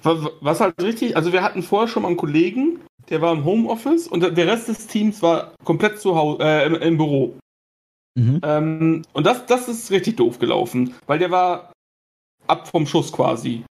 [0.04, 3.44] Wa- Was halt richtig, also wir hatten vorher schon mal einen Kollegen, der war im
[3.44, 7.34] Homeoffice und der Rest des Teams war komplett zu Hause, äh, im, im Büro.
[8.16, 8.40] Mhm.
[8.44, 11.72] Ähm, und das, das ist richtig doof gelaufen, weil der war
[12.46, 13.64] ab vom Schuss quasi.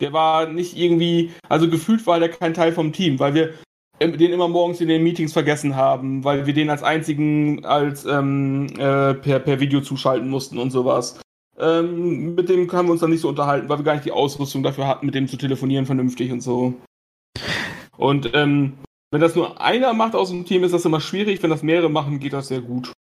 [0.00, 3.54] Der war nicht irgendwie, also gefühlt war der kein Teil vom Team, weil wir
[4.00, 8.68] den immer morgens in den Meetings vergessen haben, weil wir den als einzigen als ähm,
[8.78, 11.20] äh, per, per Video zuschalten mussten und sowas.
[11.58, 14.12] Ähm, mit dem haben wir uns dann nicht so unterhalten, weil wir gar nicht die
[14.12, 16.74] Ausrüstung dafür hatten, mit dem zu telefonieren vernünftig und so.
[17.96, 18.74] Und ähm,
[19.10, 21.42] wenn das nur einer macht aus dem Team, ist das immer schwierig.
[21.42, 22.92] Wenn das mehrere machen, geht das sehr gut.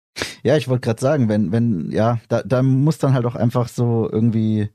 [0.42, 3.68] Ja, ich wollte gerade sagen, wenn, wenn, ja, da, da muss dann halt auch einfach
[3.68, 4.70] so irgendwie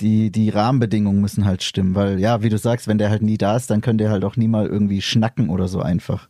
[0.00, 3.38] die, die Rahmenbedingungen müssen halt stimmen, weil ja, wie du sagst, wenn der halt nie
[3.38, 6.28] da ist, dann könnt ihr halt auch nie mal irgendwie schnacken oder so einfach,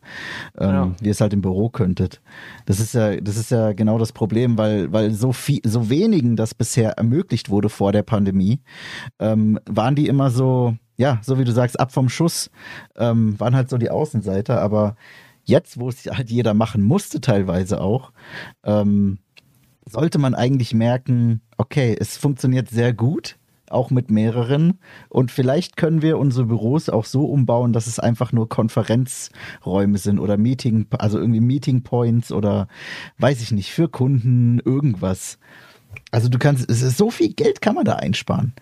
[0.57, 0.91] ähm, Ja.
[0.99, 2.21] wie ihr es halt im Büro könntet.
[2.65, 6.35] Das ist ja, das ist ja genau das Problem, weil, weil so viel, so wenigen
[6.35, 8.59] das bisher ermöglicht wurde vor der Pandemie,
[9.19, 12.49] ähm, waren die immer so, ja, so wie du sagst, ab vom Schuss,
[12.95, 14.95] ähm, waren halt so die Außenseiter, aber
[15.43, 18.11] jetzt, wo es halt jeder machen musste, teilweise auch,
[18.63, 19.19] ähm,
[19.89, 23.37] sollte man eigentlich merken, okay, es funktioniert sehr gut,
[23.71, 24.79] auch mit mehreren.
[25.09, 30.19] Und vielleicht können wir unsere Büros auch so umbauen, dass es einfach nur Konferenzräume sind
[30.19, 32.67] oder Meeting, also irgendwie Meeting Points oder
[33.17, 35.37] weiß ich nicht, für Kunden, irgendwas.
[36.11, 38.53] Also du kannst, es ist so viel Geld kann man da einsparen.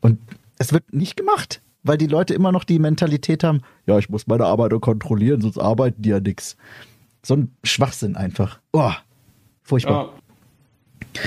[0.00, 0.18] Und
[0.58, 4.26] es wird nicht gemacht, weil die Leute immer noch die Mentalität haben, ja, ich muss
[4.26, 6.56] meine Arbeiter kontrollieren, sonst arbeiten die ja nix.
[7.22, 8.60] So ein Schwachsinn einfach.
[8.72, 8.92] Oh,
[9.62, 10.12] furchtbar.
[11.14, 11.22] Ja.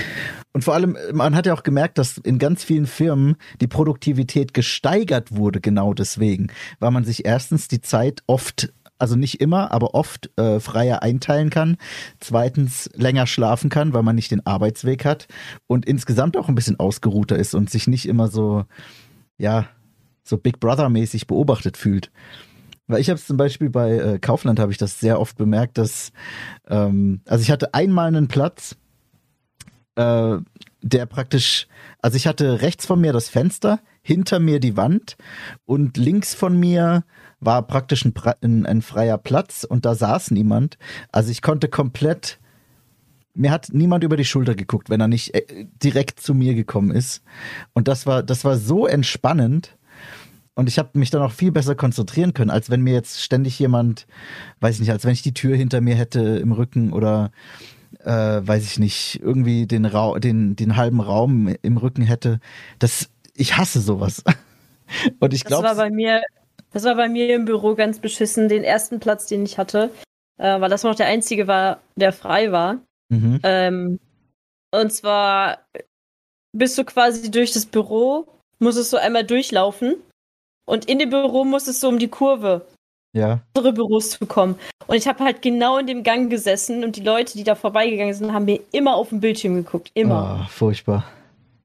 [0.56, 4.54] Und vor allem, man hat ja auch gemerkt, dass in ganz vielen Firmen die Produktivität
[4.54, 6.46] gesteigert wurde, genau deswegen,
[6.78, 11.50] weil man sich erstens die Zeit oft, also nicht immer, aber oft äh, freier einteilen
[11.50, 11.76] kann,
[12.20, 15.28] zweitens länger schlafen kann, weil man nicht den Arbeitsweg hat
[15.66, 18.64] und insgesamt auch ein bisschen ausgeruhter ist und sich nicht immer so,
[19.36, 19.66] ja,
[20.22, 22.10] so Big Brother-mäßig beobachtet fühlt.
[22.86, 25.76] Weil ich habe es zum Beispiel bei äh, Kaufland habe ich das sehr oft bemerkt,
[25.76, 26.12] dass
[26.66, 28.74] ähm, also ich hatte einmal einen Platz,
[29.96, 30.38] äh,
[30.82, 31.66] der praktisch,
[32.00, 35.16] also ich hatte rechts von mir das Fenster, hinter mir die Wand
[35.64, 37.04] und links von mir
[37.40, 40.78] war praktisch ein, ein, ein freier Platz und da saß niemand.
[41.10, 42.38] Also ich konnte komplett,
[43.34, 46.92] mir hat niemand über die Schulter geguckt, wenn er nicht äh, direkt zu mir gekommen
[46.92, 47.22] ist.
[47.74, 49.76] Und das war, das war so entspannend.
[50.54, 53.58] Und ich habe mich dann auch viel besser konzentrieren können, als wenn mir jetzt ständig
[53.58, 54.06] jemand,
[54.60, 57.30] weiß ich nicht, als wenn ich die Tür hinter mir hätte im Rücken oder
[58.04, 62.40] äh, weiß ich nicht, irgendwie den, Ra den, den halben Raum im Rücken hätte.
[62.78, 64.22] Das, ich hasse sowas.
[65.20, 65.64] Und ich glaube.
[65.64, 66.22] Das war bei mir,
[66.72, 68.48] das war bei mir im Büro ganz beschissen.
[68.48, 69.90] Den ersten Platz, den ich hatte,
[70.38, 72.78] äh, weil das noch der einzige war, der frei war.
[73.08, 73.40] Mhm.
[73.42, 74.00] Ähm,
[74.70, 75.58] und zwar
[76.52, 78.26] bist du quasi durch das Büro,
[78.58, 79.96] musstest du einmal durchlaufen
[80.64, 82.66] und in dem Büro musstest du um die Kurve
[83.16, 83.40] ja.
[83.54, 84.56] andere Büros zu kommen.
[84.86, 88.14] Und ich habe halt genau in dem Gang gesessen und die Leute, die da vorbeigegangen
[88.14, 89.90] sind, haben mir immer auf den Bildschirm geguckt.
[89.94, 90.40] Immer.
[90.42, 91.04] Oh, furchtbar.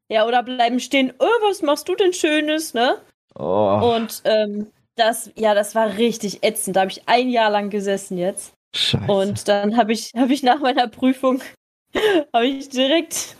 [0.09, 2.97] Ja, oder bleiben stehen, oh, was machst du denn Schönes, ne?
[3.35, 3.95] Oh.
[3.95, 6.75] Und ähm, das, ja, das war richtig ätzend.
[6.75, 8.53] Da habe ich ein Jahr lang gesessen jetzt.
[8.75, 9.11] Scheiße.
[9.11, 11.41] Und dann habe ich, hab ich nach meiner Prüfung
[12.33, 13.35] habe ich direkt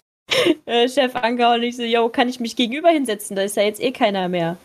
[0.65, 3.35] äh, Chef angehauen und ich so, yo, kann ich mich gegenüber hinsetzen?
[3.35, 4.57] Da ist ja jetzt eh keiner mehr.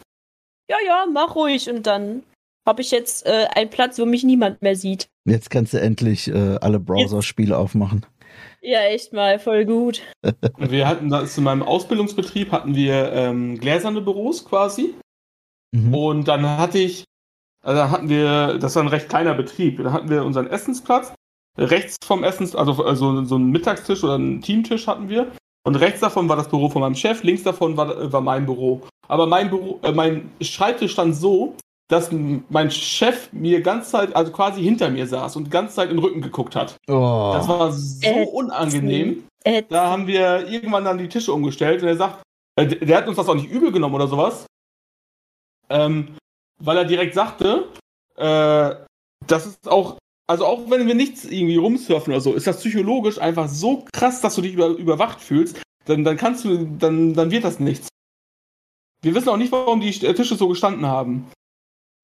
[0.71, 1.69] Ja, ja, mach ruhig.
[1.71, 2.23] Und dann
[2.67, 5.09] habe ich jetzt äh, einen Platz, wo mich niemand mehr sieht.
[5.25, 8.05] Jetzt kannst du endlich äh, alle Browser-Spiele aufmachen.
[8.61, 10.03] Ja, echt mal, voll gut.
[10.59, 14.95] wir hatten da zu meinem Ausbildungsbetrieb hatten wir ähm, gläserne Büros quasi.
[15.73, 15.95] Mhm.
[15.95, 17.05] Und dann hatte ich,
[17.63, 21.15] also hatten wir, das war ein recht kleiner Betrieb, da hatten wir unseren Essensplatz.
[21.59, 25.33] Rechts vom Essens, also, also so einen Mittagstisch oder einen Teamtisch hatten wir.
[25.65, 28.83] Und rechts davon war das Büro von meinem Chef, links davon war, war mein Büro.
[29.09, 31.57] Aber mein Büro, äh, mein Schreibtisch stand so,
[31.89, 32.11] dass
[32.49, 35.97] mein Chef mir ganz Zeit, also quasi hinter mir saß und die ganze Zeit in
[35.97, 36.77] den Rücken geguckt hat.
[36.89, 37.33] Oh.
[37.35, 38.29] Das war so Ätzend.
[38.33, 39.25] unangenehm.
[39.45, 39.73] Ätzend.
[39.73, 42.23] Da haben wir irgendwann dann die Tische umgestellt und er sagt,
[42.57, 44.47] äh, der hat uns das auch nicht übel genommen oder sowas.
[45.69, 46.17] Ähm,
[46.59, 47.69] weil er direkt sagte,
[48.17, 48.75] äh,
[49.27, 49.97] das ist auch
[50.29, 54.21] also auch wenn wir nichts irgendwie rumsurfen oder so, ist das psychologisch einfach so krass,
[54.21, 57.89] dass du dich über, überwacht fühlst, dann, dann kannst du, dann, dann wird das nichts.
[59.03, 61.31] Wir wissen auch nicht, warum die Tische so gestanden haben.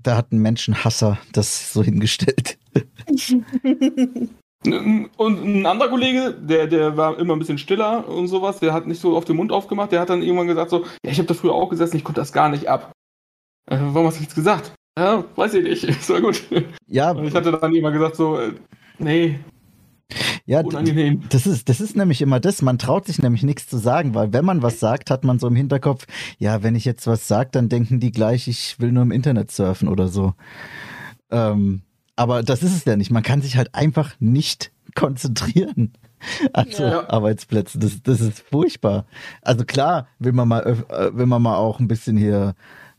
[0.02, 2.58] Da hat ein Menschenhasser das so hingestellt.
[4.64, 8.86] Und ein anderer Kollege, der, der war immer ein bisschen stiller und sowas, der hat
[8.86, 11.26] nicht so auf den Mund aufgemacht, der hat dann irgendwann gesagt so, ja, ich habe
[11.26, 12.92] da früher auch gesessen, ich konnte das gar nicht ab.
[13.68, 14.72] Äh, warum hast du nichts gesagt?
[14.96, 15.84] Ja, weiß ich nicht.
[15.88, 16.42] Ist war gut.
[16.86, 17.10] Ja.
[17.10, 18.52] Und ich hatte dann immer gesagt so, äh,
[18.98, 19.40] nee.
[20.44, 21.22] Ja, unangenehm.
[21.28, 22.62] Das ist, das ist nämlich immer das.
[22.62, 25.46] Man traut sich nämlich nichts zu sagen, weil wenn man was sagt, hat man so
[25.46, 26.06] im Hinterkopf,
[26.38, 29.50] ja, wenn ich jetzt was sage, dann denken die gleich, ich will nur im Internet
[29.50, 30.34] surfen oder so.
[31.30, 31.82] Ähm,
[32.16, 33.10] aber das ist es ja nicht.
[33.10, 35.92] Man kann sich halt einfach nicht konzentrieren
[36.52, 37.08] an so ja.
[37.08, 37.80] Arbeitsplätzen.
[37.80, 39.06] Das, das ist furchtbar.
[39.42, 42.54] Also klar, will man mal, äh, will man mal auch ein bisschen hier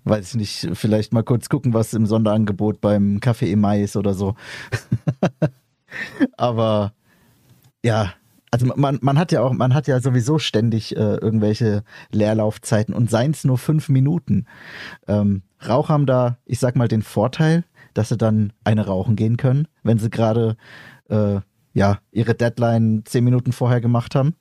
[0.05, 4.13] weiß ich nicht, vielleicht mal kurz gucken, was im Sonderangebot beim Kaffee e Mais oder
[4.13, 4.35] so.
[6.37, 6.93] Aber
[7.83, 8.13] ja,
[8.51, 13.09] also man, man hat ja auch, man hat ja sowieso ständig äh, irgendwelche Leerlaufzeiten und
[13.09, 14.45] seien es nur fünf Minuten.
[15.07, 17.63] Ähm, Raucher haben da, ich sag mal, den Vorteil,
[17.93, 20.55] dass sie dann eine rauchen gehen können, wenn sie gerade
[21.09, 21.39] äh,
[21.73, 24.35] ja ihre Deadline zehn Minuten vorher gemacht haben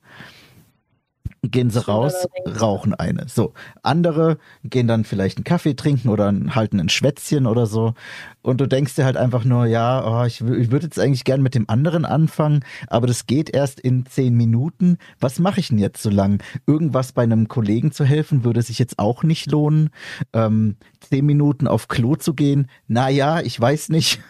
[1.43, 2.27] gehen sie raus,
[2.61, 3.27] rauchen eine.
[3.29, 7.95] So, andere gehen dann vielleicht einen Kaffee trinken oder halten ein Schwätzchen oder so.
[8.43, 11.43] Und du denkst dir halt einfach nur, ja, oh, ich, ich würde jetzt eigentlich gern
[11.43, 14.99] mit dem anderen anfangen, aber das geht erst in zehn Minuten.
[15.19, 16.43] Was mache ich denn jetzt so lang?
[16.67, 19.91] Irgendwas bei einem Kollegen zu helfen, würde sich jetzt auch nicht lohnen.
[20.33, 24.21] Ähm, zehn Minuten auf Klo zu gehen, na ja, ich weiß nicht.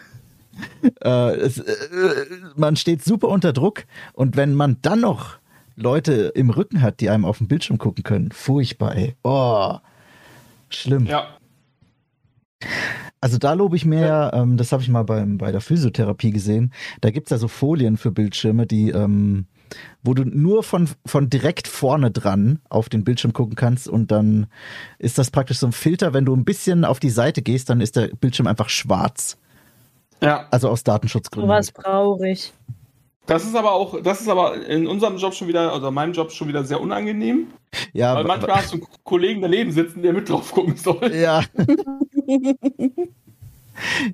[1.03, 5.37] äh, es, äh, man steht super unter Druck und wenn man dann noch
[5.75, 8.31] Leute im Rücken hat, die einem auf dem Bildschirm gucken können.
[8.31, 9.15] Furchtbar, ey.
[9.23, 9.77] Oh,
[10.69, 11.05] schlimm.
[11.05, 11.27] Ja.
[13.21, 16.31] Also da lobe ich mir ja, ähm, das habe ich mal beim, bei der Physiotherapie
[16.31, 19.45] gesehen, da gibt es ja so Folien für Bildschirme, die, ähm,
[20.03, 24.47] wo du nur von, von direkt vorne dran auf den Bildschirm gucken kannst und dann
[24.99, 27.79] ist das praktisch so ein Filter, wenn du ein bisschen auf die Seite gehst, dann
[27.79, 29.37] ist der Bildschirm einfach schwarz.
[30.21, 30.47] Ja.
[30.51, 31.49] Also aus Datenschutzgründen.
[31.49, 32.53] Was brauche ich?
[33.25, 36.31] Das ist aber auch, das ist aber in unserem Job schon wieder, also meinem Job
[36.31, 37.47] schon wieder sehr unangenehm.
[37.93, 38.15] Ja.
[38.15, 41.15] Weil manchmal hast du einen Kollegen daneben sitzen, der mit drauf gucken soll.
[41.15, 41.41] Ja.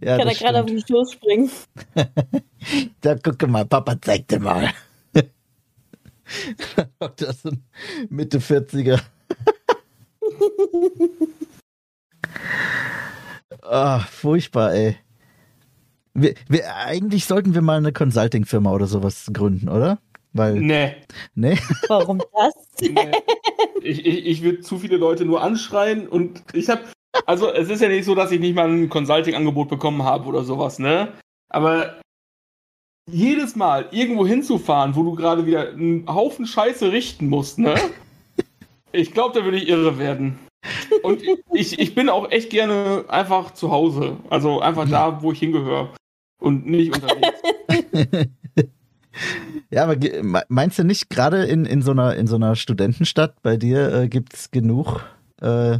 [0.01, 1.49] ja Kann er gerade auf den Stoß springen.
[3.01, 4.71] da gucke mal, Papa zeig dir mal.
[7.15, 7.63] das sind
[8.09, 9.01] Mitte 40er.
[13.63, 14.97] ah, furchtbar, ey.
[16.13, 19.99] Wir, wir, eigentlich sollten wir mal eine Consulting-Firma oder sowas gründen, oder?
[20.33, 20.95] Weil, nee.
[21.35, 21.57] Nee?
[21.87, 22.53] Warum das?
[22.81, 23.11] Nee.
[23.81, 26.81] Ich, ich, ich würde zu viele Leute nur anschreien und ich habe,
[27.25, 30.43] also es ist ja nicht so, dass ich nicht mal ein Consulting-Angebot bekommen habe oder
[30.43, 31.13] sowas, ne?
[31.49, 31.99] Aber
[33.09, 37.75] jedes Mal irgendwo hinzufahren, wo du gerade wieder einen Haufen Scheiße richten musst, ne?
[38.91, 40.39] Ich glaube, da würde ich irre werden.
[41.03, 41.21] Und
[41.53, 44.17] ich, ich bin auch echt gerne einfach zu Hause.
[44.29, 45.89] Also einfach da, wo ich hingehöre.
[46.39, 48.29] Und nicht unterwegs.
[49.71, 49.95] Ja, aber
[50.47, 54.07] meinst du nicht, gerade in, in, so einer, in so einer Studentenstadt bei dir äh,
[54.07, 55.01] gibt es genug,
[55.41, 55.79] äh,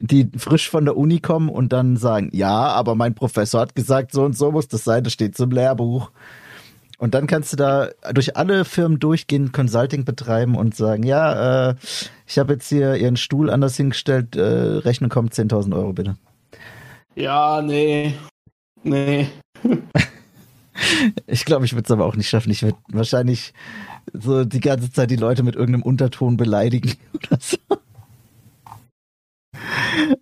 [0.00, 4.12] die frisch von der Uni kommen und dann sagen, ja, aber mein Professor hat gesagt,
[4.12, 6.10] so und so muss das sein, das steht im Lehrbuch.
[7.00, 11.74] Und dann kannst du da durch alle Firmen durchgehen, Consulting betreiben und sagen, ja, äh,
[12.26, 16.16] ich habe jetzt hier ihren Stuhl anders hingestellt, äh, Rechnung kommt 10.000 Euro bitte.
[17.14, 18.14] Ja, nee.
[18.82, 19.28] Nee.
[21.26, 22.50] Ich glaube, ich würde es aber auch nicht schaffen.
[22.50, 23.52] Ich würde wahrscheinlich
[24.14, 27.58] so die ganze Zeit die Leute mit irgendeinem Unterton beleidigen oder so.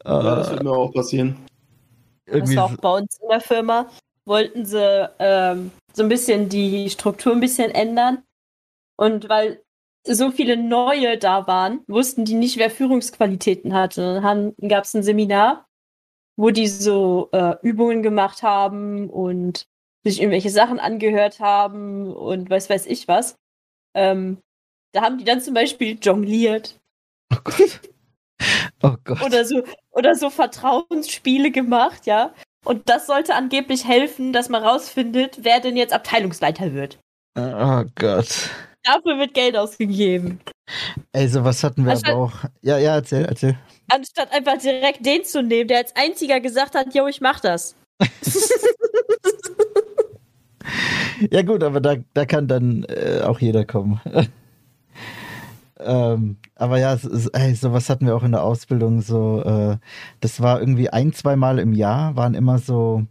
[0.05, 1.37] Ja, das wird mir auch passieren.
[2.27, 3.89] Das irgendwie war auch bei uns in der Firma.
[4.29, 8.23] Wollten sie ähm, so ein bisschen die Struktur ein bisschen ändern.
[8.97, 9.63] Und weil
[10.07, 14.21] so viele neue da waren, wussten die nicht, wer Führungsqualitäten hatte.
[14.23, 15.67] Dann gab es ein Seminar,
[16.37, 19.67] wo die so äh, Übungen gemacht haben und
[20.05, 23.37] sich irgendwelche Sachen angehört haben und weiß weiß ich was.
[23.95, 24.39] Ähm,
[24.93, 26.81] da haben die dann zum Beispiel jongliert
[27.33, 27.81] oh Gott.
[28.81, 29.21] Oh Gott.
[29.23, 32.33] oder so oder so Vertrauensspiele gemacht, ja.
[32.69, 36.99] Und das sollte angeblich helfen, dass man rausfindet, wer denn jetzt Abteilungsleiter wird.
[37.35, 38.51] Oh Gott.
[38.83, 40.39] Dafür wird Geld ausgegeben.
[41.13, 42.33] Ey, sowas hatten wir Anstatt- aber auch.
[42.61, 43.59] Ja, ja, erzähl, erzähl.
[43.91, 47.75] Anstatt einfach direkt den zu nehmen, der als einziger gesagt hat, yo, ich mach das.
[51.33, 54.01] Ja gut, aber da, da kann dann äh, auch jeder kommen.
[55.81, 59.01] Ähm, aber ja, ist, ey, sowas hatten wir auch in der Ausbildung.
[59.03, 59.77] So, äh,
[60.21, 63.07] das war irgendwie ein, zwei Mal im Jahr, waren immer so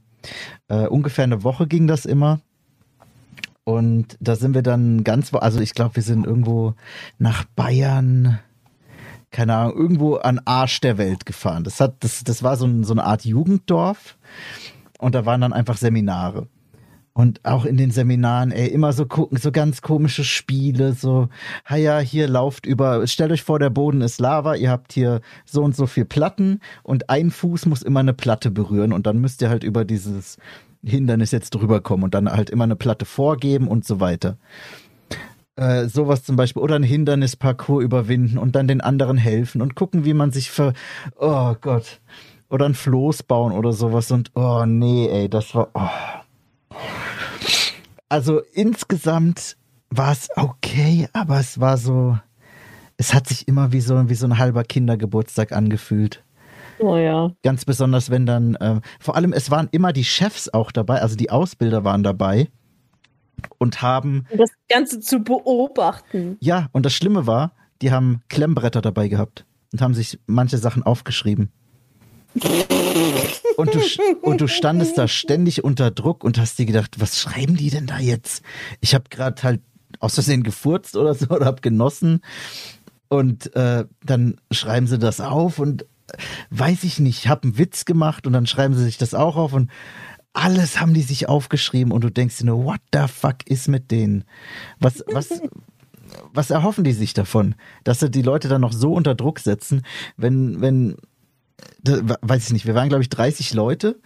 [0.68, 2.40] äh, ungefähr eine Woche ging das immer.
[3.64, 6.74] Und da sind wir dann ganz, also ich glaube, wir sind irgendwo
[7.18, 8.40] nach Bayern,
[9.30, 11.66] keine Ahnung, irgendwo an Arsch der Welt gefahren.
[11.66, 14.18] Das hat, das, das war so, ein, so eine Art Jugenddorf.
[15.00, 16.48] Und da waren dann einfach Seminare.
[17.18, 21.30] Und auch in den Seminaren, ey, immer so gucken, so ganz komische Spiele, so,
[21.68, 25.64] ja, hier lauft über, stellt euch vor, der Boden ist Lava, ihr habt hier so
[25.64, 29.42] und so viel Platten und ein Fuß muss immer eine Platte berühren und dann müsst
[29.42, 30.38] ihr halt über dieses
[30.86, 34.38] Hindernis jetzt drüber kommen und dann halt immer eine Platte vorgeben und so weiter.
[35.56, 40.06] Äh, sowas zum Beispiel, oder ein Hindernisparcours überwinden und dann den anderen helfen und gucken,
[40.06, 40.74] wie man sich ver,
[41.16, 42.00] oh Gott,
[42.48, 46.27] oder ein Floß bauen oder sowas und, oh nee, ey, das war, oh.
[48.10, 49.58] Also insgesamt
[49.90, 52.18] war es okay, aber es war so,
[52.98, 56.24] es hat sich immer wie so, wie so ein halber Kindergeburtstag angefühlt.
[56.80, 57.32] Oh ja.
[57.44, 61.16] Ganz besonders, wenn dann, ähm, vor allem, es waren immer die Chefs auch dabei, also
[61.16, 62.50] die Ausbilder waren dabei
[63.58, 66.38] und haben, Das Ganze zu beobachten.
[66.40, 70.84] ja, und das Schlimme war, die haben Klemmbretter dabei gehabt und haben sich manche Sachen
[70.84, 71.52] aufgeschrieben.
[73.58, 73.82] Und du,
[74.22, 77.88] und du standest da ständig unter Druck und hast dir gedacht, was schreiben die denn
[77.88, 78.44] da jetzt?
[78.82, 79.62] Ich habe gerade halt
[80.00, 82.22] aus Versehen gefurzt oder so oder hab genossen
[83.10, 86.18] und äh, dann schreiben sie das auf und äh,
[86.52, 89.54] weiß ich nicht, hab einen Witz gemacht und dann schreiben sie sich das auch auf
[89.54, 89.72] und
[90.34, 93.90] alles haben die sich aufgeschrieben und du denkst dir nur, what the fuck ist mit
[93.90, 94.24] denen?
[94.80, 95.42] Was, was,
[96.32, 97.56] was erhoffen die sich davon?
[97.84, 99.82] Dass sie die Leute dann noch so unter Druck setzen,
[100.16, 100.98] wenn, wenn,
[101.82, 104.00] da, weiß ich nicht, wir waren glaube ich 30 Leute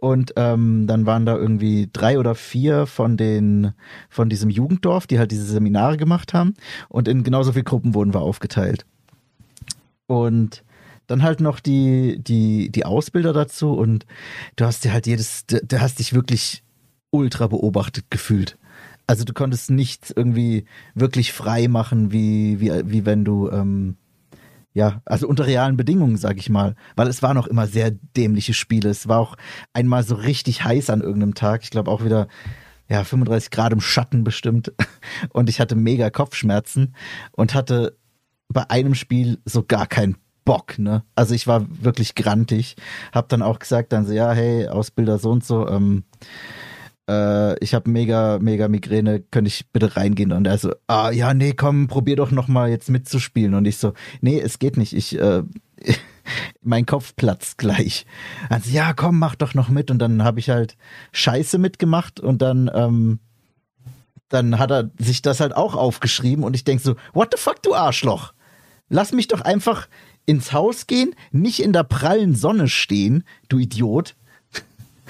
[0.00, 3.72] und ähm, dann waren da irgendwie drei oder vier von den
[4.08, 6.54] von diesem Jugenddorf, die halt diese Seminare gemacht haben
[6.88, 8.86] und in genauso viele Gruppen wurden wir aufgeteilt.
[10.06, 10.62] Und
[11.08, 14.06] dann halt noch die die die Ausbilder dazu und
[14.56, 16.62] du hast dir halt jedes du, du hast dich wirklich
[17.10, 18.56] ultra beobachtet gefühlt.
[19.06, 23.96] Also du konntest nichts irgendwie wirklich frei machen, wie wie wie wenn du ähm,
[24.72, 26.74] ja, also unter realen Bedingungen, sag ich mal.
[26.96, 28.90] Weil es waren auch immer sehr dämliche Spiele.
[28.90, 29.36] Es war auch
[29.72, 31.62] einmal so richtig heiß an irgendeinem Tag.
[31.62, 32.28] Ich glaube auch wieder,
[32.88, 34.72] ja, 35 Grad im Schatten bestimmt.
[35.30, 36.94] Und ich hatte mega Kopfschmerzen
[37.32, 37.96] und hatte
[38.48, 41.02] bei einem Spiel so gar keinen Bock, ne?
[41.14, 42.76] Also ich war wirklich grantig.
[43.12, 46.04] Hab dann auch gesagt, dann so, ja, hey, Ausbilder so und so, ähm,
[47.08, 50.32] äh, ich habe mega, mega Migräne, könnte ich bitte reingehen?
[50.32, 53.54] Und er so, ah, ja, nee, komm, probier doch noch mal jetzt mitzuspielen.
[53.54, 55.42] Und ich so, nee, es geht nicht, ich, äh,
[56.62, 58.06] mein Kopf platzt gleich.
[58.50, 59.90] Also, ja, komm, mach doch noch mit.
[59.90, 60.76] Und dann habe ich halt
[61.12, 63.20] Scheiße mitgemacht und dann, ähm,
[64.28, 67.62] dann hat er sich das halt auch aufgeschrieben und ich denk so, what the fuck,
[67.62, 68.34] du Arschloch?
[68.90, 69.88] Lass mich doch einfach
[70.26, 74.14] ins Haus gehen, nicht in der prallen Sonne stehen, du Idiot.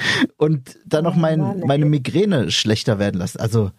[0.37, 3.39] Und dann noch mein, meine Migräne schlechter werden lassen.
[3.41, 3.71] Also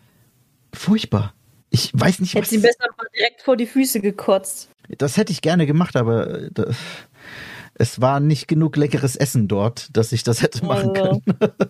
[0.74, 1.34] furchtbar.
[1.70, 2.49] Ich weiß nicht, Hätte was.
[2.49, 4.70] sie besser mal direkt vor die Füße gekotzt.
[4.97, 6.76] das hätte ich gerne gemacht, aber äh, das,
[7.76, 10.93] es war nicht genug leckeres Essen dort, dass ich das hätte machen Oh.
[10.93, 11.22] können.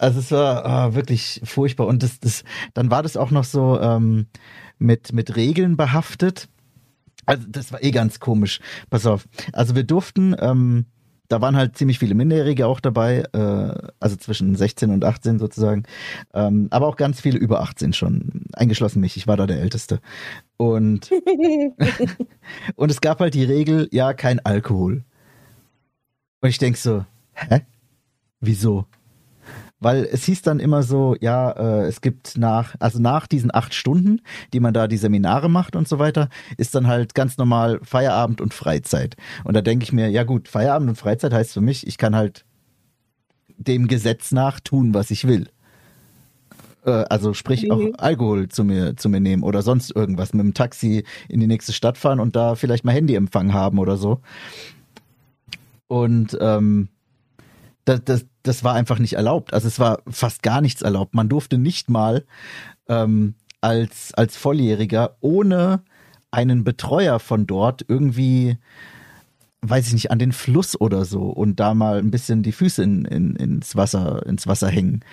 [0.00, 1.88] Also es war ah, wirklich furchtbar.
[1.88, 4.26] Und das, das, dann war das auch noch so ähm,
[4.78, 6.48] mit, mit Regeln behaftet.
[7.26, 8.60] Also das war eh ganz komisch.
[8.90, 9.26] Pass auf.
[9.52, 10.86] Also wir durften, ähm,
[11.28, 15.84] da waren halt ziemlich viele Minderjährige auch dabei, äh, also zwischen 16 und 18 sozusagen,
[16.34, 20.00] ähm, aber auch ganz viele über 18 schon, eingeschlossen mich, ich war da der Älteste.
[20.56, 21.10] Und,
[22.76, 25.04] und es gab halt die Regel, ja, kein Alkohol.
[26.40, 27.04] Und ich denk so,
[27.34, 27.60] hä?
[28.40, 28.86] Wieso?
[29.80, 33.74] Weil es hieß dann immer so, ja, äh, es gibt nach, also nach diesen acht
[33.74, 34.20] Stunden,
[34.52, 38.40] die man da die Seminare macht und so weiter, ist dann halt ganz normal Feierabend
[38.40, 39.16] und Freizeit.
[39.44, 42.16] Und da denke ich mir, ja gut, Feierabend und Freizeit heißt für mich, ich kann
[42.16, 42.44] halt
[43.56, 45.48] dem Gesetz nach tun, was ich will.
[46.84, 47.94] Äh, also sprich auch Mhm.
[47.98, 51.72] Alkohol zu mir, zu mir nehmen oder sonst irgendwas, mit dem Taxi in die nächste
[51.72, 54.20] Stadt fahren und da vielleicht mal Handyempfang haben oder so.
[55.86, 56.88] Und ähm,
[57.88, 59.54] das, das, das war einfach nicht erlaubt.
[59.54, 61.14] Also es war fast gar nichts erlaubt.
[61.14, 62.24] Man durfte nicht mal
[62.88, 65.82] ähm, als, als Volljähriger ohne
[66.30, 68.58] einen Betreuer von dort irgendwie,
[69.62, 72.82] weiß ich nicht, an den Fluss oder so und da mal ein bisschen die Füße
[72.82, 75.04] in, in, ins Wasser, ins Wasser hängen.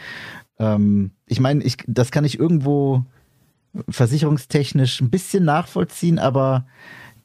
[0.60, 3.06] Ähm, ich meine, ich, das kann ich irgendwo
[3.90, 6.66] versicherungstechnisch ein bisschen nachvollziehen, aber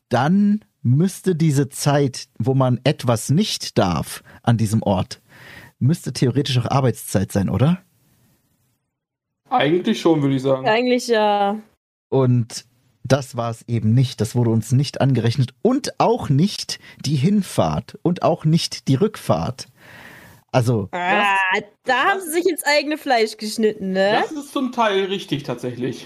[0.08, 5.20] dann müsste diese Zeit, wo man etwas nicht darf an diesem Ort,
[5.80, 7.82] müsste theoretisch auch Arbeitszeit sein, oder?
[9.48, 10.68] Eigentlich schon, würde ich sagen.
[10.68, 11.58] Eigentlich ja.
[12.08, 12.64] Und
[13.02, 14.20] das war es eben nicht.
[14.20, 15.52] Das wurde uns nicht angerechnet.
[15.62, 19.66] Und auch nicht die Hinfahrt und auch nicht die Rückfahrt.
[20.52, 21.36] Also, Ah,
[21.84, 24.18] da haben sie sich ins eigene Fleisch geschnitten, ne?
[24.20, 26.04] Das ist zum Teil richtig tatsächlich.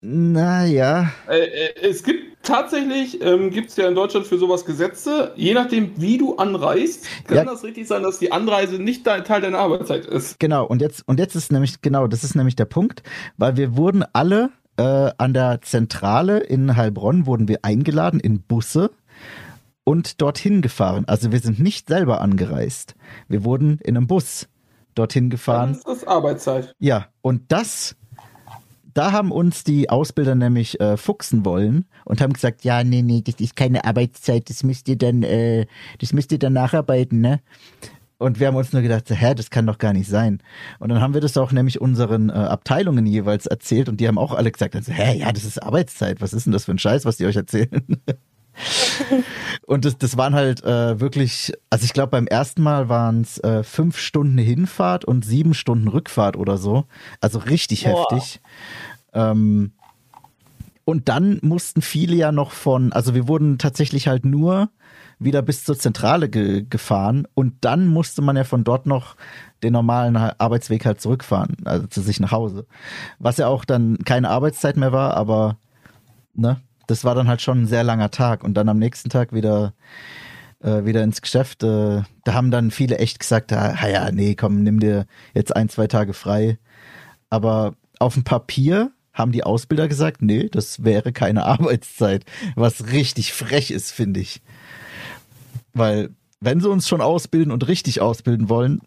[0.00, 1.10] Naja.
[1.28, 5.54] Äh, äh, es gibt tatsächlich, ähm, gibt es ja in Deutschland für sowas Gesetze, je
[5.54, 7.44] nachdem, wie du anreist, kann Ja.
[7.44, 10.38] das richtig sein, dass die Anreise nicht dein Teil deiner Arbeitszeit ist.
[10.38, 13.02] Genau, und jetzt, und jetzt ist nämlich, genau, das ist nämlich der Punkt,
[13.36, 18.90] weil wir wurden alle äh, an der Zentrale in Heilbronn wurden wir eingeladen in Busse
[19.84, 21.04] und dorthin gefahren.
[21.06, 22.94] Also wir sind nicht selber angereist.
[23.28, 24.48] Wir wurden in einem Bus
[24.94, 25.72] dorthin gefahren.
[25.72, 26.74] ist das Arbeitszeit.
[26.78, 27.96] Ja, und das,
[28.96, 33.22] da haben uns die Ausbilder nämlich äh, fuchsen wollen und haben gesagt, ja, nee, nee,
[33.22, 35.66] das ist keine Arbeitszeit, das müsst ihr dann, äh,
[36.00, 37.40] das müsst ihr dann nacharbeiten, ne?
[38.18, 40.42] Und wir haben uns nur gedacht, so, hä, das kann doch gar nicht sein.
[40.78, 44.16] Und dann haben wir das auch nämlich unseren äh, Abteilungen jeweils erzählt und die haben
[44.16, 46.78] auch alle gesagt, also, hä, ja, das ist Arbeitszeit, was ist denn das für ein
[46.78, 47.86] Scheiß, was die euch erzählen?
[49.66, 53.38] und das, das waren halt äh, wirklich, also ich glaube beim ersten Mal waren es
[53.38, 56.84] äh, fünf Stunden Hinfahrt und sieben Stunden Rückfahrt oder so.
[57.20, 58.06] Also richtig Boah.
[58.10, 58.40] heftig.
[59.16, 59.72] Ähm,
[60.84, 64.68] und dann mussten viele ja noch von, also wir wurden tatsächlich halt nur
[65.18, 69.16] wieder bis zur Zentrale ge gefahren und dann musste man ja von dort noch
[69.62, 72.66] den normalen Arbeitsweg halt zurückfahren, also zu sich nach Hause.
[73.18, 75.56] Was ja auch dann keine Arbeitszeit mehr war, aber
[76.34, 79.32] ne, das war dann halt schon ein sehr langer Tag und dann am nächsten Tag
[79.32, 79.72] wieder
[80.60, 81.62] äh, wieder ins Geschäft.
[81.62, 85.68] Äh, da haben dann viele echt gesagt, ah, ja, nee, komm, nimm dir jetzt ein,
[85.68, 86.58] zwei Tage frei.
[87.30, 93.32] Aber auf dem Papier haben die Ausbilder gesagt, nee, das wäre keine Arbeitszeit, was richtig
[93.32, 94.40] frech ist, finde ich.
[95.72, 96.10] Weil,
[96.40, 98.80] wenn sie uns schon ausbilden und richtig ausbilden wollen,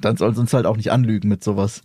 [0.00, 1.82] dann sollen sie uns halt auch nicht anlügen mit sowas.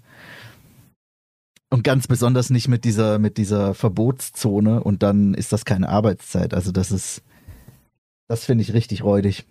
[1.69, 6.53] Und ganz besonders nicht mit dieser, mit dieser Verbotszone und dann ist das keine Arbeitszeit.
[6.53, 7.23] Also das ist,
[8.27, 9.45] das finde ich richtig räudig.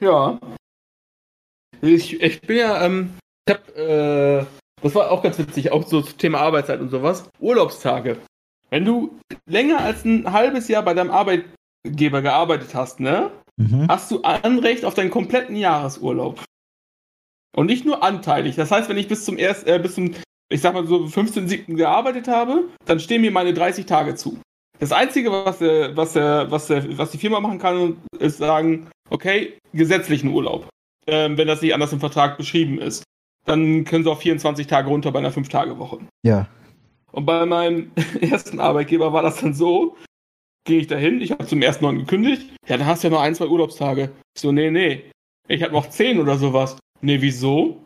[0.00, 0.40] Ja.
[1.80, 3.14] Ich, ich bin ja, ähm,
[3.46, 4.44] ich hab, äh,
[4.84, 7.28] das war auch ganz witzig, auch so zum Thema Arbeitszeit und sowas.
[7.40, 8.18] Urlaubstage.
[8.70, 13.86] Wenn du länger als ein halbes Jahr bei deinem Arbeitgeber gearbeitet hast, ne, Mhm.
[13.88, 16.42] hast du Anrecht auf deinen kompletten Jahresurlaub.
[17.56, 18.56] Und nicht nur anteilig.
[18.56, 20.12] Das heißt, wenn ich bis zum erst, äh, bis zum,
[20.48, 21.76] ich sag mal so 15.7.
[21.76, 24.40] gearbeitet habe, dann stehen mir meine 30 Tage zu.
[24.80, 28.88] Das Einzige, was, der, was, der, was, der, was die Firma machen kann, ist sagen,
[29.08, 30.68] okay, gesetzlichen Urlaub.
[31.06, 33.04] Ähm, wenn das nicht anders im Vertrag beschrieben ist.
[33.44, 35.98] Dann können sie auf 24 Tage runter bei einer 5-Tage-Woche.
[36.22, 36.48] Ja.
[37.12, 39.96] Und bei meinem ersten Arbeitgeber war das dann so,
[40.64, 43.20] gehe ich dahin, ich habe zum ersten Neuen gekündigt, ja, dann hast du ja noch
[43.20, 44.10] ein, zwei Urlaubstage.
[44.34, 45.04] Ich so, nee, nee,
[45.48, 46.76] ich habe noch zehn oder sowas.
[47.00, 47.84] Nee, wieso?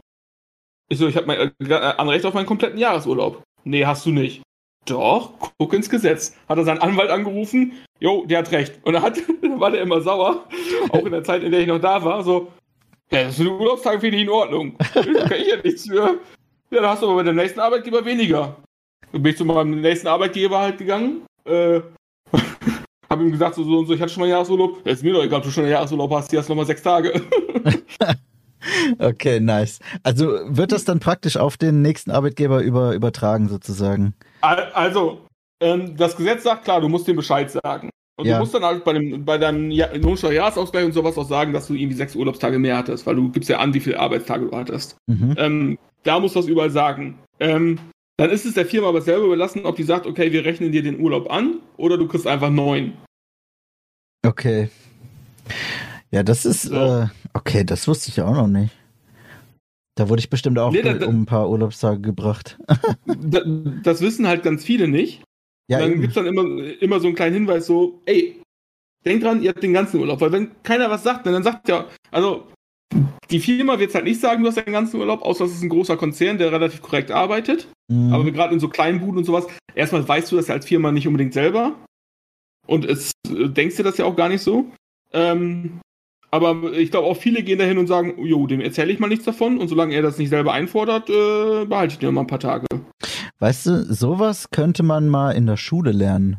[0.89, 3.43] Ich so, ich habe mein äh, Anrecht auf meinen kompletten Jahresurlaub.
[3.65, 4.43] Nee, hast du nicht.
[4.87, 6.35] Doch, guck ins Gesetz.
[6.49, 8.79] Hat er seinen Anwalt angerufen, jo, der hat recht.
[8.83, 9.19] Und dann hat,
[9.59, 10.47] war der immer sauer,
[10.91, 12.53] auch in der Zeit, in der ich noch da war, so,
[13.11, 14.77] ja, das sind Urlaubstage finde ich in Ordnung.
[14.95, 16.19] Da kann ich ja nichts für.
[16.71, 18.57] Ja, dann hast du aber bei dem nächsten Arbeitgeber weniger.
[19.13, 21.23] bin ich zu meinem nächsten Arbeitgeber halt gegangen.
[21.45, 21.81] Äh,
[23.11, 24.85] habe ihm gesagt, so, so und so, ich hatte schon mal Jahresurlaub.
[24.85, 26.67] Ja, ist mir doch egal, ob du schon einen Jahresurlaub hast, hier hast du nochmal
[26.67, 27.23] sechs Tage.
[28.99, 29.79] okay, nice.
[30.03, 34.15] Also wird das dann praktisch auf den nächsten Arbeitgeber über, übertragen sozusagen?
[34.43, 35.21] Also,
[35.61, 37.91] ähm, das Gesetz sagt klar, du musst dem Bescheid sagen.
[38.19, 38.35] Und ja.
[38.35, 41.75] du musst dann halt bei, dem, bei deinem Lohnsteuerjahresausgleich und sowas auch sagen, dass du
[41.75, 44.97] irgendwie sechs Urlaubstage mehr hattest, weil du gibst ja an, wie viele Arbeitstage du hattest.
[45.07, 45.35] Mhm.
[45.39, 47.21] Ähm, da musst du das überall sagen.
[47.39, 47.79] Ähm,
[48.17, 50.83] dann ist es der Firma aber selber überlassen, ob die sagt, okay, wir rechnen dir
[50.83, 52.95] den Urlaub an oder du kriegst einfach neun.
[54.27, 54.69] Okay.
[56.11, 56.75] Ja, das ist, so.
[56.75, 58.77] äh, okay, das wusste ich auch noch nicht.
[59.95, 62.59] Da wurde ich bestimmt auch nee, da, um ein paar Urlaubstage gebracht.
[63.07, 63.43] da,
[63.85, 65.23] das wissen halt ganz viele nicht.
[65.69, 66.43] Ja, dann gibt es dann immer,
[66.81, 68.41] immer so einen kleinen Hinweis, so, ey,
[69.05, 70.21] denk dran, ihr habt den ganzen Urlaub.
[70.21, 72.47] Weil wenn keiner was sagt, dann sagt ja, also
[73.31, 75.63] die Firma wird es halt nicht sagen, du hast den ganzen Urlaub, außer es ist
[75.63, 77.69] ein großer Konzern, der relativ korrekt arbeitet.
[77.89, 78.13] Mhm.
[78.13, 80.91] Aber gerade in so kleinen Buden und sowas, erstmal weißt du das ja als Firma
[80.93, 81.75] nicht unbedingt selber.
[82.67, 84.71] Und es äh, denkst dir das ja auch gar nicht so.
[85.13, 85.81] Ähm,
[86.31, 89.25] aber ich glaube auch viele gehen dahin und sagen, jo, dem erzähle ich mal nichts
[89.25, 92.41] davon und solange er das nicht selber einfordert, äh, behalte ich dir mal ein paar
[92.41, 92.67] Tage.
[93.39, 96.39] Weißt du, sowas könnte man mal in der Schule lernen.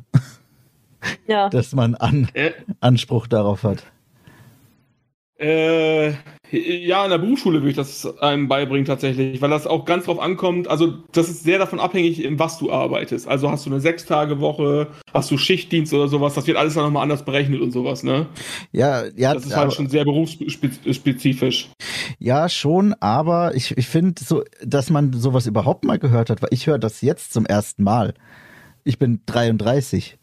[1.27, 1.47] Ja.
[1.47, 3.85] Dass man an, äh, Anspruch darauf hat.
[5.37, 6.11] Äh,
[6.52, 10.20] ja, in der Berufsschule würde ich das einem beibringen tatsächlich, weil das auch ganz drauf
[10.20, 10.68] ankommt.
[10.68, 13.28] Also, das ist sehr davon abhängig, in was du arbeitest.
[13.28, 17.04] Also, hast du eine Sechstage-Woche, hast du Schichtdienst oder sowas, das wird alles dann nochmal
[17.04, 18.28] anders berechnet und sowas, ne?
[18.72, 19.34] Ja, ja.
[19.34, 21.70] Das ist halt schon sehr berufsspezifisch.
[22.18, 26.50] Ja, schon, aber ich, ich finde so, dass man sowas überhaupt mal gehört hat, weil
[26.52, 28.16] ich höre das jetzt zum ersten Mal.
[28.84, 30.18] Ich bin 33.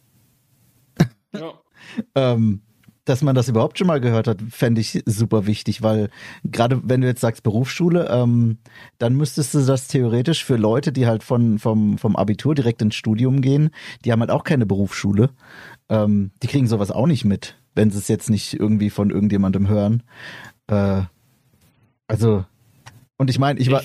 [1.33, 1.53] Ja.
[2.15, 2.63] ähm,
[3.07, 6.11] dass man das überhaupt schon mal gehört hat, fände ich super wichtig, weil
[6.45, 8.59] gerade wenn du jetzt sagst Berufsschule, ähm,
[8.99, 12.97] dann müsstest du das theoretisch für Leute, die halt von, vom, vom Abitur direkt ins
[12.97, 13.71] Studium gehen,
[14.05, 15.31] die haben halt auch keine Berufsschule.
[15.89, 19.69] Ähm, die kriegen sowas auch nicht mit, wenn sie es jetzt nicht irgendwie von irgendjemandem
[19.69, 20.03] hören.
[20.67, 21.03] Äh,
[22.09, 22.45] also,
[23.17, 23.83] und ich meine, ich war.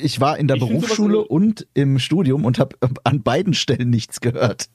[0.00, 4.68] Ich war in der Berufsschule und im Studium und habe an beiden Stellen nichts gehört.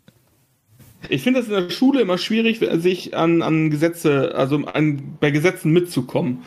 [1.10, 5.32] Ich finde es in der Schule immer schwierig, sich an, an Gesetze, also an, bei
[5.32, 6.46] Gesetzen mitzukommen.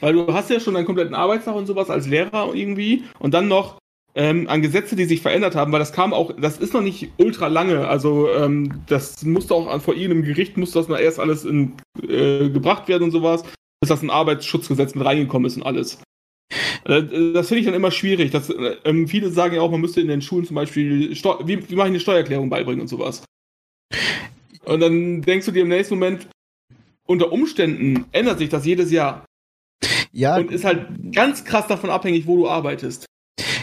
[0.00, 3.48] Weil du hast ja schon einen kompletten Arbeitstag und sowas als Lehrer irgendwie und dann
[3.48, 3.78] noch
[4.14, 7.10] ähm, an Gesetze, die sich verändert haben, weil das kam auch, das ist noch nicht
[7.16, 11.44] ultra lange, also ähm, das musste auch vor irgendeinem Gericht, musste das noch erst alles
[11.44, 13.42] in, äh, gebracht werden und sowas,
[13.80, 15.98] bis das ein Arbeitsschutzgesetz mit reingekommen ist und alles.
[16.84, 18.30] Äh, das finde ich dann immer schwierig.
[18.30, 21.36] Dass, äh, ähm, viele sagen ja auch, man müsste in den Schulen zum Beispiel, Steu
[21.44, 23.24] wie, wie mache ich eine Steuererklärung beibringen und sowas.
[24.64, 26.28] Und dann denkst du dir im nächsten Moment,
[27.06, 29.24] unter Umständen ändert sich das jedes Jahr.
[30.12, 30.36] Ja.
[30.36, 33.06] Und ist halt ganz krass davon abhängig, wo du arbeitest.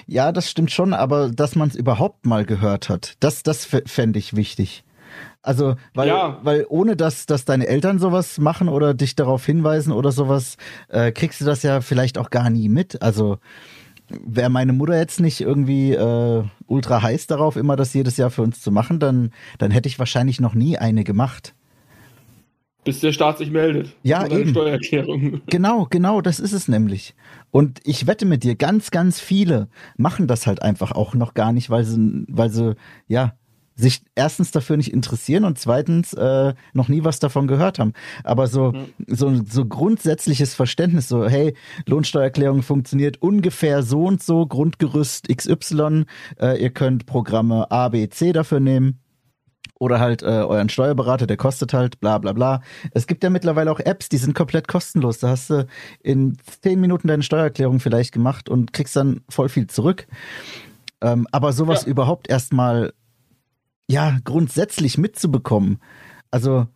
[0.08, 4.18] Ja, das stimmt schon, aber dass man es überhaupt mal gehört hat, das, das fände
[4.18, 4.84] ich wichtig.
[5.42, 6.40] Also, weil, ja.
[6.44, 10.58] weil ohne dass, dass deine Eltern sowas machen oder dich darauf hinweisen oder sowas,
[10.90, 13.02] äh, kriegst du das ja vielleicht auch gar nie mit.
[13.02, 13.38] Also,
[14.26, 18.42] wäre meine Mutter jetzt nicht irgendwie äh, ultra heiß darauf, immer das jedes Jahr für
[18.42, 21.54] uns zu machen, dann, dann hätte ich wahrscheinlich noch nie eine gemacht.
[22.86, 23.96] Bis der Staat sich meldet.
[24.04, 24.52] Ja, eben.
[24.52, 25.42] Steuererklärung.
[25.48, 27.14] Genau, genau, das ist es nämlich.
[27.52, 31.52] Und ich wette mit dir, ganz, ganz viele machen das halt einfach auch noch gar
[31.52, 32.76] nicht, weil sie, weil sie,
[33.08, 33.34] ja,
[33.80, 37.94] sich erstens dafür nicht interessieren und zweitens äh, noch nie was davon gehört haben.
[38.24, 38.86] Aber so, mhm.
[39.08, 46.06] so, so grundsätzliches Verständnis, so, hey, Lohnsteuererklärung funktioniert ungefähr so und so, Grundgerüst XY,
[46.40, 49.00] äh, ihr könnt Programme A, B, C dafür nehmen.
[49.82, 52.62] Oder halt äh, euren Steuerberater, der kostet halt bla bla bla.
[52.92, 55.20] Es gibt ja mittlerweile auch Apps, die sind komplett kostenlos.
[55.20, 55.68] Da hast du
[56.04, 60.06] in zehn Minuten deine Steuererklärung vielleicht gemacht und kriegst dann voll viel zurück.
[61.02, 61.88] Ähm, aber sowas ja.
[61.88, 62.92] überhaupt erstmal
[63.90, 65.80] ja, grundsätzlich mitzubekommen.
[66.32, 66.68] Also,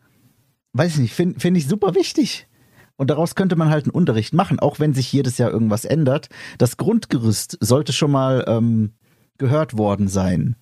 [0.74, 2.48] weiß ich nicht, finde find ich super wichtig.
[2.96, 6.30] Und daraus könnte man halt einen Unterricht machen, auch wenn sich jedes Jahr irgendwas ändert.
[6.58, 8.94] Das Grundgerüst sollte schon mal ähm,
[9.38, 10.56] gehört worden sein.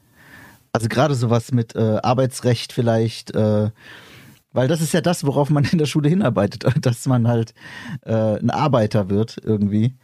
[0.73, 3.72] Also gerade sowas mit äh, Arbeitsrecht vielleicht, äh,
[4.53, 7.53] weil das ist ja das, worauf man in der Schule hinarbeitet, dass man halt
[8.06, 9.95] äh, ein Arbeiter wird irgendwie.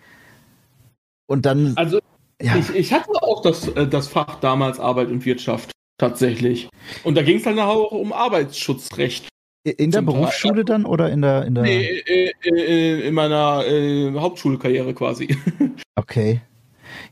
[1.26, 1.76] Und dann.
[1.76, 2.00] Also
[2.42, 2.56] ja.
[2.56, 5.72] ich, ich hatte auch das, äh, das Fach damals Arbeit und Wirtschaft.
[5.98, 6.70] Tatsächlich.
[7.04, 9.28] Und da ging es dann auch um Arbeitsschutzrecht.
[9.64, 14.14] In der Berufsschule dann oder in der in der Nee, äh, äh, in meiner äh,
[14.14, 15.36] Hauptschulkarriere quasi.
[15.96, 16.42] Okay.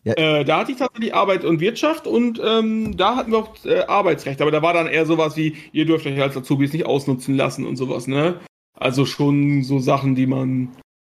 [0.04, 0.14] Ja.
[0.14, 3.80] Äh, da hatte ich tatsächlich Arbeit und Wirtschaft und ähm, da hatten wir auch äh,
[3.82, 7.36] Arbeitsrecht, aber da war dann eher sowas wie, ihr dürft euch als Azubis nicht ausnutzen
[7.36, 8.40] lassen und sowas, ne?
[8.78, 10.70] Also schon so Sachen, die man,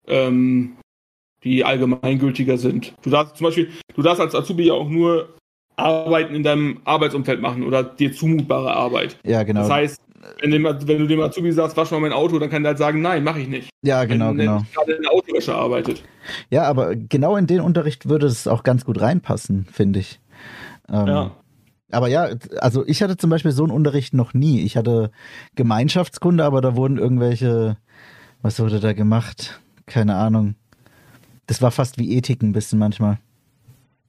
[0.07, 0.76] ähm,
[1.43, 2.93] die allgemeingültiger sind.
[3.02, 5.34] Du darfst zum Beispiel, du darfst als Azubi ja auch nur
[5.76, 9.18] Arbeiten in deinem Arbeitsumfeld machen oder dir zumutbare Arbeit.
[9.26, 9.61] Ja, genau.
[9.61, 10.02] Das heißt,
[10.41, 12.77] wenn, dem, wenn du dem Azubi sagst, wasch mal mein Auto, dann kann der halt
[12.77, 13.69] sagen, nein, mache ich nicht.
[13.81, 14.57] ja, genau, wenn, genau.
[14.57, 16.03] Wenn gerade in der Autowäsche arbeitet.
[16.49, 20.19] Ja, aber genau in den Unterricht würde es auch ganz gut reinpassen, finde ich.
[20.89, 21.31] Ähm, Ja.
[21.93, 22.30] Aber ja,
[22.60, 24.61] also ich hatte zum Beispiel so einen Unterricht noch nie.
[24.61, 25.11] Ich hatte
[25.56, 27.76] Gemeinschaftskunde, aber da wurden irgendwelche,
[28.41, 29.60] was wurde da gemacht?
[29.88, 30.56] Keine Ahnung.
[31.48, 33.18] Das war fast wie Ethik ein bisschen manchmal.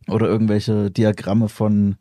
[0.09, 1.97] Oder irgendwelche Diagramme von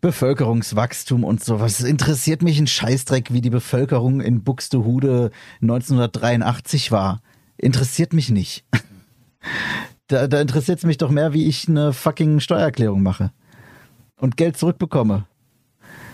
[0.00, 1.80] Bevölkerungswachstum und sowas.
[1.80, 5.30] Es interessiert mich ein Scheißdreck, wie die Bevölkerung in Buxtehude
[5.62, 7.22] 1983 war.
[7.56, 8.64] Interessiert mich nicht.
[10.06, 13.30] Da, da interessiert es mich doch mehr, wie ich eine fucking Steuererklärung mache.
[14.18, 15.26] Und Geld zurückbekomme.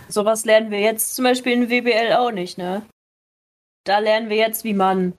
[0.09, 2.83] Sowas lernen wir jetzt zum Beispiel in WBL auch nicht, ne?
[3.85, 5.15] Da lernen wir jetzt, wie man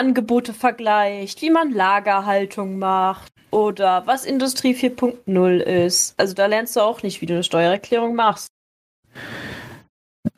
[0.00, 6.14] Angebote vergleicht, wie man Lagerhaltung macht oder was Industrie 4.0 ist.
[6.16, 8.46] Also da lernst du auch nicht, wie du eine Steuererklärung machst.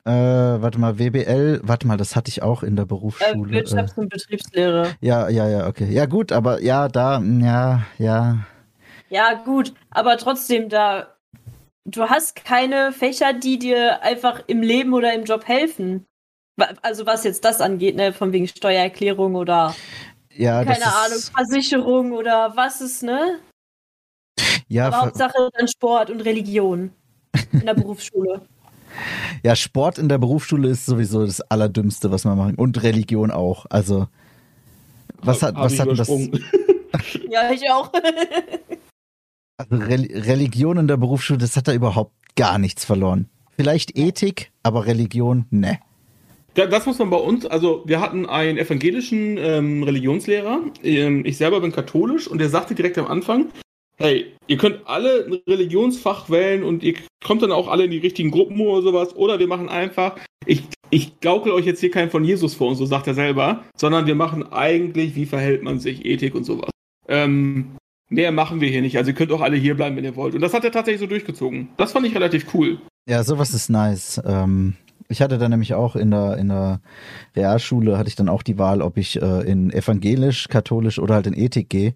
[0.05, 3.59] Äh, warte mal, WBL, warte mal, das hatte ich auch in der Äh, Berufsschule.
[3.59, 4.97] Äh, Wirtschafts- und Betriebslehre.
[5.01, 5.86] ja, ja, ja, okay.
[5.93, 8.39] Ja, gut, aber ja, da, ja, ja.
[9.10, 11.14] Ja, gut, aber trotzdem, da.
[11.84, 16.05] Du hast keine Fächer, die dir einfach im Leben oder im Job helfen.
[16.83, 19.74] Also was jetzt das angeht, ne, von wegen Steuererklärung oder
[20.37, 23.39] Ja, das keine Ahnung, Versicherung oder was ist, ne?
[24.69, 26.91] Ja, Aber Hauptsache dann Sport und Religion
[27.53, 28.43] in der Berufsschule.
[29.43, 32.55] ja, Sport in der Berufsschule ist sowieso das Allerdümmste, was man machen.
[32.57, 33.66] Und Religion auch.
[33.70, 34.09] Also,
[35.23, 36.09] was hat, was hat denn das?
[37.31, 37.91] Ja, ich auch.
[39.57, 43.31] Also Rel Religion in der Berufsschule, das hat da überhaupt gar nichts verloren.
[43.57, 45.79] Vielleicht Ethik, aber Religion, ne.
[46.55, 51.37] Da- Das muss man bei uns, also wir hatten einen evangelischen ähm, Religionslehrer, ähm, ich
[51.37, 53.47] selber bin katholisch und der sagte direkt am Anfang,
[53.99, 57.99] hey, ihr könnt alle ein Religionsfach wählen und ihr kommt dann auch alle in die
[57.99, 62.11] richtigen Gruppen oder sowas, oder wir machen einfach, ich, ich gaukel euch jetzt hier keinen
[62.11, 65.79] von Jesus vor und so sagt er selber, sondern wir machen eigentlich, wie verhält man
[65.79, 66.70] sich, Ethik und sowas.
[67.09, 67.77] Ähm,
[68.11, 70.35] mehr machen wir hier nicht, also ihr könnt auch alle hier bleiben, wenn ihr wollt.
[70.35, 71.69] Und das hat er tatsächlich so durchgezogen.
[71.79, 72.79] Das fand ich relativ cool.
[73.09, 74.20] Ja, sowas ist nice.
[74.27, 74.74] Ähm,
[75.12, 76.80] ich hatte dann nämlich auch in der, in der
[77.36, 81.26] Realschule hatte ich dann auch die Wahl, ob ich äh, in evangelisch, katholisch oder halt
[81.26, 81.94] in Ethik gehe.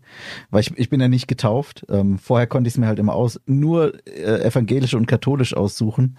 [0.50, 1.84] Weil ich, ich bin ja nicht getauft.
[1.88, 6.16] Ähm, vorher konnte ich es mir halt immer aus, nur äh, evangelisch und katholisch aussuchen.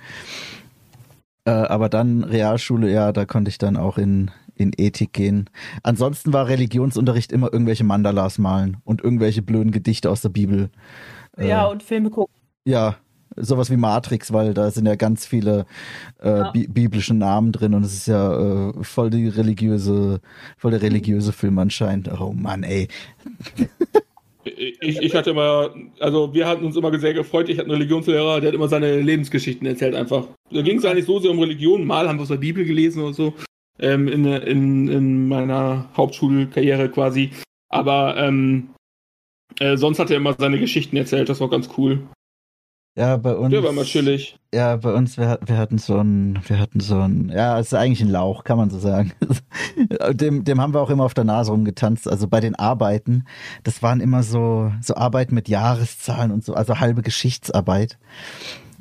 [1.46, 5.50] Äh, aber dann Realschule, ja, da konnte ich dann auch in, in Ethik gehen.
[5.84, 10.72] Ansonsten war Religionsunterricht immer irgendwelche Mandalas malen und irgendwelche blöden Gedichte aus der Bibel.
[11.38, 12.34] Äh, ja, und Filme gucken.
[12.66, 12.98] ja,
[13.36, 15.66] sowas wie Matrix, weil da sind ja ganz viele
[16.22, 16.52] äh, Ja.
[16.52, 20.22] bi biblische Namen drin und es ist ja äh, voll die religiöse,
[20.58, 22.10] voll der religiöse Film anscheinend.
[22.20, 22.88] Oh Mann, ey.
[24.46, 27.50] Ich, ich hatte immer, also wir hatten uns immer sehr gefreut.
[27.50, 30.26] Ich hatte einen Religionslehrer, der hat immer seine Lebensgeschichten erzählt einfach.
[30.52, 31.86] Da ging es eigentlich so sehr um Religion.
[31.86, 33.34] Mal haben wir aus der Bibel gelesen oder so.
[33.80, 37.32] Ähm, in, in, in meiner Hauptschulkarriere quasi.
[37.70, 38.70] Aber ähm,
[39.60, 41.28] äh, sonst hat er immer seine Geschichten erzählt.
[41.28, 42.00] Das war ganz cool.
[42.98, 43.52] Ja, bei uns.
[43.52, 44.40] Der war mal chillig.
[44.52, 47.74] Ja, bei uns, wir, wir hatten so ein, wir hatten so ein, ja, es ist
[47.76, 49.14] eigentlich ein Lauch, kann man so sagen.
[50.14, 52.10] dem, dem haben wir auch immer auf der Nase rumgetanzt.
[52.10, 53.26] Also bei den Arbeiten,
[53.64, 58.00] das waren immer so, so Arbeiten mit Jahreszahlen und so, also halbe Geschichtsarbeit.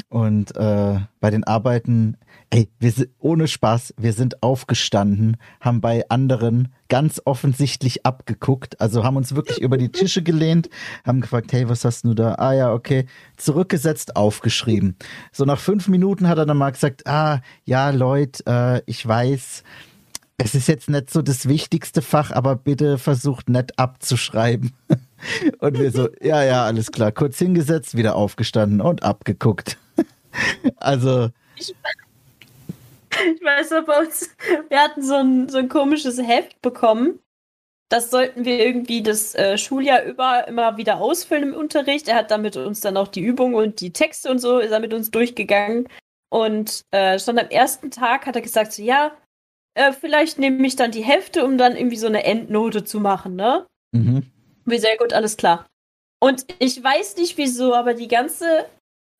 [0.08, 2.16] Und äh, bei den Arbeiten,
[2.50, 9.04] ey, wir sind, ohne Spaß, wir sind aufgestanden, haben bei anderen ganz offensichtlich abgeguckt, also
[9.04, 10.70] haben uns wirklich über die Tische gelehnt,
[11.04, 12.34] haben gefragt, hey, was hast du da?
[12.36, 13.06] Ah ja, okay,
[13.36, 14.96] zurückgesetzt, aufgeschrieben.
[15.32, 19.64] So nach fünf Minuten hat er dann mal gesagt, ah, ja, Leute, äh, ich weiß,
[20.38, 24.72] es ist jetzt nicht so das wichtigste Fach, aber bitte versucht nicht abzuschreiben.
[25.60, 27.10] Und wir so, ja, ja, alles klar.
[27.10, 29.78] Kurz hingesetzt, wieder aufgestanden und abgeguckt.
[30.76, 31.74] Also, Ich
[33.42, 34.30] weiß noch, bei uns,
[34.68, 37.20] wir hatten so ein, so ein komisches Heft bekommen.
[37.88, 42.08] Das sollten wir irgendwie das äh, Schuljahr über immer wieder ausfüllen im Unterricht.
[42.08, 44.80] Er hat damit uns dann auch die Übungen und die Texte und so ist er
[44.80, 45.88] mit uns durchgegangen.
[46.28, 49.16] Und äh, schon am ersten Tag hat er gesagt, so ja,
[49.74, 53.36] äh, vielleicht nehme ich dann die Hälfte, um dann irgendwie so eine Endnote zu machen,
[53.36, 53.66] ne?
[53.92, 54.26] mhm.
[54.64, 55.66] Wie sehr gut, alles klar.
[56.20, 58.66] Und ich weiß nicht wieso, aber die ganze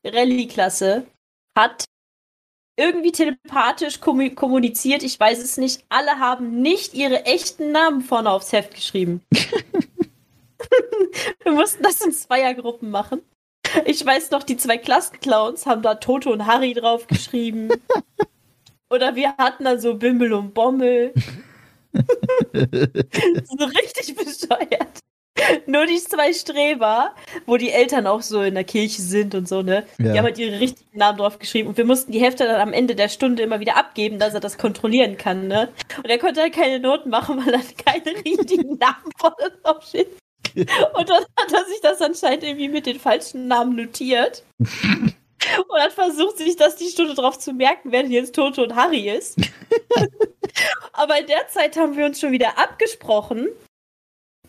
[0.05, 1.07] Rallye-Klasse
[1.57, 1.85] hat
[2.77, 5.03] irgendwie telepathisch kommu- kommuniziert.
[5.03, 5.85] Ich weiß es nicht.
[5.89, 9.23] Alle haben nicht ihre echten Namen vorne aufs Heft geschrieben.
[11.43, 13.23] Wir mussten das in Zweiergruppen machen.
[13.85, 17.71] Ich weiß noch, die zwei Klassenclowns haben da Toto und Harry draufgeschrieben.
[18.91, 21.13] Oder wir hatten da so Bimmel und Bommel.
[21.93, 25.01] so richtig bescheuert.
[25.67, 27.15] Nur die zwei Streber,
[27.47, 29.87] wo die Eltern auch so in der Kirche sind und so, ne?
[29.99, 30.13] Ja.
[30.13, 32.73] Die haben halt ihre richtigen Namen drauf geschrieben und wir mussten die Hefte dann am
[32.73, 35.69] Ende der Stunde immer wieder abgeben, dass er das kontrollieren kann, ne?
[35.99, 40.09] Und er konnte halt keine Noten machen, weil er keine richtigen Namen vorne drauf steht.
[40.57, 44.43] Und dann hat er sich das anscheinend irgendwie mit den falschen Namen notiert.
[44.59, 48.75] Und hat versucht, sich das die Stunde drauf zu merken, wer denn jetzt Toto und
[48.75, 49.39] Harry ist.
[50.95, 53.49] Aber in der Zeit haben wir uns schon wieder abgesprochen,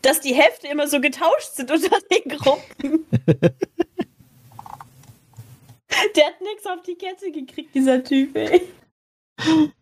[0.02, 3.06] dass die Hefte immer so getauscht sind unter den Gruppen.
[6.16, 8.62] Der hat nichts auf die Kette gekriegt, dieser Typ, ey.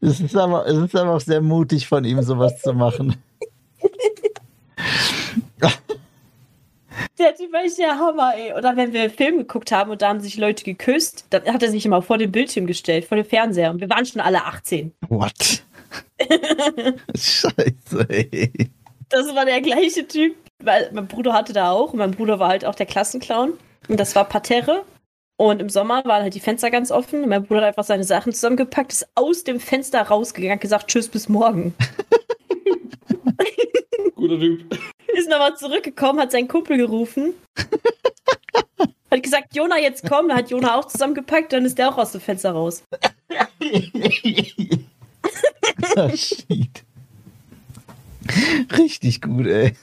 [0.01, 3.15] Es ist aber, es ist aber auch sehr mutig von ihm, sowas zu machen.
[7.17, 8.53] Der Typ war echt der Hammer, ey.
[8.53, 11.63] Oder wenn wir einen Film geguckt haben und da haben sich Leute geküsst, dann hat
[11.63, 13.71] er sich immer vor den Bildschirm gestellt, vor den Fernseher.
[13.71, 14.91] Und wir waren schon alle 18.
[15.07, 15.63] What?
[17.15, 18.51] Scheiße, ey.
[19.15, 21.93] Das war der gleiche Typ, weil mein Bruder hatte da auch.
[21.93, 23.53] Und mein Bruder war halt auch der Klassenclown.
[23.87, 24.83] Und das war Parterre.
[25.37, 27.23] Und im Sommer waren halt die Fenster ganz offen.
[27.23, 30.89] Und mein Bruder hat einfach seine Sachen zusammengepackt, ist aus dem Fenster rausgegangen, hat gesagt,
[30.89, 31.73] tschüss, bis morgen.
[34.15, 34.79] Guter Typ.
[35.13, 37.35] Ist nochmal zurückgekommen, hat seinen Kumpel gerufen.
[39.09, 40.27] hat gesagt, Jona, jetzt komm.
[40.27, 42.83] Da hat Jona auch zusammengepackt, dann ist der auch aus dem Fenster raus.
[45.95, 46.83] Ah, shit.
[48.77, 49.73] Richtig gut, ey.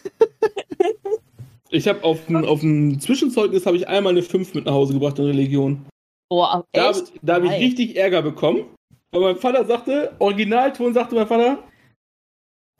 [1.70, 5.18] Ich habe auf dem auf Zwischenzeugnis habe ich einmal eine 5 mit nach Hause gebracht
[5.18, 5.86] in Religion.
[6.28, 7.12] Boah, Da, echt?
[7.22, 8.64] da habe ich richtig Ärger bekommen.
[9.10, 11.62] Weil mein Vater sagte, Originalton sagte mein Vater,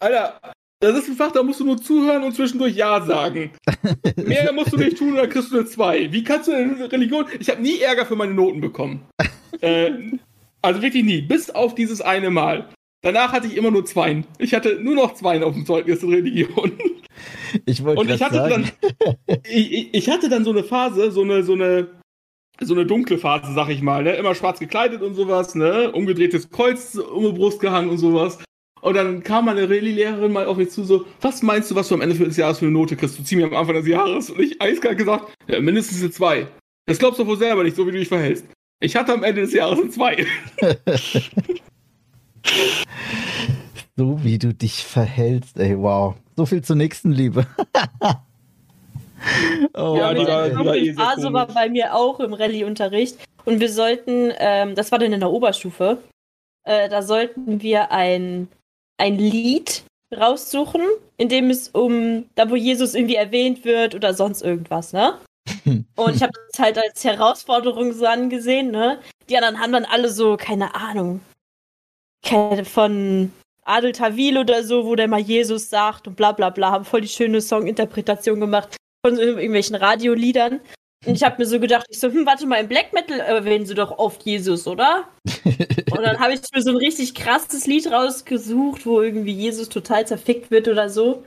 [0.01, 0.41] Alter,
[0.81, 3.53] das ist ein Fach, da musst du nur zuhören und zwischendurch Ja sagen.
[4.17, 6.13] Mehr musst du nicht tun, dann kriegst du eine 2.
[6.13, 7.27] Wie kannst du in Religion?
[7.39, 9.07] Ich habe nie Ärger für meine Noten bekommen.
[9.61, 9.93] äh,
[10.61, 11.21] also wirklich nie.
[11.21, 12.69] Bis auf dieses eine Mal.
[13.03, 14.25] Danach hatte ich immer nur Zweien.
[14.39, 16.73] Ich hatte nur noch Zweien auf dem Zeugnis in Religion.
[17.67, 18.71] Ich wollte Und ich hatte sagen,
[19.27, 21.89] dann, ich, ich- hatte dann so eine Phase, so eine, so eine,
[22.61, 24.15] so eine dunkle Phase, sag ich mal, ne?
[24.15, 25.91] Immer schwarz gekleidet und sowas, ne?
[25.93, 28.39] Umgedrehtes Kreuz um die Brust gehangen und sowas.
[28.81, 31.95] Und dann kam meine Rallye-Lehrerin mal auf mich zu, so, was meinst du, was du
[31.97, 33.19] am Ende des Jahres für eine Note kriegst?
[33.19, 34.31] Du zieh mir am Anfang des Jahres.
[34.31, 36.47] Und ich eiskalt gesagt, ja, mindestens eine 2.
[36.87, 38.45] Das glaubst du wohl selber nicht, so wie du dich verhältst.
[38.81, 40.27] Ich hatte am Ende des Jahres eine 2.
[43.97, 46.15] so wie du dich verhältst, ey, wow.
[46.37, 47.47] So viel zur Nächstenliebe.
[49.75, 51.55] oh, Ja, die war- die war eh Phase war komisch.
[51.55, 53.17] bei mir auch im Rallye-Unterricht.
[53.45, 55.99] Und wir sollten, ähm, das war dann in der Oberstufe,
[56.65, 58.49] äh, da sollten wir ein,
[58.99, 59.83] ein Lied
[60.17, 60.83] raussuchen,
[61.17, 65.19] in dem es um, da wo Jesus irgendwie erwähnt wird oder sonst irgendwas, ne?
[65.97, 69.01] Und ich habe das halt als Herausforderung so angesehen, ne?
[69.29, 71.21] Die anderen haben dann alle so, keine Ahnung,
[72.65, 73.33] von
[73.65, 77.03] Adel Tawil oder so, wo der mal Jesus sagt und bla bla bla, haben voll
[77.03, 80.61] die schöne Songinterpretation gemacht von so irgendwelchen Radioliedern.
[81.05, 83.67] Und ich habe mir so gedacht, ich so, hm, warte mal, im Black Metal erwähnen
[83.67, 85.09] sie doch oft Jesus, oder?
[85.91, 90.07] Und dann habe ich mir so ein richtig krasses Lied rausgesucht, wo irgendwie Jesus total
[90.07, 91.25] zerfickt wird oder so.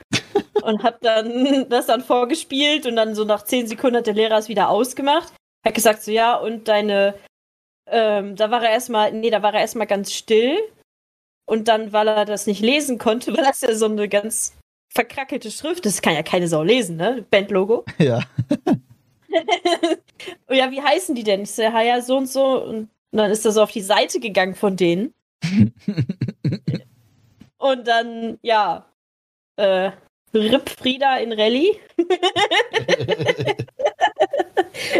[0.63, 4.37] Und habe dann das dann vorgespielt und dann so nach zehn Sekunden hat der Lehrer
[4.37, 5.33] es wieder ausgemacht.
[5.65, 7.13] Hat gesagt so, ja, und deine,
[7.89, 10.57] ähm, da war er erstmal, nee, da war er erstmal ganz still.
[11.45, 14.55] Und dann, weil er das nicht lesen konnte, weil das ja so eine ganz
[14.89, 17.25] verkrackelte Schrift ist, kann ja keine Sau lesen, ne?
[17.29, 17.85] Bandlogo.
[17.97, 18.21] Ja.
[20.47, 21.41] Und ja, wie heißen die denn?
[21.41, 22.63] Ich so, ja, ja, so und so.
[22.63, 25.13] Und dann ist er so auf die Seite gegangen von denen.
[27.57, 28.85] Und dann, ja,
[29.57, 29.91] äh,
[30.33, 31.77] Rip Frieda in Rallye.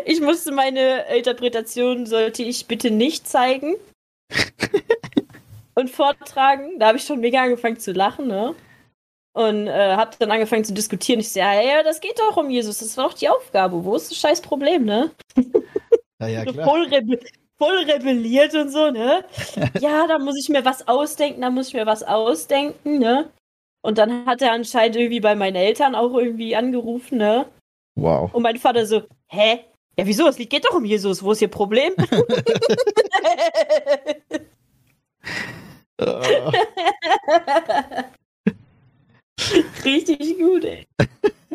[0.06, 3.76] ich musste meine Interpretation, sollte ich bitte nicht zeigen
[5.76, 6.80] und vortragen.
[6.80, 8.56] Da habe ich schon mega angefangen zu lachen, ne?
[9.34, 11.20] Und äh, habe dann angefangen zu diskutieren.
[11.20, 12.80] Ich so, ja, ja, das geht doch um Jesus.
[12.80, 13.84] Das war doch die Aufgabe.
[13.84, 15.12] Wo ist das scheiß Problem, ne?
[16.22, 16.66] Ja, ja, klar.
[16.66, 17.20] voll, rebe
[17.58, 19.26] voll rebelliert und so, ne?
[19.82, 23.30] ja, da muss ich mir was ausdenken, da muss ich mir was ausdenken, ne?
[23.82, 27.48] Und dann hat er anscheinend irgendwie bei meinen Eltern auch irgendwie angerufen, ne?
[27.96, 28.34] Wow.
[28.34, 29.60] Und mein Vater so, hä?
[29.98, 30.30] Ja, wieso?
[30.30, 31.22] Lied geht doch um Jesus.
[31.24, 31.94] Wo ist Ihr Problem?
[35.98, 36.52] Ah,
[39.86, 40.88] Richtig gut, ey.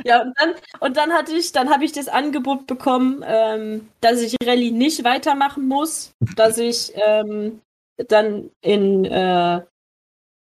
[0.04, 4.22] Ja, und dann, und dann hatte ich, dann habe ich das Angebot bekommen, ähm, dass
[4.22, 7.60] ich Rallye nicht weitermachen muss, dass ich ähm,
[8.08, 9.62] dann in, äh,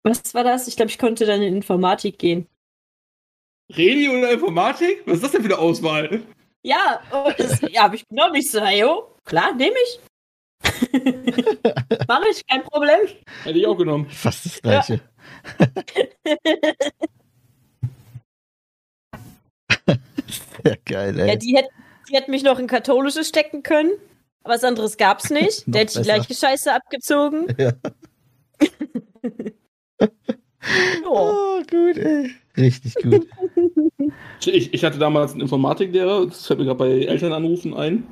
[0.02, 0.66] was war das?
[0.68, 2.48] Ich glaube, ich konnte dann in Informatik gehen.
[3.72, 5.02] Reli oder Informatik?
[5.06, 6.22] Was ist das denn für eine Auswahl?
[6.62, 8.34] Ja, und das, ja, habe ich genommen.
[8.34, 10.00] Ich so, ja, jo, klar, nehme ich.
[12.08, 13.00] Mache ich, kein Problem.
[13.42, 14.08] Hätte ich auch genommen.
[14.08, 15.00] fast das Gleiche.
[20.66, 21.28] Ja, geil, ey.
[21.28, 21.68] Ja, die hätten
[22.08, 23.90] die hätten mich noch in katholisches stecken können.
[24.42, 25.64] Was anderes gab's nicht.
[25.66, 27.46] Der hätte die gleiche Scheiße abgezogen.
[27.58, 27.72] Ja.
[31.06, 31.58] Oh.
[31.58, 32.30] Oh, gut, ey.
[32.56, 33.26] Richtig gut.
[34.46, 38.10] Ich, ich hatte damals einen Informatiklehrer, das fällt mir gerade bei Elternanrufen ein.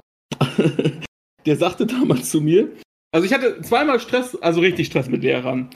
[1.46, 2.68] Der sagte damals zu mir,
[3.12, 5.70] also ich hatte zweimal Stress, also richtig Stress mit Lehrern.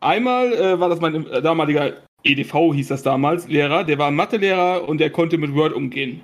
[0.00, 4.88] Einmal äh, war das mein äh, damaliger EDV, hieß das damals, Lehrer, der war Mathelehrer
[4.88, 6.20] und der konnte mit Word umgehen.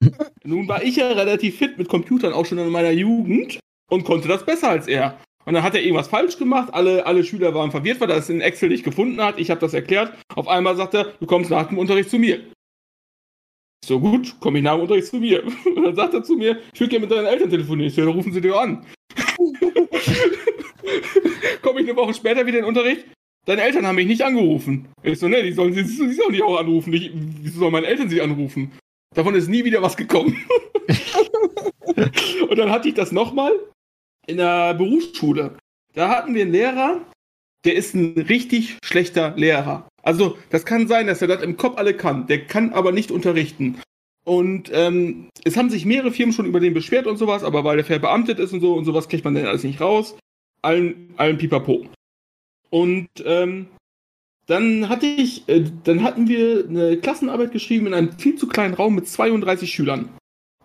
[0.44, 3.60] Nun war ich ja relativ fit mit Computern, auch schon in meiner Jugend
[3.90, 5.18] und konnte das besser als er.
[5.44, 8.28] Und dann hat er irgendwas falsch gemacht, alle, alle Schüler waren verwirrt, weil er es
[8.28, 9.38] in Excel nicht gefunden hat.
[9.38, 10.12] Ich habe das erklärt.
[10.34, 12.40] Auf einmal sagt er, du kommst nach dem Unterricht zu mir.
[13.84, 15.42] So gut, komme ich nach dem Unterricht zu mir.
[15.76, 17.88] Und dann sagt er zu mir, ich würde gerne mit deinen Eltern telefonieren.
[17.88, 18.86] Ich so, dann rufen sie dir an.
[21.62, 23.06] komme ich eine Woche später wieder in den Unterricht.
[23.46, 24.88] Deine Eltern haben mich nicht angerufen.
[25.02, 26.92] Ich so, ne, die sollen sie, sie sollen dich auch anrufen.
[26.92, 28.70] Ich, wieso sollen meine Eltern sie anrufen?
[29.14, 30.36] Davon ist nie wieder was gekommen.
[32.48, 33.52] Und dann hatte ich das nochmal
[34.26, 35.56] in der Berufsschule.
[35.94, 37.04] Da hatten wir einen Lehrer,
[37.64, 39.88] der ist ein richtig schlechter Lehrer.
[40.02, 42.26] Also, das kann sein, dass er das im Kopf alle kann.
[42.26, 43.80] Der kann aber nicht unterrichten.
[44.24, 47.76] Und ähm, es haben sich mehrere Firmen schon über den beschwert und sowas, aber weil
[47.76, 50.16] der verbeamtet ist und so und sowas kriegt man dann alles nicht raus.
[50.62, 51.86] Allen, allen Pipapo.
[52.70, 53.66] Und ähm,
[54.46, 58.74] dann hatte ich, äh, dann hatten wir eine Klassenarbeit geschrieben in einem viel zu kleinen
[58.74, 60.08] Raum mit 32 Schülern.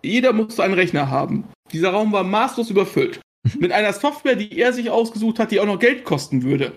[0.02, 1.44] Jeder musste einen Rechner haben.
[1.72, 3.20] Dieser Raum war maßlos überfüllt.
[3.58, 6.72] Mit einer Software, die er sich ausgesucht hat, die auch noch Geld kosten würde.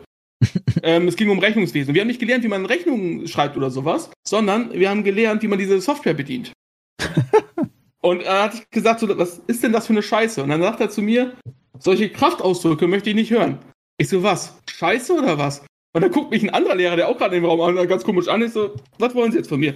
[0.83, 1.93] Ähm, es ging um Rechnungswesen.
[1.93, 5.47] Wir haben nicht gelernt, wie man Rechnungen schreibt oder sowas, sondern wir haben gelernt, wie
[5.47, 6.53] man diese Software bedient.
[8.01, 10.41] Und er hat gesagt, so, was ist denn das für eine Scheiße?
[10.41, 11.33] Und dann sagt er zu mir,
[11.77, 13.59] solche Kraftausdrücke möchte ich nicht hören.
[13.97, 14.57] Ich so, was?
[14.69, 15.63] Scheiße oder was?
[15.93, 18.27] Und dann guckt mich ein anderer Lehrer, der auch gerade im Raum an, ganz komisch
[18.27, 18.41] an.
[18.41, 19.75] Ich so, was wollen Sie jetzt von mir?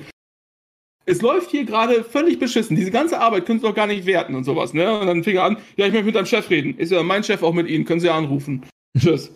[1.05, 2.75] Es läuft hier gerade völlig beschissen.
[2.75, 4.99] Diese ganze Arbeit können Sie doch gar nicht werten und sowas, ne?
[4.99, 6.75] Und dann fing er an, ja, ich möchte mit deinem Chef reden.
[6.79, 8.65] Ist ja mein Chef auch mit Ihnen, können Sie ja anrufen.
[8.97, 9.31] Tschüss.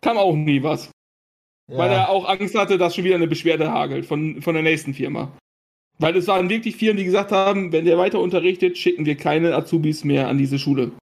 [0.00, 0.90] Kam auch nie was.
[1.68, 4.94] Weil er auch Angst hatte, dass schon wieder eine Beschwerde hagelt von, von der nächsten
[4.94, 5.32] Firma.
[5.98, 9.54] Weil es waren wirklich Firmen, die gesagt haben, wenn der weiter unterrichtet, schicken wir keine
[9.54, 10.92] Azubis mehr an diese Schule.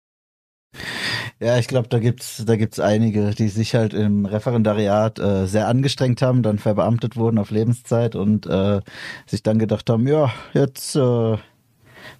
[1.40, 5.68] Ja, ich glaube, da gibt's, da gibt's einige, die sich halt im Referendariat äh, sehr
[5.68, 8.80] angestrengt haben, dann verbeamtet wurden auf Lebenszeit und äh,
[9.26, 11.38] sich dann gedacht haben, ja, jetzt äh,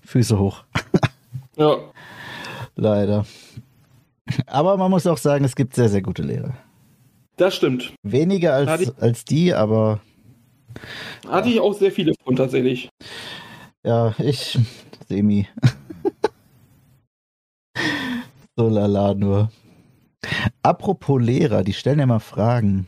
[0.05, 0.64] Füße hoch.
[1.56, 1.76] Ja.
[2.76, 3.26] Leider.
[4.47, 6.55] Aber man muss auch sagen, es gibt sehr, sehr gute Lehrer.
[7.36, 7.94] Das stimmt.
[8.02, 10.01] Weniger als, Hatte als die, aber
[11.26, 12.88] Hatte ich auch sehr viele von tatsächlich.
[13.84, 14.59] ja, ich
[15.09, 15.48] semi.
[18.56, 19.51] so lala nur.
[20.62, 22.86] Apropos Lehrer, die stellen ja mal Fragen.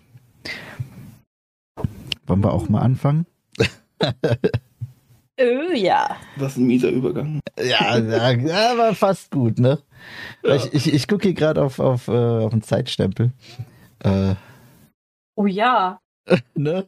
[2.26, 3.26] Wollen wir auch mal anfangen?
[5.40, 6.16] Oh ja.
[6.36, 7.40] Was ein mieser Übergang.
[7.58, 9.78] Ja, ja, ja war fast gut, ne?
[10.44, 10.56] Ja.
[10.56, 13.32] Ich, ich, ich gucke hier gerade auf, auf, äh, auf den Zeitstempel.
[14.00, 14.34] Äh,
[15.34, 15.98] Oh ja.
[16.54, 16.86] ne?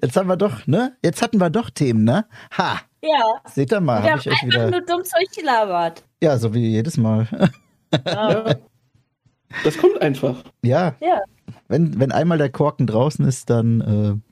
[0.00, 0.96] Jetzt haben wir doch, ne?
[1.02, 2.26] Jetzt hatten wir doch Themen, ne?
[2.56, 2.80] Ha!
[3.02, 3.40] Ja.
[3.52, 4.70] Seht ihr mal, Wir habe haben ich euch einfach wieder.
[4.70, 6.04] nur dumm Zeug gelabert.
[6.22, 7.26] Ja, so wie jedes Mal.
[8.06, 8.54] Ja.
[9.62, 10.42] Das kommt einfach.
[10.62, 10.96] ja.
[11.00, 11.22] Ja.
[11.68, 14.22] Wenn, wenn einmal der Korken draußen ist, dann,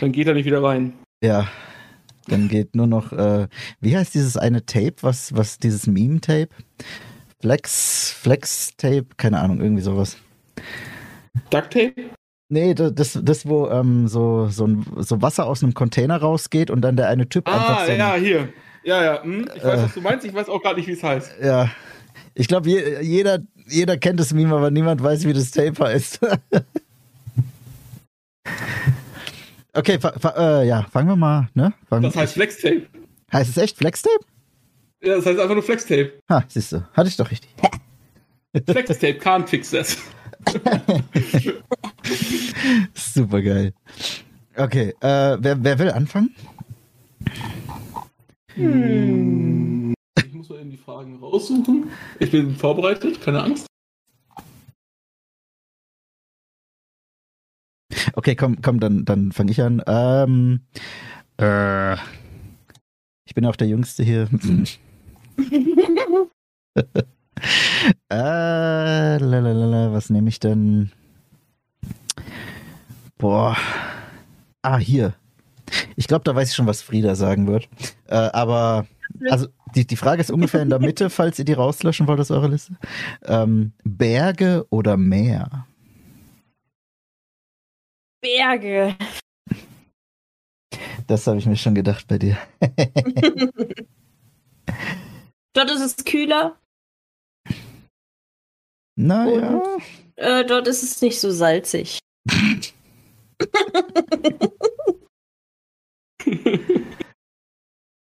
[0.00, 0.92] Dann geht er nicht wieder rein.
[1.22, 1.48] ja,
[2.28, 3.46] dann geht nur noch, äh,
[3.80, 6.48] wie heißt dieses eine Tape, was, was, dieses Meme-Tape?
[7.40, 10.16] Flex, Flex-Tape, keine Ahnung, irgendwie sowas.
[11.50, 11.94] Duct Tape?
[12.48, 16.70] Nee, da- das, das wo ähm, so, so, ein, so Wasser aus einem Container rausgeht
[16.70, 17.92] und dann der eine Typ einfach Ah, so.
[17.92, 18.48] ein- ja, hier.
[18.84, 19.22] Ja, ja.
[19.22, 19.48] Hm.
[19.56, 19.82] Ich weiß, Äh.
[19.84, 20.24] was du meinst.
[20.26, 21.32] Ich weiß auch gerade nicht, wie es heißt.
[21.42, 21.70] ja.
[22.34, 26.20] Ich glaube, je, jeder, jeder kennt das Meme, aber niemand weiß, wie das Tape heißt.
[29.76, 31.72] okay, fa, fa, äh, ja, fangen wir mal, ne?
[31.88, 32.86] Fangen, Das heißt Flex Tape.
[33.32, 34.24] heißt es echt Flex-Tape?
[35.02, 36.12] Ja, das heißt einfach nur Flex Tape.
[36.30, 37.50] Ha, siehst du, hatte ich doch richtig.
[38.66, 39.96] Flex Tape can't fix this.
[42.94, 43.72] Super geil.
[44.56, 46.34] Okay, äh, wer, wer will anfangen?
[48.54, 49.94] Hm.
[50.24, 51.90] Ich muss mal eben die Fragen raussuchen.
[52.20, 53.66] Ich bin vorbereitet, keine Angst.
[58.16, 59.82] Okay, komm, komm, dann, dann fange ich an.
[59.86, 60.60] Ähm,
[61.38, 61.96] äh,
[63.26, 64.26] ich bin auch der Jüngste hier.
[68.10, 70.92] äh, lalalala, was nehme ich denn?
[73.18, 73.54] Boah.
[74.62, 75.12] Ah, hier.
[75.96, 77.68] Ich glaube, da weiß ich schon, was Frieda sagen wird.
[78.06, 78.86] Äh, aber,
[79.28, 82.30] also, die, die Frage ist ungefähr in der Mitte, falls ihr die rauslöschen wollt aus
[82.30, 82.78] eurer Liste.
[83.26, 85.66] Ähm, Berge oder Meer?
[88.26, 88.96] Berge.
[91.06, 92.36] Das habe ich mir schon gedacht bei dir.
[95.54, 96.58] Dort ist es kühler.
[98.98, 99.62] Naja.
[100.16, 101.98] Äh, dort ist es nicht so salzig.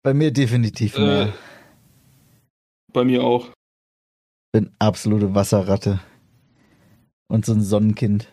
[0.04, 1.34] Bei mir definitiv Äh, mehr.
[2.94, 3.52] bei mir auch.
[4.54, 6.00] Bin absolute Wasserratte.
[7.28, 8.30] Und so ein Sonnenkind.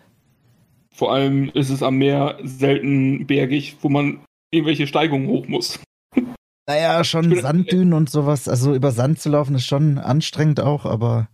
[0.93, 4.21] Vor allem ist es am Meer selten bergig, wo man
[4.51, 5.81] irgendwelche Steigungen hoch muss.
[6.69, 8.49] Naja, schon Sanddünen und sowas.
[8.49, 11.29] Also über Sand zu laufen ist schon anstrengend auch, aber.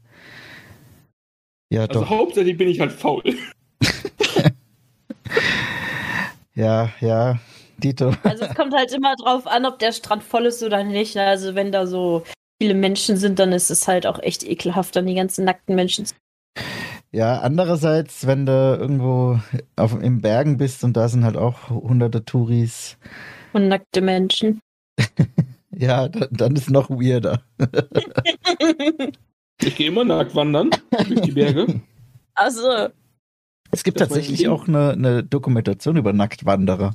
[1.70, 2.08] Ja, Also doch.
[2.10, 3.22] hauptsächlich bin ich halt faul.
[6.54, 7.38] Ja, ja.
[7.76, 8.12] Dito.
[8.24, 11.16] Also es kommt halt immer drauf an, ob der Strand voll ist oder nicht.
[11.16, 12.24] Also wenn da so
[12.60, 16.06] viele Menschen sind, dann ist es halt auch echt ekelhaft, dann die ganzen nackten Menschen.
[16.06, 16.14] zu-
[17.10, 19.40] Ja, andererseits, wenn du irgendwo
[19.76, 22.98] auf, im Bergen bist und da sind halt auch hunderte Touris,
[23.52, 24.60] Und nackte Menschen.
[25.70, 27.42] ja, dann, dann ist noch weirder.
[29.60, 30.70] Ich gehe immer nackt wandern
[31.08, 31.80] durch die Berge.
[32.34, 32.88] Also,
[33.72, 36.94] Es gibt tatsächlich auch eine, eine Dokumentation über Nacktwanderer.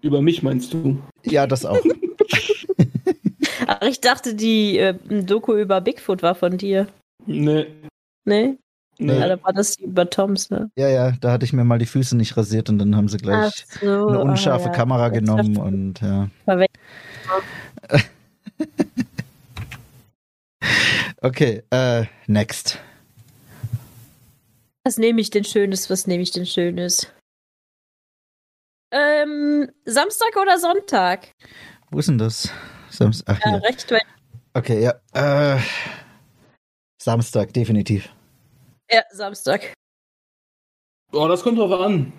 [0.00, 0.98] Über mich meinst du?
[1.24, 1.78] Ja, das auch.
[3.66, 6.88] ach, ich dachte, die äh, Doku über Bigfoot war von dir.
[7.26, 7.66] Nee.
[8.24, 8.58] Ne?
[8.98, 9.18] nee.
[9.18, 10.70] Ja, da war das die über Toms, ne?
[10.76, 13.18] Ja, ja, da hatte ich mir mal die Füße nicht rasiert und dann haben sie
[13.18, 14.76] gleich so, eine unscharfe ah, ja.
[14.76, 16.28] Kamera genommen und ja.
[21.20, 22.78] Okay, äh, next.
[24.84, 25.88] Was nehme ich denn Schönes?
[25.88, 27.10] Was nehme ich denn Schönes?
[28.90, 31.28] Ähm, Samstag oder Sonntag?
[31.90, 32.50] Wo ist denn das?
[32.90, 33.38] Samstag.
[33.38, 33.62] Ach, Ja, hier.
[33.62, 34.04] recht weit.
[34.52, 34.94] Okay, ja.
[35.14, 35.60] Äh,
[37.04, 38.08] Samstag, definitiv.
[38.90, 39.74] Ja, Samstag.
[41.12, 42.14] Oh, das kommt drauf an.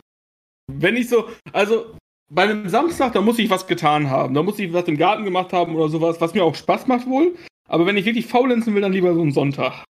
[0.72, 1.96] Wenn ich so, also
[2.30, 4.36] bei einem Samstag, da muss ich was getan haben.
[4.36, 7.08] Da muss ich was im Garten gemacht haben oder sowas, was mir auch Spaß macht
[7.08, 7.36] wohl.
[7.68, 9.84] Aber wenn ich wirklich faulenzen will, dann lieber so einen Sonntag.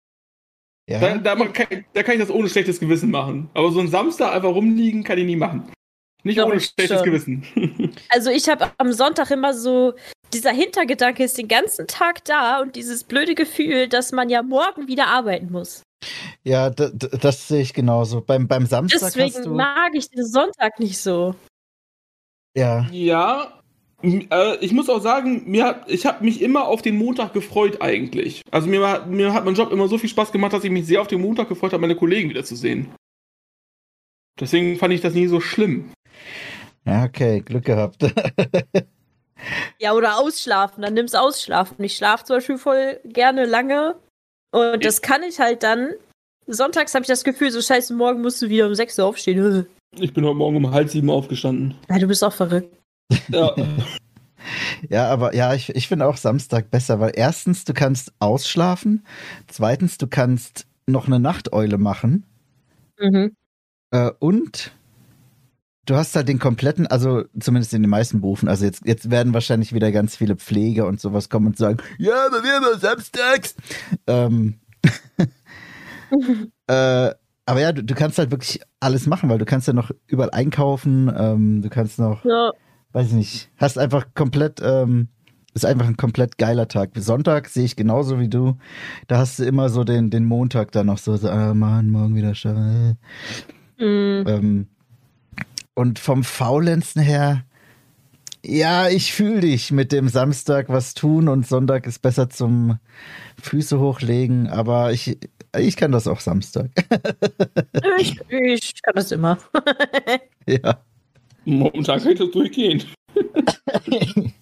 [0.90, 1.00] Ja.
[1.00, 3.50] Da, da, man kann, da kann ich das ohne schlechtes Gewissen machen.
[3.54, 5.70] Aber so einen Samstag einfach rumliegen, kann ich nie machen.
[6.24, 7.04] Nicht Doch, ohne schlechtes schon.
[7.04, 7.92] Gewissen.
[8.10, 9.94] Also ich habe am Sonntag immer so,
[10.36, 14.88] dieser Hintergedanke ist den ganzen Tag da und dieses blöde Gefühl, dass man ja morgen
[14.88, 15.82] wieder arbeiten muss.
[16.44, 18.22] Ja, das sehe ich genauso.
[18.22, 19.56] Beim, beim Samstag hast Deswegen du.
[19.56, 21.34] mag ich den Sonntag nicht so.
[22.56, 23.60] Ja, ja,
[24.04, 27.82] äh, ich muss auch sagen, mir hat, ich habe mich immer auf den Montag gefreut
[27.82, 28.42] eigentlich.
[28.52, 30.86] Also mir, war- mir hat mein Job immer so viel Spaß gemacht, dass ich mich
[30.86, 32.94] sehr auf den Montag gefreut habe, meine Kollegen wiederzusehen.
[34.40, 35.92] Deswegen fand ich das nie so schlimm.
[36.86, 38.04] ja, okay, Glück gehabt.
[39.80, 41.84] Ja, oder ausschlafen, dann nimm's ausschlafen.
[41.84, 43.96] Ich schlafe zum Beispiel voll gerne lange
[44.52, 45.92] und das kann ich halt dann.
[46.48, 49.68] Sonntags habe ich das Gefühl, so scheiße, morgen musst du wieder um 6 Uhr aufstehen.
[49.98, 51.74] Ich bin heute Morgen um halb sieben aufgestanden.
[51.90, 52.76] Ja, du bist auch verrückt.
[53.30, 53.56] Ja,
[54.90, 59.06] ja, aber ja, ich, ich finde auch Samstag besser, weil erstens, du kannst ausschlafen.
[59.48, 62.26] Zweitens, du kannst noch eine Nachteule machen.
[63.00, 63.38] Mhm.
[63.92, 64.75] Äh, und
[65.86, 69.34] du hast halt den kompletten, also zumindest in den meisten Berufen, also jetzt, jetzt werden
[69.34, 73.56] wahrscheinlich wieder ganz viele Pfleger und sowas kommen und sagen, ja, aber wir haben samstags.
[74.08, 74.56] Ähm,
[76.68, 77.12] äh,
[77.48, 80.32] aber ja, du, du kannst halt wirklich alles machen, weil du kannst ja noch überall
[80.32, 82.52] einkaufen, ähm, du kannst noch, Ja.
[82.94, 85.10] weiß ich nicht, hast einfach komplett, ähm,
[85.54, 86.92] ist einfach ein komplett geiler Tag.
[86.96, 88.58] Sonntag sehe ich genauso wie du.
[89.08, 92.16] Da hast du immer so den, den Montag dann noch so, so ah Mann, morgen
[92.16, 92.98] wieder schauen.
[93.80, 94.24] Mhm.
[94.28, 94.68] Ähm,
[95.76, 97.46] und vom Faulenzen her,
[98.44, 102.80] ja, ich fühle dich mit dem Samstag was tun und Sonntag ist besser zum
[103.42, 105.18] Füße hochlegen, aber ich,
[105.58, 106.70] ich kann das auch Samstag.
[107.98, 109.38] Ich, ich kann das immer.
[110.48, 110.80] ja.
[111.46, 112.84] momentan kann ich das durchgehen.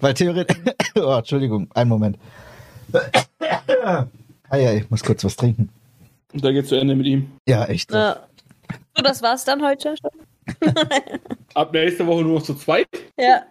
[0.00, 0.58] Weil theoretisch.
[0.94, 2.18] Oh, Entschuldigung, einen Moment.
[4.50, 5.68] Ah ja, ich muss kurz was trinken.
[6.32, 7.32] Und da geht's zu Ende mit ihm.
[7.46, 7.90] Ja, echt.
[7.90, 7.98] So.
[7.98, 8.26] Ja.
[8.96, 10.27] So, das war's dann heute schon.
[11.54, 12.88] Ab nächste Woche nur noch zu zweit.
[13.18, 13.44] Ja.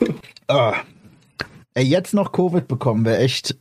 [0.50, 0.82] Ah.
[1.74, 3.54] Ey, jetzt noch Covid bekommen wäre echt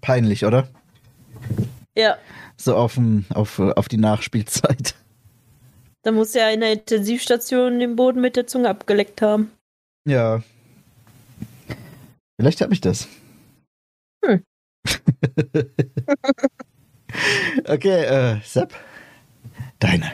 [0.00, 0.66] peinlich, oder?
[1.96, 2.18] Ja.
[2.56, 4.96] So auf, dem- auf, auf die Nachspielzeit.
[6.02, 9.52] Da muss ja in der Intensivstation den Boden mit der Zunge abgeleckt haben.
[10.04, 10.42] Ja.
[12.40, 13.06] Vielleicht habe ich das.
[14.24, 14.42] Hm.
[17.66, 18.74] okay, äh, Sepp.
[19.78, 20.10] Deine.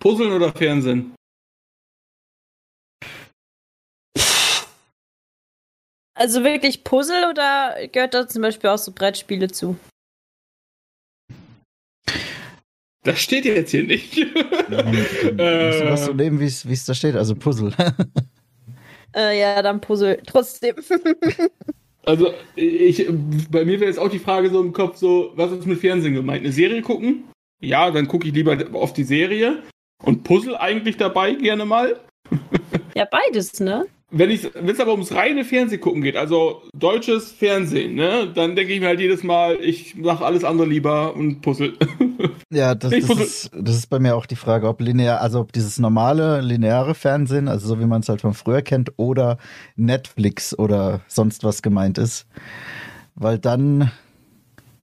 [0.00, 1.14] Puzzeln oder Fernsehen?
[6.14, 9.76] Also wirklich Puzzle oder gehört da zum Beispiel auch so Brettspiele zu?
[13.04, 14.16] Das steht jetzt hier nicht.
[14.16, 16.14] Was so Äh.
[16.14, 17.72] nehmen, wie es da steht, also Puzzle.
[19.16, 20.20] Äh, ja, dann Puzzle.
[20.26, 20.76] Trotzdem.
[22.04, 23.06] Also, ich,
[23.50, 26.14] bei mir wäre jetzt auch die Frage so im Kopf, so, was ist mit Fernsehen
[26.14, 26.42] gemeint?
[26.42, 27.24] Eine Serie gucken?
[27.60, 29.62] Ja, dann gucke ich lieber auf die Serie.
[30.02, 32.00] Und Puzzle eigentlich dabei gerne mal.
[32.94, 33.86] ja, beides, ne?
[34.10, 38.80] Wenn es aber ums reine Fernsehen gucken geht, also deutsches Fernsehen, ne, dann denke ich
[38.80, 41.74] mir halt jedes Mal, ich mache alles andere lieber und Puzzle.
[42.50, 43.24] Ja, das, das, Puzzle.
[43.26, 46.94] ist, das ist bei mir auch die Frage, ob linear, also ob dieses normale lineare
[46.94, 49.36] Fernsehen, also so wie man es halt von früher kennt, oder
[49.76, 52.26] Netflix oder sonst was gemeint ist.
[53.14, 53.90] Weil dann,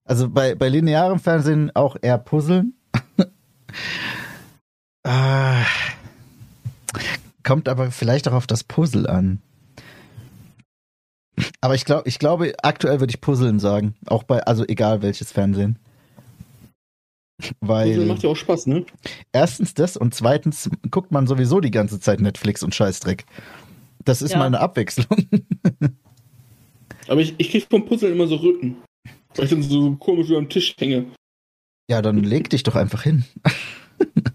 [0.06, 2.76] also bei, bei linearem Fernsehen auch eher puzzeln.
[5.06, 5.64] Ah,
[7.44, 9.40] kommt aber vielleicht auch auf das Puzzle an.
[11.62, 13.94] Aber ich glaube, ich glaube, aktuell würde ich Puzzeln sagen.
[14.08, 15.78] Auch bei, also egal welches Fernsehen.
[17.60, 18.86] Weil Puzzle macht ja auch Spaß, ne?
[19.32, 23.26] erstens das und zweitens guckt man sowieso die ganze Zeit Netflix und Scheißdreck.
[24.06, 24.40] Das ist Ja.
[24.40, 25.08] mal eine Abwechslung.
[27.08, 28.78] Aber ich, ich kriege vom Puzzle immer so Rücken.
[29.36, 31.06] Weil ich dann so komisch über dem Tisch hänge.
[31.92, 33.26] Ja, dann leg dich doch einfach hin.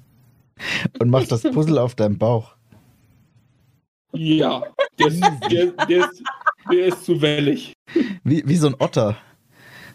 [0.98, 2.54] und mach das Puzzle auf deinem Bauch.
[4.12, 4.64] Ja,
[4.98, 6.22] der ist, der, der ist,
[6.70, 7.72] der ist zu wellig.
[8.24, 9.16] Wie, wie so ein Otter.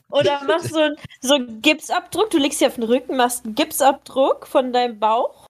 [0.09, 3.55] Oder machst so einen so einen Gipsabdruck, du legst dich auf den Rücken, machst einen
[3.55, 5.47] Gipsabdruck von deinem Bauch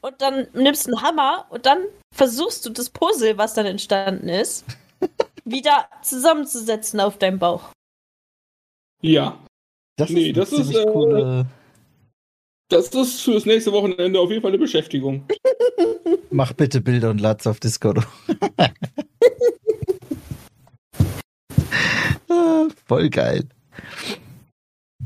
[0.00, 1.78] und dann nimmst einen Hammer und dann
[2.14, 4.66] versuchst du das Puzzle, was dann entstanden ist,
[5.44, 7.70] wieder zusammenzusetzen auf deinem Bauch.
[9.00, 9.38] Ja,
[9.96, 11.46] Das Nee, eine das ist, ziemlich äh, coole.
[12.68, 15.26] Das ist fürs nächste Wochenende auf jeden Fall eine Beschäftigung.
[16.30, 18.06] Mach bitte Bilder und lad's auf Discord.
[22.30, 23.48] Ah, Voll geil.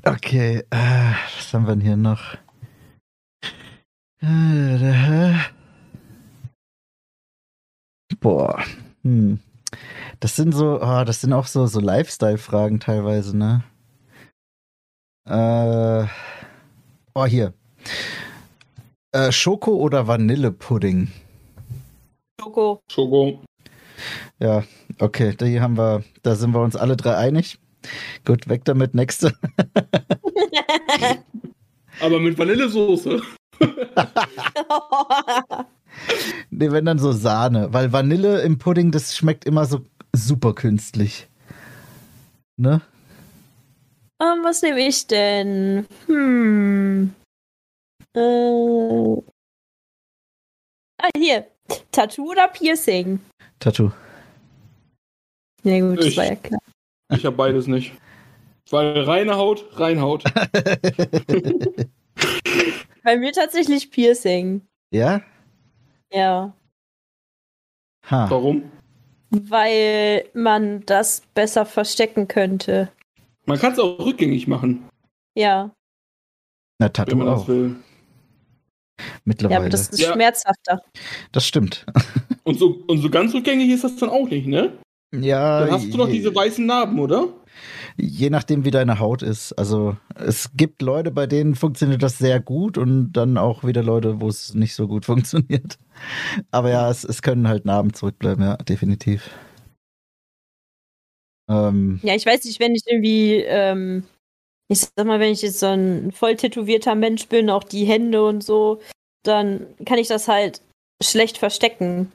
[0.04, 2.38] Okay, äh, was haben wir denn hier noch?
[8.20, 8.64] Boah.
[9.02, 9.40] Hm.
[10.20, 13.62] Das sind so, ah, das sind auch so, so Lifestyle-Fragen teilweise, ne?
[15.26, 16.06] Äh,
[17.22, 17.54] oh, hier.
[19.12, 21.10] Äh, Schoko oder Vanillepudding?
[22.40, 22.80] Schoko.
[22.90, 23.42] Schoko.
[24.38, 24.62] Ja,
[24.98, 27.58] okay, die haben wir, da sind wir uns alle drei einig.
[28.24, 29.32] Gut, weg damit, nächste.
[32.00, 33.20] Aber mit Vanillesoße.
[36.50, 39.80] Nee, wenn dann so Sahne, weil Vanille im Pudding, das schmeckt immer so
[40.14, 41.28] super künstlich.
[42.56, 42.82] Ne?
[44.20, 45.86] Ähm, was nehme ich denn?
[46.06, 47.14] Hm.
[48.14, 49.16] Äh.
[51.00, 51.46] Ah, hier.
[51.92, 53.20] Tattoo oder Piercing?
[53.60, 53.92] Tattoo.
[55.62, 56.16] Ja gut, das Ich.
[56.16, 56.60] war ja klar.
[57.14, 57.92] Ich habe beides nicht.
[58.70, 60.24] Weil reine Haut, Reinhaut.
[63.02, 64.62] Bei mir tatsächlich Piercing.
[64.92, 65.22] ja?
[66.12, 66.52] Ja.
[68.10, 68.30] Ha.
[68.30, 68.70] Warum?
[69.30, 72.90] Weil man das besser verstecken könnte.
[73.48, 74.88] Man kann es auch rückgängig machen,
[75.34, 75.72] Ja.
[76.78, 77.48] Na, wenn Tattoo man das auch.
[77.48, 77.76] will.
[79.24, 79.54] Mittlerweile.
[79.54, 80.12] Ja, aber das ist Ja.
[80.12, 80.80] schmerzhafter.
[81.32, 81.86] das stimmt.
[82.44, 84.72] Und so, und so ganz rückgängig ist das dann auch nicht, ne?
[85.14, 85.60] Ja.
[85.60, 87.28] Dann hast du noch je- diese weißen Narben, oder?
[87.98, 89.52] Je nachdem, wie deine Haut ist.
[89.54, 94.20] Also es gibt Leute, bei denen funktioniert das sehr gut und dann auch wieder Leute,
[94.22, 95.78] wo es nicht so gut funktioniert.
[96.50, 99.28] Aber ja, es, es können halt Narben zurückbleiben, ja, definitiv.
[101.48, 104.04] Ähm, Ja, ich weiß nicht, wenn ich irgendwie, ähm,
[104.68, 108.24] ich sag mal, wenn ich jetzt so ein voll tätowierter Mensch bin, auch die Hände
[108.24, 108.80] und so,
[109.24, 110.60] dann kann ich das halt
[111.02, 112.12] schlecht verstecken.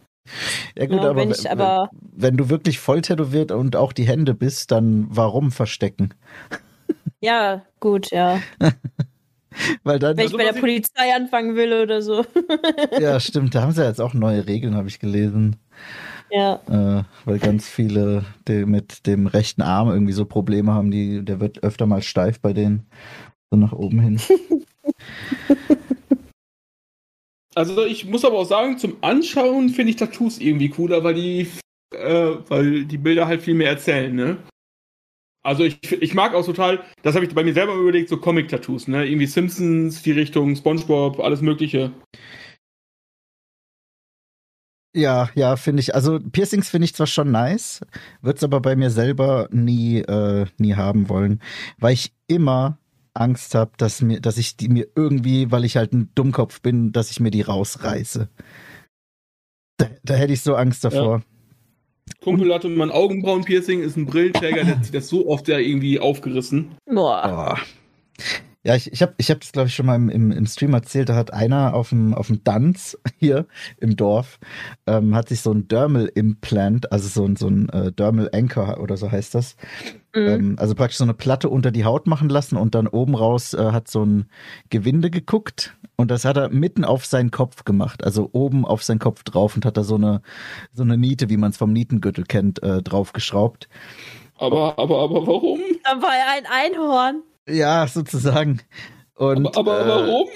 [0.76, 4.08] ja gut, Ja, aber, wenn ich aber- wenn du wirklich voll tätowiert und auch die
[4.08, 6.14] Hände bist, dann warum verstecken?
[7.22, 8.42] Ja, gut, ja.
[9.84, 12.26] Weil dann, Wenn ich Also, bei der Polizei anfangen will oder so.
[13.00, 15.56] ja stimmt, da haben sie ja jetzt auch neue Regeln, habe ich gelesen.
[16.34, 16.56] Ja.
[16.68, 21.40] Äh, weil ganz viele die mit dem rechten Arm irgendwie so Probleme haben, die, der
[21.40, 22.88] wird öfter mal steif bei denen.
[23.52, 24.20] So nach oben hin.
[27.56, 31.48] Also ich muss aber auch sagen, zum Anschauen finde ich Tattoos irgendwie cooler, weil die,
[31.94, 34.38] äh, weil die Bilder halt viel mehr erzählen, ne?
[35.46, 38.88] Also ich, ich mag auch total, das habe ich bei mir selber überlegt, so Comic-Tattoos,
[38.88, 39.06] ne?
[39.06, 41.92] Irgendwie Simpsons, die Richtung, Spongebob, alles mögliche.
[44.96, 45.96] Ja, ja, finde ich.
[45.96, 47.82] Also Piercings finde ich zwar schon nice,
[48.22, 51.42] würde es aber bei mir selber nie, äh, nie haben wollen,
[51.80, 52.78] weil ich immer
[53.16, 56.92] Angst habe, dass mir, dass ich die mir irgendwie, weil ich halt ein Dummkopf bin,
[56.92, 58.30] dass ich mir die rausreiße.
[59.78, 61.24] Da, da hätte ich so Angst davor.
[62.22, 65.58] Kumpel hatte mal ein Augenbrauen-Piercing, ist ein Brillenträger, der hat sich das so oft ja
[65.58, 66.76] irgendwie aufgerissen.
[66.86, 67.58] Boah.
[67.58, 68.24] Oh.
[68.66, 70.74] Ja, ich, ich habe ich hab das, glaube ich, schon mal im, im, im Stream
[70.74, 71.10] erzählt.
[71.10, 73.46] Da hat einer auf dem, auf dem Danz hier
[73.78, 74.40] im Dorf,
[74.88, 79.12] ähm, hat sich so ein Dermal-Implant, also so ein, so ein äh, Dermal-Anchor oder so
[79.12, 79.58] heißt das.
[80.16, 80.28] Mhm.
[80.28, 83.54] Ähm, also praktisch so eine Platte unter die Haut machen lassen und dann oben raus
[83.54, 84.30] äh, hat so ein
[84.70, 89.00] Gewinde geguckt und das hat er mitten auf seinen Kopf gemacht, also oben auf seinen
[89.00, 90.22] Kopf drauf und hat da so eine,
[90.72, 93.68] so eine Niete, wie man es vom Nietengürtel kennt, äh, draufgeschraubt.
[94.38, 95.60] Aber, aber, aber warum?
[95.84, 97.24] Dann war er ein Einhorn.
[97.48, 98.62] Ja, sozusagen.
[99.16, 100.28] Und, aber, aber äh, warum?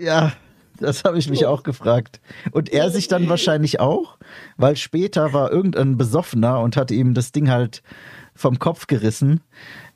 [0.00, 0.32] Ja,
[0.78, 2.20] das habe ich mich auch gefragt.
[2.50, 4.18] Und er sich dann wahrscheinlich auch,
[4.56, 7.82] weil später war irgendein Besoffener und hat ihm das Ding halt
[8.34, 9.40] vom Kopf gerissen.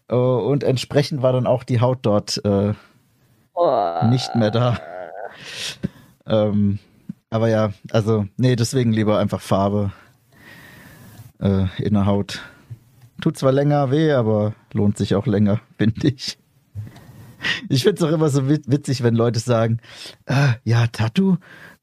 [0.09, 2.75] Äh, Und entsprechend war dann auch die Haut dort äh,
[3.55, 4.07] Oh.
[4.09, 4.81] nicht mehr da.
[6.27, 6.79] Ähm,
[7.29, 9.93] aber ja, also, nee, deswegen lieber einfach Farbe
[11.41, 12.41] äh, in der Haut.
[13.21, 16.39] Tut zwar länger weh, aber lohnt sich auch länger, finde ich.
[17.69, 19.81] Ich finde es auch immer so wit- witzig, wenn Leute sagen,
[20.27, 21.37] äh, ja, Tattoo,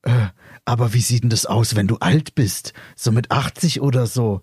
[0.04, 0.28] äh,
[0.66, 2.74] aber wie sieht denn das aus, wenn du alt bist?
[2.96, 4.42] So mit 80 oder so?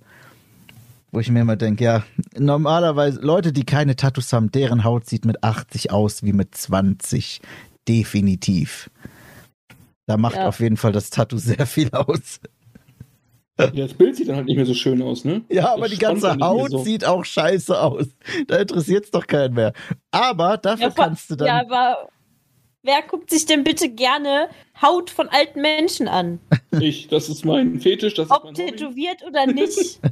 [1.12, 2.02] Wo ich mir immer denke, ja,
[2.38, 7.40] normalerweise, Leute, die keine Tattoos haben, deren Haut sieht mit 80 aus wie mit 20.
[7.86, 8.90] Definitiv.
[10.06, 10.48] Da macht Ja.
[10.48, 12.40] auf jeden Fall das Tattoo sehr viel aus.
[13.58, 15.42] Ja, das Bild sieht dann halt nicht mehr so schön aus, ne?
[15.48, 16.78] Ja, aber Das die ganze Haut so.
[16.78, 18.06] sieht auch scheiße aus.
[18.48, 19.72] Da interessiert's doch keinen mehr.
[20.10, 21.46] Aber dafür Ja, kannst du dann.
[21.46, 22.08] Ja, aber
[22.82, 24.48] wer guckt sich denn bitte gerne
[24.82, 26.40] Haut von alten Menschen an?
[26.80, 28.72] Ich, das ist mein Fetisch, das ist Ob mein Hobby.
[28.72, 30.00] tätowiert oder nicht?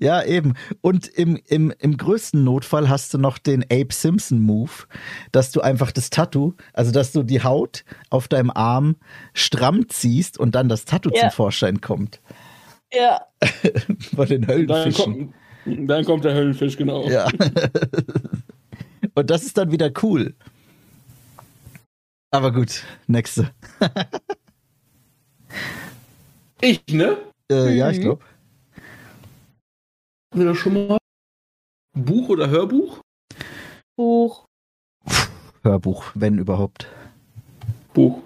[0.00, 0.54] Ja, eben.
[0.80, 4.70] Und im, im, im größten Notfall hast du noch den Abe Simpson Move,
[5.32, 8.96] dass du einfach das Tattoo, also dass du die Haut auf deinem Arm
[9.32, 11.20] stramm ziehst und dann das Tattoo Ja.
[11.22, 12.20] zum Vorschein kommt.
[12.92, 13.26] Ja.
[14.14, 15.32] Von den Dann Höllenfischen.
[15.64, 17.08] kommt, dann kommt der Höllenfisch, genau.
[17.08, 17.26] Ja.
[19.14, 20.34] und das ist dann wieder cool.
[22.32, 23.50] Aber gut, nächste.
[26.62, 27.16] Ich, ne?
[27.50, 28.02] Äh, Ja, ich Mhm.
[28.02, 28.24] glaube.
[30.30, 30.98] Hatten wir das schon mal?
[31.96, 33.00] Buch oder Hörbuch?
[33.96, 34.44] Buch.
[35.62, 36.86] Hörbuch, wenn überhaupt.
[37.94, 38.22] Buch.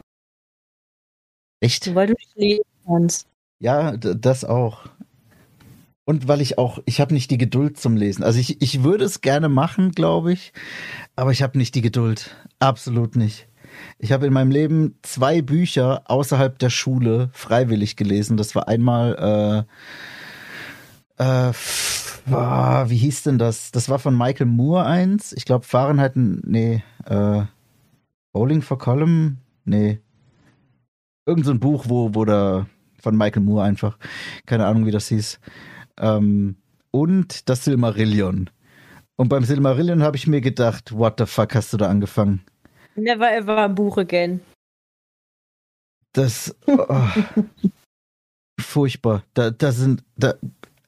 [1.60, 1.94] Echt?
[1.94, 3.28] Weil du nicht lesen kannst.
[3.64, 4.80] Ja, das auch.
[6.04, 8.22] Und weil ich auch, ich habe nicht die Geduld zum Lesen.
[8.22, 10.52] Also ich, ich würde es gerne machen, glaube ich,
[11.16, 12.36] aber ich habe nicht die Geduld.
[12.58, 13.48] Absolut nicht.
[13.98, 18.36] Ich habe in meinem Leben zwei Bücher außerhalb der Schule freiwillig gelesen.
[18.36, 19.66] Das war einmal,
[21.18, 23.70] äh, äh, f- ah, wie hieß denn das?
[23.72, 25.32] Das war von Michael Moore eins.
[25.32, 27.44] Ich glaube Fahrenheit, nee, äh,
[28.34, 30.00] Bowling for Column, nee.
[31.24, 32.66] Irgend so ein Buch, wo, wo da
[33.04, 33.98] von Michael Moore einfach.
[34.46, 35.38] Keine Ahnung, wie das hieß.
[35.98, 36.56] Ähm,
[36.90, 38.50] und das Silmarillion.
[39.16, 42.40] Und beim Silmarillion habe ich mir gedacht, what the fuck hast du da angefangen?
[42.96, 44.40] Never ever a Buch again.
[46.12, 46.86] Das oh,
[48.60, 49.22] furchtbar.
[49.34, 50.34] Da, da sind da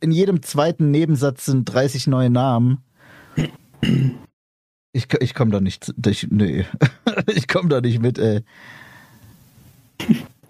[0.01, 2.79] in jedem zweiten Nebensatz sind 30 neue Namen.
[4.93, 5.93] Ich, ich komme da nicht.
[6.07, 6.65] Ich, nee.
[7.35, 8.43] ich komme da nicht mit, ey.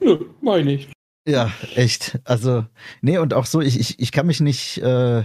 [0.00, 0.95] Nö, meine ich.
[1.26, 2.18] Ja, echt.
[2.24, 2.64] Also,
[3.00, 5.24] nee, und auch so, ich, ich, ich kann mich nicht, äh,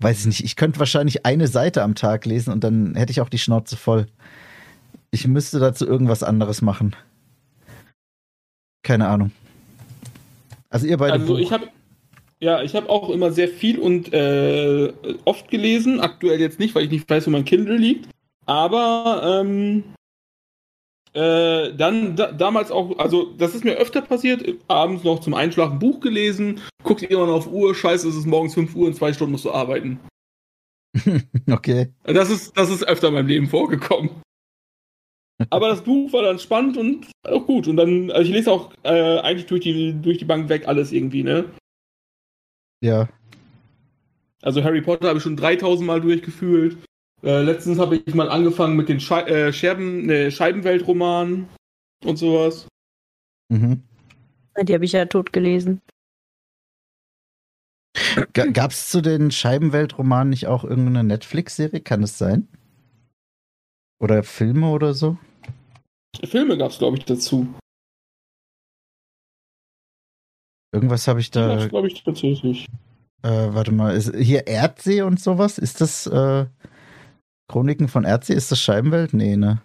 [0.00, 3.20] weiß ich nicht, ich könnte wahrscheinlich eine Seite am Tag lesen und dann hätte ich
[3.20, 4.06] auch die Schnauze voll.
[5.12, 6.96] Ich müsste dazu irgendwas anderes machen.
[8.82, 9.30] Keine Ahnung.
[10.70, 11.38] Also ihr beide Also Buch.
[11.38, 11.68] ich habe
[12.38, 14.92] ja, ich habe auch immer sehr viel und äh,
[15.24, 16.00] oft gelesen.
[16.00, 18.10] Aktuell jetzt nicht, weil ich nicht weiß, wo mein Kindle liegt.
[18.44, 19.84] Aber ähm,
[21.16, 25.78] äh, dann da, damals auch, also das ist mir öfter passiert, abends noch zum Einschlafen
[25.78, 29.32] Buch gelesen, guckst irgendwann auf Uhr, scheiße, es ist morgens 5 Uhr, in zwei Stunden
[29.32, 29.98] musst du arbeiten.
[31.50, 31.90] okay.
[32.04, 34.10] Das ist, das ist öfter in meinem Leben vorgekommen.
[35.50, 37.66] Aber das Buch war dann spannend und auch gut.
[37.66, 40.92] Und dann, also ich lese auch äh, eigentlich durch die, durch die Bank weg alles
[40.92, 41.46] irgendwie, ne?
[42.82, 43.08] Ja.
[44.42, 46.76] Also Harry Potter habe ich schon 3000 Mal durchgefühlt.
[47.22, 51.48] Äh, letztens habe ich mal angefangen mit den Schei äh, Scherben, ne, Scheibenweltromanen
[52.04, 52.68] und sowas.
[53.48, 53.82] Mhm.
[54.62, 55.80] Die habe ich ja tot gelesen.
[58.32, 61.80] Ga- Gab's zu den Scheibenweltromanen nicht auch irgendeine Netflix-Serie?
[61.80, 62.48] Kann es sein?
[63.98, 65.18] Oder Filme oder so?
[66.24, 67.54] Filme gab es, glaube ich, dazu.
[70.72, 71.66] Irgendwas habe ich da.
[71.68, 72.66] glaube ich, tatsächlich.
[73.22, 75.58] Äh, warte mal, ist hier Erdsee und sowas?
[75.58, 76.46] Ist das äh,
[77.48, 79.14] Chroniken von Erzi, ist das Scheibenwelt?
[79.14, 79.62] Nee, ne?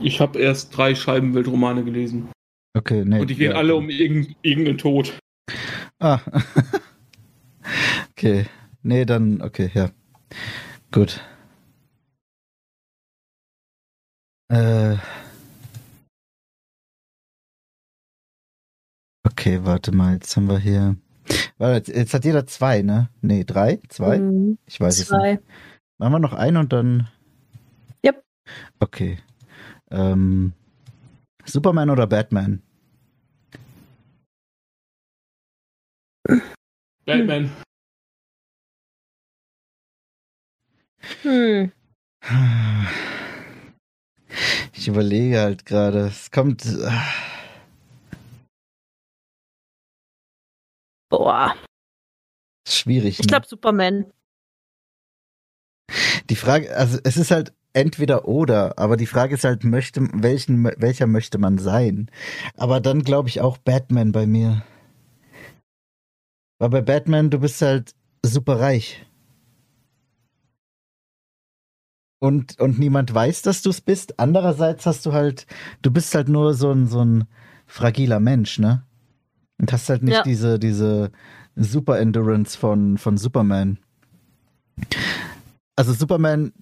[0.00, 2.30] Ich habe erst drei Scheibenweltromane gelesen.
[2.76, 3.20] Okay, nee.
[3.20, 5.18] Und die gehen ja, alle um irgend, irgendeinen Tod.
[5.98, 6.20] Ah.
[8.12, 8.46] okay.
[8.82, 9.90] Nee, dann, okay, ja.
[10.92, 11.20] Gut.
[14.50, 14.96] Äh.
[19.26, 20.96] Okay, warte mal, jetzt haben wir hier.
[21.58, 23.10] Warte, jetzt, jetzt hat jeder zwei, ne?
[23.20, 23.80] Nee, drei?
[23.88, 24.18] Zwei?
[24.18, 24.58] Mhm.
[24.66, 25.32] Ich weiß es Zwei.
[25.34, 25.42] nicht.
[25.98, 27.08] Machen wir noch einen und dann.
[28.04, 28.22] Yep.
[28.78, 29.18] Okay.
[29.90, 30.52] Ähm,
[31.44, 32.62] Superman oder Batman?
[37.04, 37.50] Batman.
[41.22, 41.72] Hm.
[44.74, 46.06] Ich überlege halt gerade.
[46.06, 46.64] Es kommt.
[46.84, 47.02] ah,
[51.08, 51.54] Boah.
[52.66, 53.18] schwierig.
[53.18, 53.28] Ich ne?
[53.28, 54.12] glaube Superman.
[56.28, 60.64] Die Frage, also es ist halt entweder oder, aber die Frage ist halt, möchte, welchen,
[60.64, 62.10] welcher möchte man sein?
[62.56, 64.62] Aber dann glaube ich auch Batman bei mir.
[66.58, 67.94] Weil bei Batman, du bist halt
[68.24, 69.06] super reich.
[72.20, 74.18] Und, und niemand weiß, dass du es bist.
[74.18, 75.46] Andererseits hast du halt,
[75.82, 77.28] du bist halt nur so ein, so ein
[77.66, 78.87] fragiler Mensch, ne?
[79.58, 80.22] Und hast halt nicht Ja.
[80.22, 81.10] diese, diese
[81.56, 83.78] Super Endurance von, von Superman.
[85.76, 86.52] Also Superman,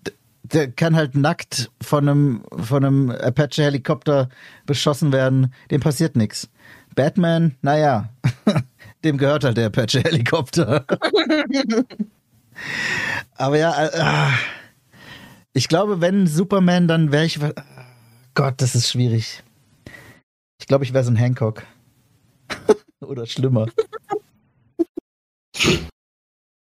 [0.42, 4.28] der kann halt nackt von einem, von einem Apache-Helikopter
[4.64, 5.52] beschossen werden.
[5.70, 6.48] Dem passiert nichts.
[6.94, 8.08] Batman, naja,
[9.04, 10.84] dem gehört halt der Apache-Helikopter.
[13.36, 14.32] Aber ja, äh, ah.
[15.52, 17.38] ich glaube, wenn Superman, dann wäre ich.
[18.34, 19.42] Gott, das ist schwierig.
[20.58, 21.64] Ich glaube, ich wäre so ein Hancock.
[23.00, 23.66] Oder schlimmer.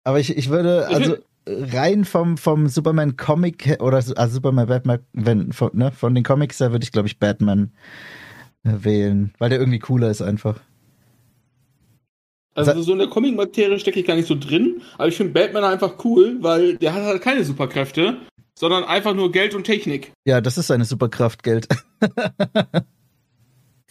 [0.04, 1.18] Aber ich, ich würde, also
[1.48, 6.24] rein vom, vom Superman Comic oder so- also Superman Batman, wenn, von, ne, von den
[6.24, 7.72] Comics her würde ich, glaube ich, Batman
[8.64, 10.60] äh, wählen, weil der irgendwie cooler ist einfach.
[12.54, 15.64] Also so in der Comic-Materie stecke ich gar nicht so drin, aber ich finde Batman
[15.64, 18.18] einfach cool, weil der hat halt keine Superkräfte,
[18.60, 20.12] sondern einfach nur Geld und Technik.
[20.26, 21.68] Ja, das ist seine Superkraft, Geld.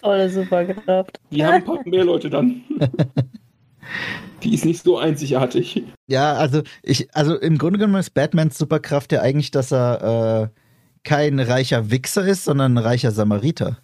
[0.01, 1.21] Tolle Superkraft.
[1.31, 2.63] Die haben ein paar mehr Leute dann.
[4.43, 5.83] Die ist nicht so einzigartig.
[6.07, 10.61] Ja, also ich, also im Grunde genommen ist Batmans Superkraft ja eigentlich, dass er äh,
[11.05, 13.79] kein reicher Wichser ist, sondern ein reicher Samariter.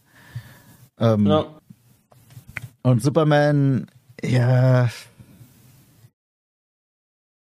[0.99, 1.47] Ähm, Ja.
[2.83, 3.87] Und Superman,
[4.23, 4.89] ja.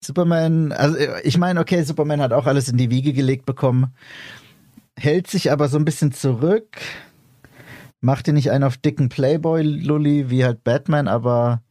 [0.04, 3.94] Superman, also ich meine, okay, Superman hat auch alles in die Wiege gelegt bekommen,
[4.98, 6.78] hält sich aber so ein bisschen zurück,
[8.06, 11.64] macht dir nicht einen auf dicken Playboy-Lully wie halt Batman, aber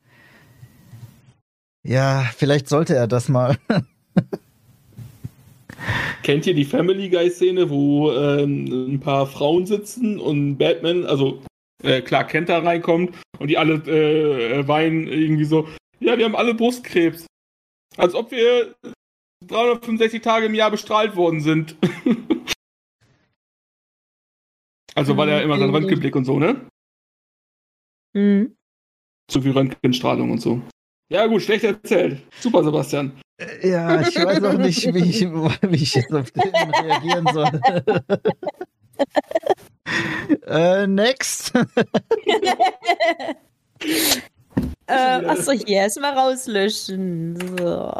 [1.86, 3.56] ja, vielleicht sollte er das mal.
[6.23, 11.43] Kennt ihr die Family Guy Szene, wo ähm, ein paar Frauen sitzen und Batman, also
[11.82, 15.69] äh, Clark Kent da reinkommt und die alle äh, weinen irgendwie so,
[16.01, 17.27] ja, wir haben alle Brustkrebs.
[17.97, 18.74] Als ob wir
[19.47, 21.77] 365 Tage im Jahr bestrahlt worden sind.
[24.95, 26.69] also weil er immer seinen Röntgenblick und so, ne?
[28.15, 28.57] Mhm.
[29.29, 30.61] Zu viel Röntgenstrahlung und so.
[31.09, 32.21] Ja gut, schlecht erzählt.
[32.41, 33.12] Super, Sebastian.
[33.62, 37.51] Ja, ich weiß auch nicht, wie ich, wie ich jetzt auf den reagieren soll.
[40.47, 41.53] äh, next.
[44.87, 47.37] äh, achso, hier erstmal rauslöschen.
[47.59, 47.93] So.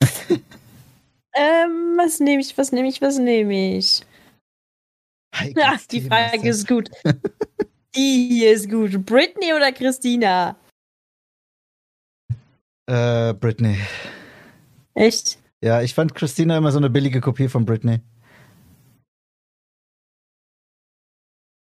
[1.34, 4.04] ähm, was nehme ich, was nehme ich, was nehme ich?
[5.56, 6.90] Ja, die Frage ist gut.
[7.94, 9.04] Die hier ist gut.
[9.04, 10.56] Britney oder Christina?
[12.86, 13.78] Äh, Britney.
[14.94, 15.38] Echt?
[15.62, 18.00] Ja, ich fand Christina immer so eine billige Kopie von Britney.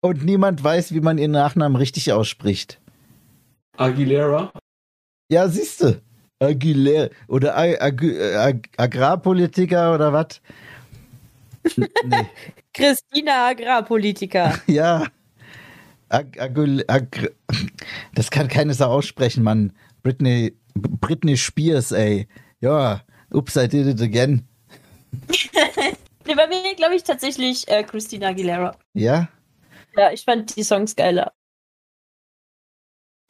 [0.01, 2.79] Und niemand weiß, wie man ihren Nachnamen richtig ausspricht.
[3.77, 4.51] Aguilera.
[5.29, 6.01] Ja, siehste.
[6.39, 7.09] Aguilera.
[7.27, 10.41] Oder Ag Ag Ag Agrarpolitiker oder was?
[11.75, 12.25] Nee.
[12.73, 14.59] Christina Agrarpolitiker.
[14.67, 15.05] Ja.
[16.09, 17.33] Ag Agul Ag
[18.15, 19.73] das kann keine Sau aussprechen, Mann.
[20.03, 22.27] Britney, Britney Spears, ey.
[22.61, 23.01] Ja,
[23.33, 24.47] oops, I did it again.
[26.25, 28.77] nee, bei mir glaube ich tatsächlich äh, Christina Aguilera.
[28.93, 29.29] Ja?
[29.95, 31.33] Ja, ich fand die Songs geiler.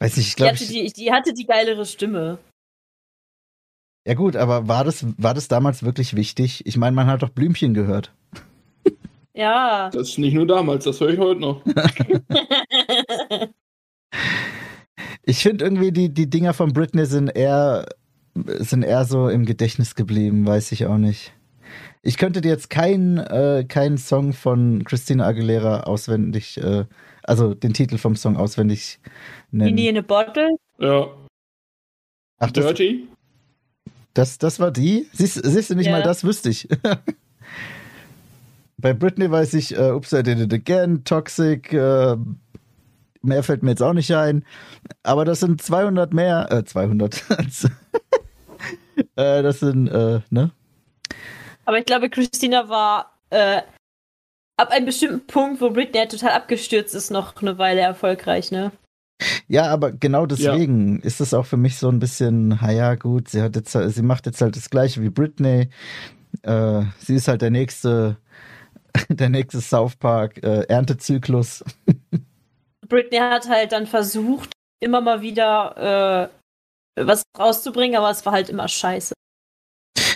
[0.00, 2.38] Weiß nicht, ich Die glaube, ich, die, die hatte die geilere Stimme.
[4.08, 6.64] Ja gut, aber war das, war das damals wirklich wichtig?
[6.64, 8.12] Ich meine, man hat doch Blümchen gehört.
[9.34, 9.88] Ja.
[9.90, 11.62] Das ist nicht nur damals, das höre ich heute noch.
[15.22, 17.86] Ich finde irgendwie, die, die Dinger von Britney sind eher,
[18.34, 21.34] sind eher so im Gedächtnis geblieben, weiß ich auch nicht.
[22.02, 26.86] Ich könnte dir jetzt keinen äh, keinen Song von Christina Aguilera auswendig, äh,
[27.22, 29.00] also den Titel vom Song auswendig
[29.50, 29.76] nennen.
[29.76, 30.48] Genie in a Bottle?
[30.78, 31.08] Ja.
[32.38, 33.06] Ach, das, Dirty.
[34.14, 35.08] Das, das war die?
[35.12, 35.92] Siehst, siehst du nicht Ja.
[35.92, 36.68] mal, das wüsste ich.
[38.78, 42.16] Bei Britney weiß ich, äh, Oops, I Did It Again, Toxic, äh,
[43.22, 44.44] mehr fällt mir jetzt auch nicht ein.
[45.02, 47.24] Aber das sind 200 mehr, äh, 200.
[49.16, 50.52] äh, das sind, äh, ne?
[51.64, 53.62] Aber ich glaube, Christina war äh,
[54.56, 58.70] ab einem bestimmten Punkt, wo Britney halt total abgestürzt ist, noch eine Weile erfolgreich, ne?
[59.48, 63.42] Ja, aber genau deswegen ist es auch für mich so ein bisschen, naja, gut, sie
[63.42, 65.70] hat jetzt, sie macht jetzt halt das gleiche wie Britney.
[66.42, 68.16] Äh, sie ist halt der nächste,
[69.08, 71.64] der nächste South Park äh, Erntezyklus.
[72.88, 74.50] Britney hat halt dann versucht,
[74.80, 76.30] immer mal wieder
[76.96, 79.14] äh, was rauszubringen, aber es war halt immer scheiße.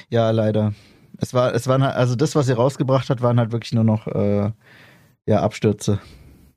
[0.08, 0.74] Ja, leider.
[1.18, 3.84] Es war, es waren halt, also das, was sie rausgebracht hat, waren halt wirklich nur
[3.84, 4.50] noch äh,
[5.26, 6.00] ja, Abstürze.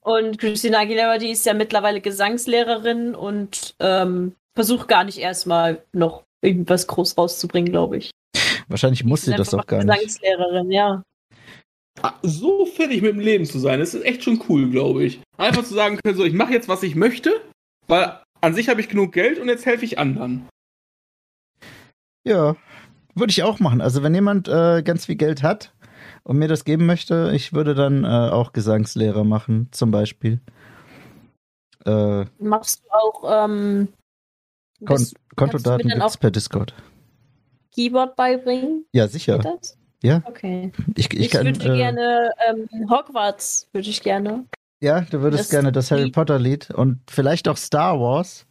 [0.05, 6.23] Und Christina Aguilera, die ist ja mittlerweile Gesangslehrerin und ähm, versucht gar nicht erstmal noch
[6.41, 8.11] irgendwas groß rauszubringen, glaube ich.
[8.67, 9.91] Wahrscheinlich muss sie das auch gar nicht.
[9.91, 11.01] Gesangslehrerin, ja.
[12.03, 15.21] Ah, So fertig mit dem Leben zu sein, das ist echt schon cool, glaube ich.
[15.37, 17.41] Einfach zu sagen können, so, ich mache jetzt, was ich möchte,
[17.87, 20.47] weil an sich habe ich genug Geld und jetzt helfe ich anderen.
[22.27, 22.55] Ja,
[23.15, 23.81] würde ich auch machen.
[23.81, 25.73] Also wenn jemand äh, ganz viel Geld hat
[26.25, 30.41] und mir das geben möchte, ich würde dann äh, auch Gesangslehrer machen, zum Beispiel.
[31.85, 33.87] Äh, Machst du auch ähm,
[34.85, 36.73] Kon das- Kontodaten gibt's per Discord.
[37.73, 38.85] Keyboard beibringen?
[38.93, 39.39] Ja, sicher.
[40.01, 40.21] Ja.
[40.25, 40.71] Okay.
[40.95, 41.45] Ich, ich, Ich, kann.
[41.45, 44.45] würde äh, gerne ähm, Hogwarts, würde ich gerne.
[44.81, 48.45] Ja, du würdest das gerne das Harry Potter Lied und vielleicht auch Star Wars.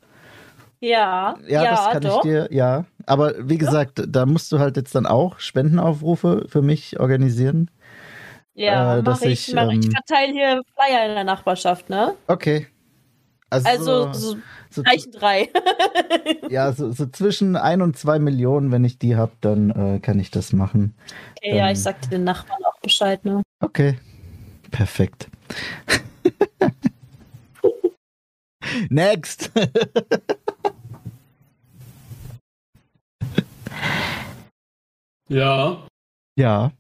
[0.81, 2.17] Ja, Ja, ja, das kann doch.
[2.25, 2.85] ich dir, ja.
[3.07, 7.71] Aber wie gesagt, da musst du halt jetzt dann auch Spendenaufrufe für mich organisieren.
[8.55, 9.49] Ja, äh, dass ich.
[9.49, 12.15] ich, mach, ich ähm, verteile hier Flyer in der Nachbarschaft, ne?
[12.29, 12.69] Okay.
[13.51, 14.37] Also, Also so,
[14.71, 15.49] so reichen drei.
[16.49, 20.19] ja, so, so zwischen ein und zwei Millionen, wenn ich die habe, dann äh, kann
[20.19, 20.95] ich das machen.
[21.39, 21.73] Okay, ja, Ähm.
[21.73, 23.43] ich sag dir den Nachbarn auch Bescheid, ne?
[23.61, 23.99] Okay.
[24.71, 25.29] Perfekt.
[28.89, 29.51] Next.
[35.29, 35.87] Ja.
[36.37, 36.71] ja.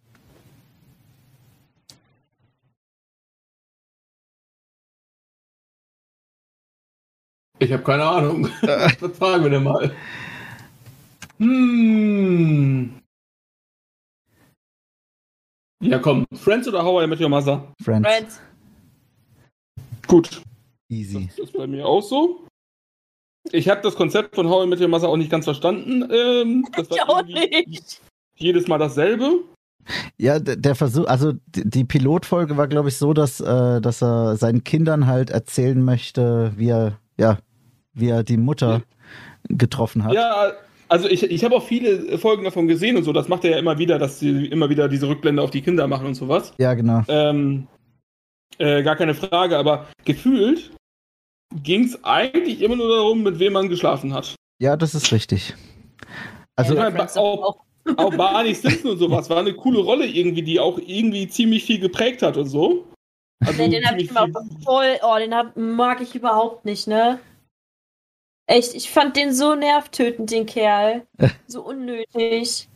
[7.58, 8.44] Ich habe keine Ahnung.
[9.00, 9.94] Was fragen wir denn mal?
[11.38, 13.00] Hm.
[15.82, 16.26] Ja, komm.
[16.34, 17.72] Friends oder How I Met Your Mother?
[17.82, 18.06] Friends.
[18.06, 18.40] Friends.
[20.06, 20.42] Gut.
[20.90, 21.28] Easy.
[21.28, 22.46] Das ist bei mir auch so.
[23.52, 26.08] Ich habe das Konzept von How I Met Your Mother auch nicht ganz verstanden.
[26.10, 28.00] Ähm, das Ich auch nicht.
[28.36, 29.40] Jedes Mal dasselbe.
[30.16, 34.02] Ja, d- der Versuch, also die die Pilotfolge war, glaube ich, so, dass, äh, dass
[34.02, 37.38] er seinen Kindern halt erzählen möchte, wie er, ja,
[37.92, 38.82] wie er die Mutter
[39.48, 40.14] getroffen hat.
[40.14, 40.52] Ja,
[40.88, 43.12] also ich, ich habe auch viele Folgen davon gesehen und so.
[43.12, 45.86] Das macht er ja immer wieder, dass sie immer wieder diese Rückblende auf die Kinder
[45.86, 46.54] machen und sowas.
[46.58, 47.02] Ja, genau.
[47.08, 47.66] Ähm,
[48.58, 50.70] äh, gar keine Frage, aber gefühlt
[51.62, 54.34] ging es eigentlich immer nur darum, mit wem man geschlafen hat.
[54.60, 55.54] Ja, das ist richtig.
[56.56, 57.64] Also, ich Ja, meine, Friends auch,
[57.96, 58.14] auch.
[58.14, 62.22] Barney Stinson und sowas war eine coole Rolle irgendwie, die auch irgendwie ziemlich viel geprägt
[62.22, 62.84] hat und so.
[63.44, 64.28] Also Nee, den hab ich immer
[64.64, 67.20] voll, oh, den hab, mag ich überhaupt nicht, ne?
[68.46, 71.06] Echt, ich fand den so nervtötend, den Kerl.
[71.46, 72.68] So unnötig.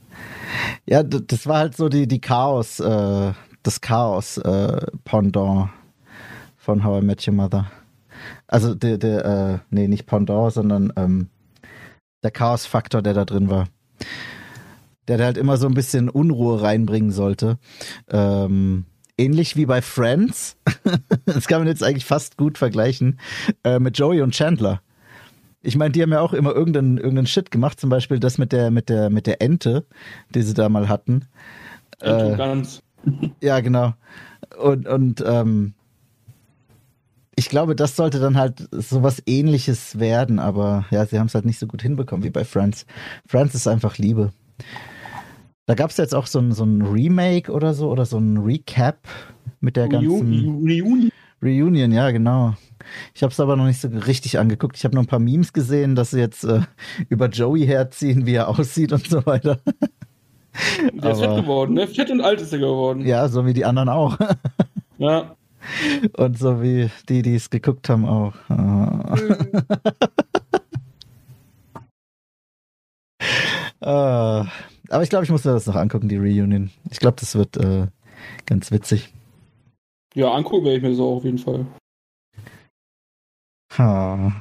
[0.86, 3.32] ja, das war halt so die, die Chaos, äh,
[3.62, 5.70] das Chaos-Pendant
[6.56, 7.70] von How I Met Your Mother.
[8.46, 11.28] Also der, der, äh, nee, nicht Pendant, sondern ähm,
[12.22, 13.68] der Chaos-Faktor, der da drin war.
[15.08, 17.58] Der da halt immer so ein bisschen Unruhe reinbringen sollte.
[18.08, 18.84] Ähm,
[19.16, 20.56] ähnlich wie bei Friends.
[21.26, 23.18] das kann man jetzt eigentlich fast gut vergleichen.
[23.64, 24.80] Äh, mit Joey und Chandler.
[25.60, 28.52] Ich meine, die haben ja auch immer irgendeinen irgendeinen Shit gemacht, zum Beispiel das mit
[28.52, 29.84] der, mit der, mit der Ente,
[30.34, 31.26] die sie da mal hatten.
[32.00, 32.82] Äh, Äh, ganz.
[33.40, 33.94] ja, genau.
[34.62, 35.74] Und, und ähm,
[37.34, 41.44] ich glaube, das sollte dann halt sowas ähnliches werden, aber ja, sie haben es halt
[41.44, 42.84] nicht so gut hinbekommen wie bei Friends.
[43.26, 44.32] Friends ist einfach Liebe.
[45.68, 48.38] Da gab es jetzt auch so ein, so ein Remake oder so, oder so ein
[48.38, 48.96] Recap
[49.60, 51.10] mit der ganzen Reunion.
[51.42, 51.92] Reunion.
[51.92, 52.54] Ja, genau.
[53.14, 54.78] Ich habe es aber noch nicht so richtig angeguckt.
[54.78, 56.62] Ich habe nur ein paar Memes gesehen, dass sie jetzt äh,
[57.10, 59.58] über Joey herziehen, wie er aussieht und so weiter.
[60.94, 61.86] Der ist Aber- fett geworden, ne?
[61.86, 63.04] Fett und alt ist er geworden.
[63.04, 64.16] Ja, so wie die anderen auch.
[64.96, 65.36] Ja.
[66.16, 68.32] Und so wie die, die es geguckt haben, auch.
[68.48, 69.16] Ah.
[69.16, 69.46] Hm.
[73.80, 74.46] Ah.
[74.90, 76.70] Aber ich glaube, ich muss mir das noch angucken, die Reunion.
[76.90, 77.86] Ich glaube, das wird äh,
[78.46, 79.12] ganz witzig.
[80.14, 81.66] Ja, angucken werde ich mir so auf jeden Fall.
[83.76, 84.32] Ha.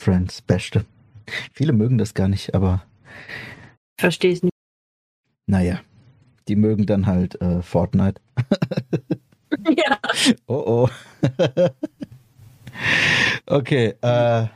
[0.00, 0.84] Friends, beste.
[1.52, 2.82] Viele mögen das gar nicht, aber
[3.98, 4.52] Verstehe ich nicht.
[5.46, 5.80] naja.
[6.48, 8.20] die mögen dann halt äh, Fortnite.
[9.76, 9.98] ja.
[10.46, 10.88] Oh oh.
[13.46, 14.46] okay, äh.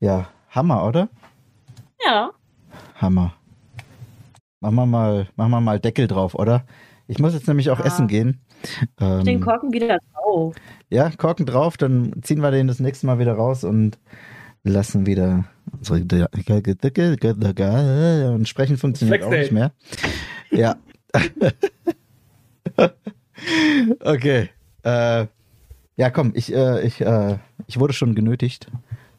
[0.00, 1.08] Ja, Hammer, oder?
[2.04, 2.30] Ja.
[3.00, 3.34] Hammer.
[4.60, 6.64] Machen wir mal, machen wir mal Deckel drauf, oder?
[7.06, 7.86] Ich muss jetzt nämlich auch Ja.
[7.86, 8.40] essen gehen.
[9.00, 10.54] Ähm, Den Korken wieder drauf.
[10.90, 13.98] ja, Korken drauf, dann ziehen wir den das nächste Mal wieder raus und
[14.62, 16.00] lassen wieder unsere
[18.34, 19.72] und sprechen funktioniert auch nicht mehr.
[20.50, 20.76] Ja.
[24.04, 24.50] okay.
[24.82, 25.26] Äh,
[25.96, 28.66] ja, komm, ich, äh, ich, äh, ich wurde schon genötigt,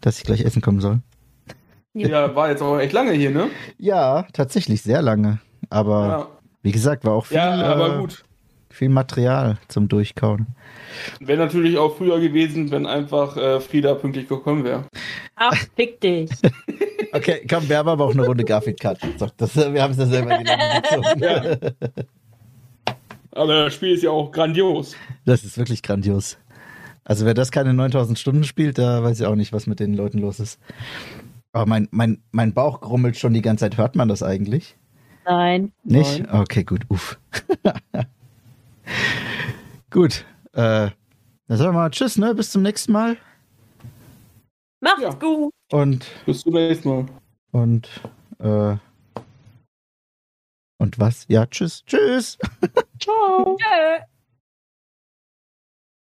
[0.02, 1.02] dass ich gleich essen kommen soll.
[1.94, 3.50] Ja, war jetzt auch echt lange hier, ne?
[3.78, 5.40] Ja, tatsächlich sehr lange.
[5.70, 6.28] Aber Ja,
[6.64, 8.24] wie gesagt, war auch viel, ja aber äh, gut.
[8.70, 10.48] viel Material zum Durchkauen.
[11.20, 14.86] Wäre natürlich auch früher gewesen, wenn einfach äh, Frieda pünktlich gekommen wäre.
[15.36, 16.30] Ach, fick dich.
[17.14, 18.98] Okay, komm, wir haben aber auch eine Runde Garfield Cut.
[19.18, 21.74] So, das, wir haben es ja selber gezogen.
[23.32, 24.96] Aber das Spiel ist ja auch grandios.
[25.26, 26.38] Das ist wirklich grandios.
[27.04, 29.94] Also wer das keine 9000 Stunden spielt, da weiß ich auch nicht, was mit den
[29.94, 30.58] Leuten los ist.
[31.54, 33.78] Aber mein, mein, mein Bauch grummelt schon die ganze Zeit.
[33.78, 34.78] Hört man das eigentlich?
[35.26, 35.72] Nein.
[35.84, 36.24] Nicht?
[36.32, 36.82] Okay, gut.
[36.90, 37.20] Uff.
[39.92, 40.26] gut.
[40.54, 40.90] Äh,
[41.48, 42.34] dann sagen wir mal Tschüss, ne?
[42.34, 43.18] Bis zum nächsten Mal.
[44.80, 45.14] Macht's Ja.
[45.14, 45.54] gut.
[45.72, 47.06] Und, Bis zum nächsten Mal.
[47.52, 47.90] und,
[48.40, 48.76] äh,
[50.78, 51.26] und was?
[51.28, 51.84] Ja, tschüss.
[51.86, 52.38] Tschüss.
[53.00, 53.58] Ciao.
[53.60, 54.04] Tschö.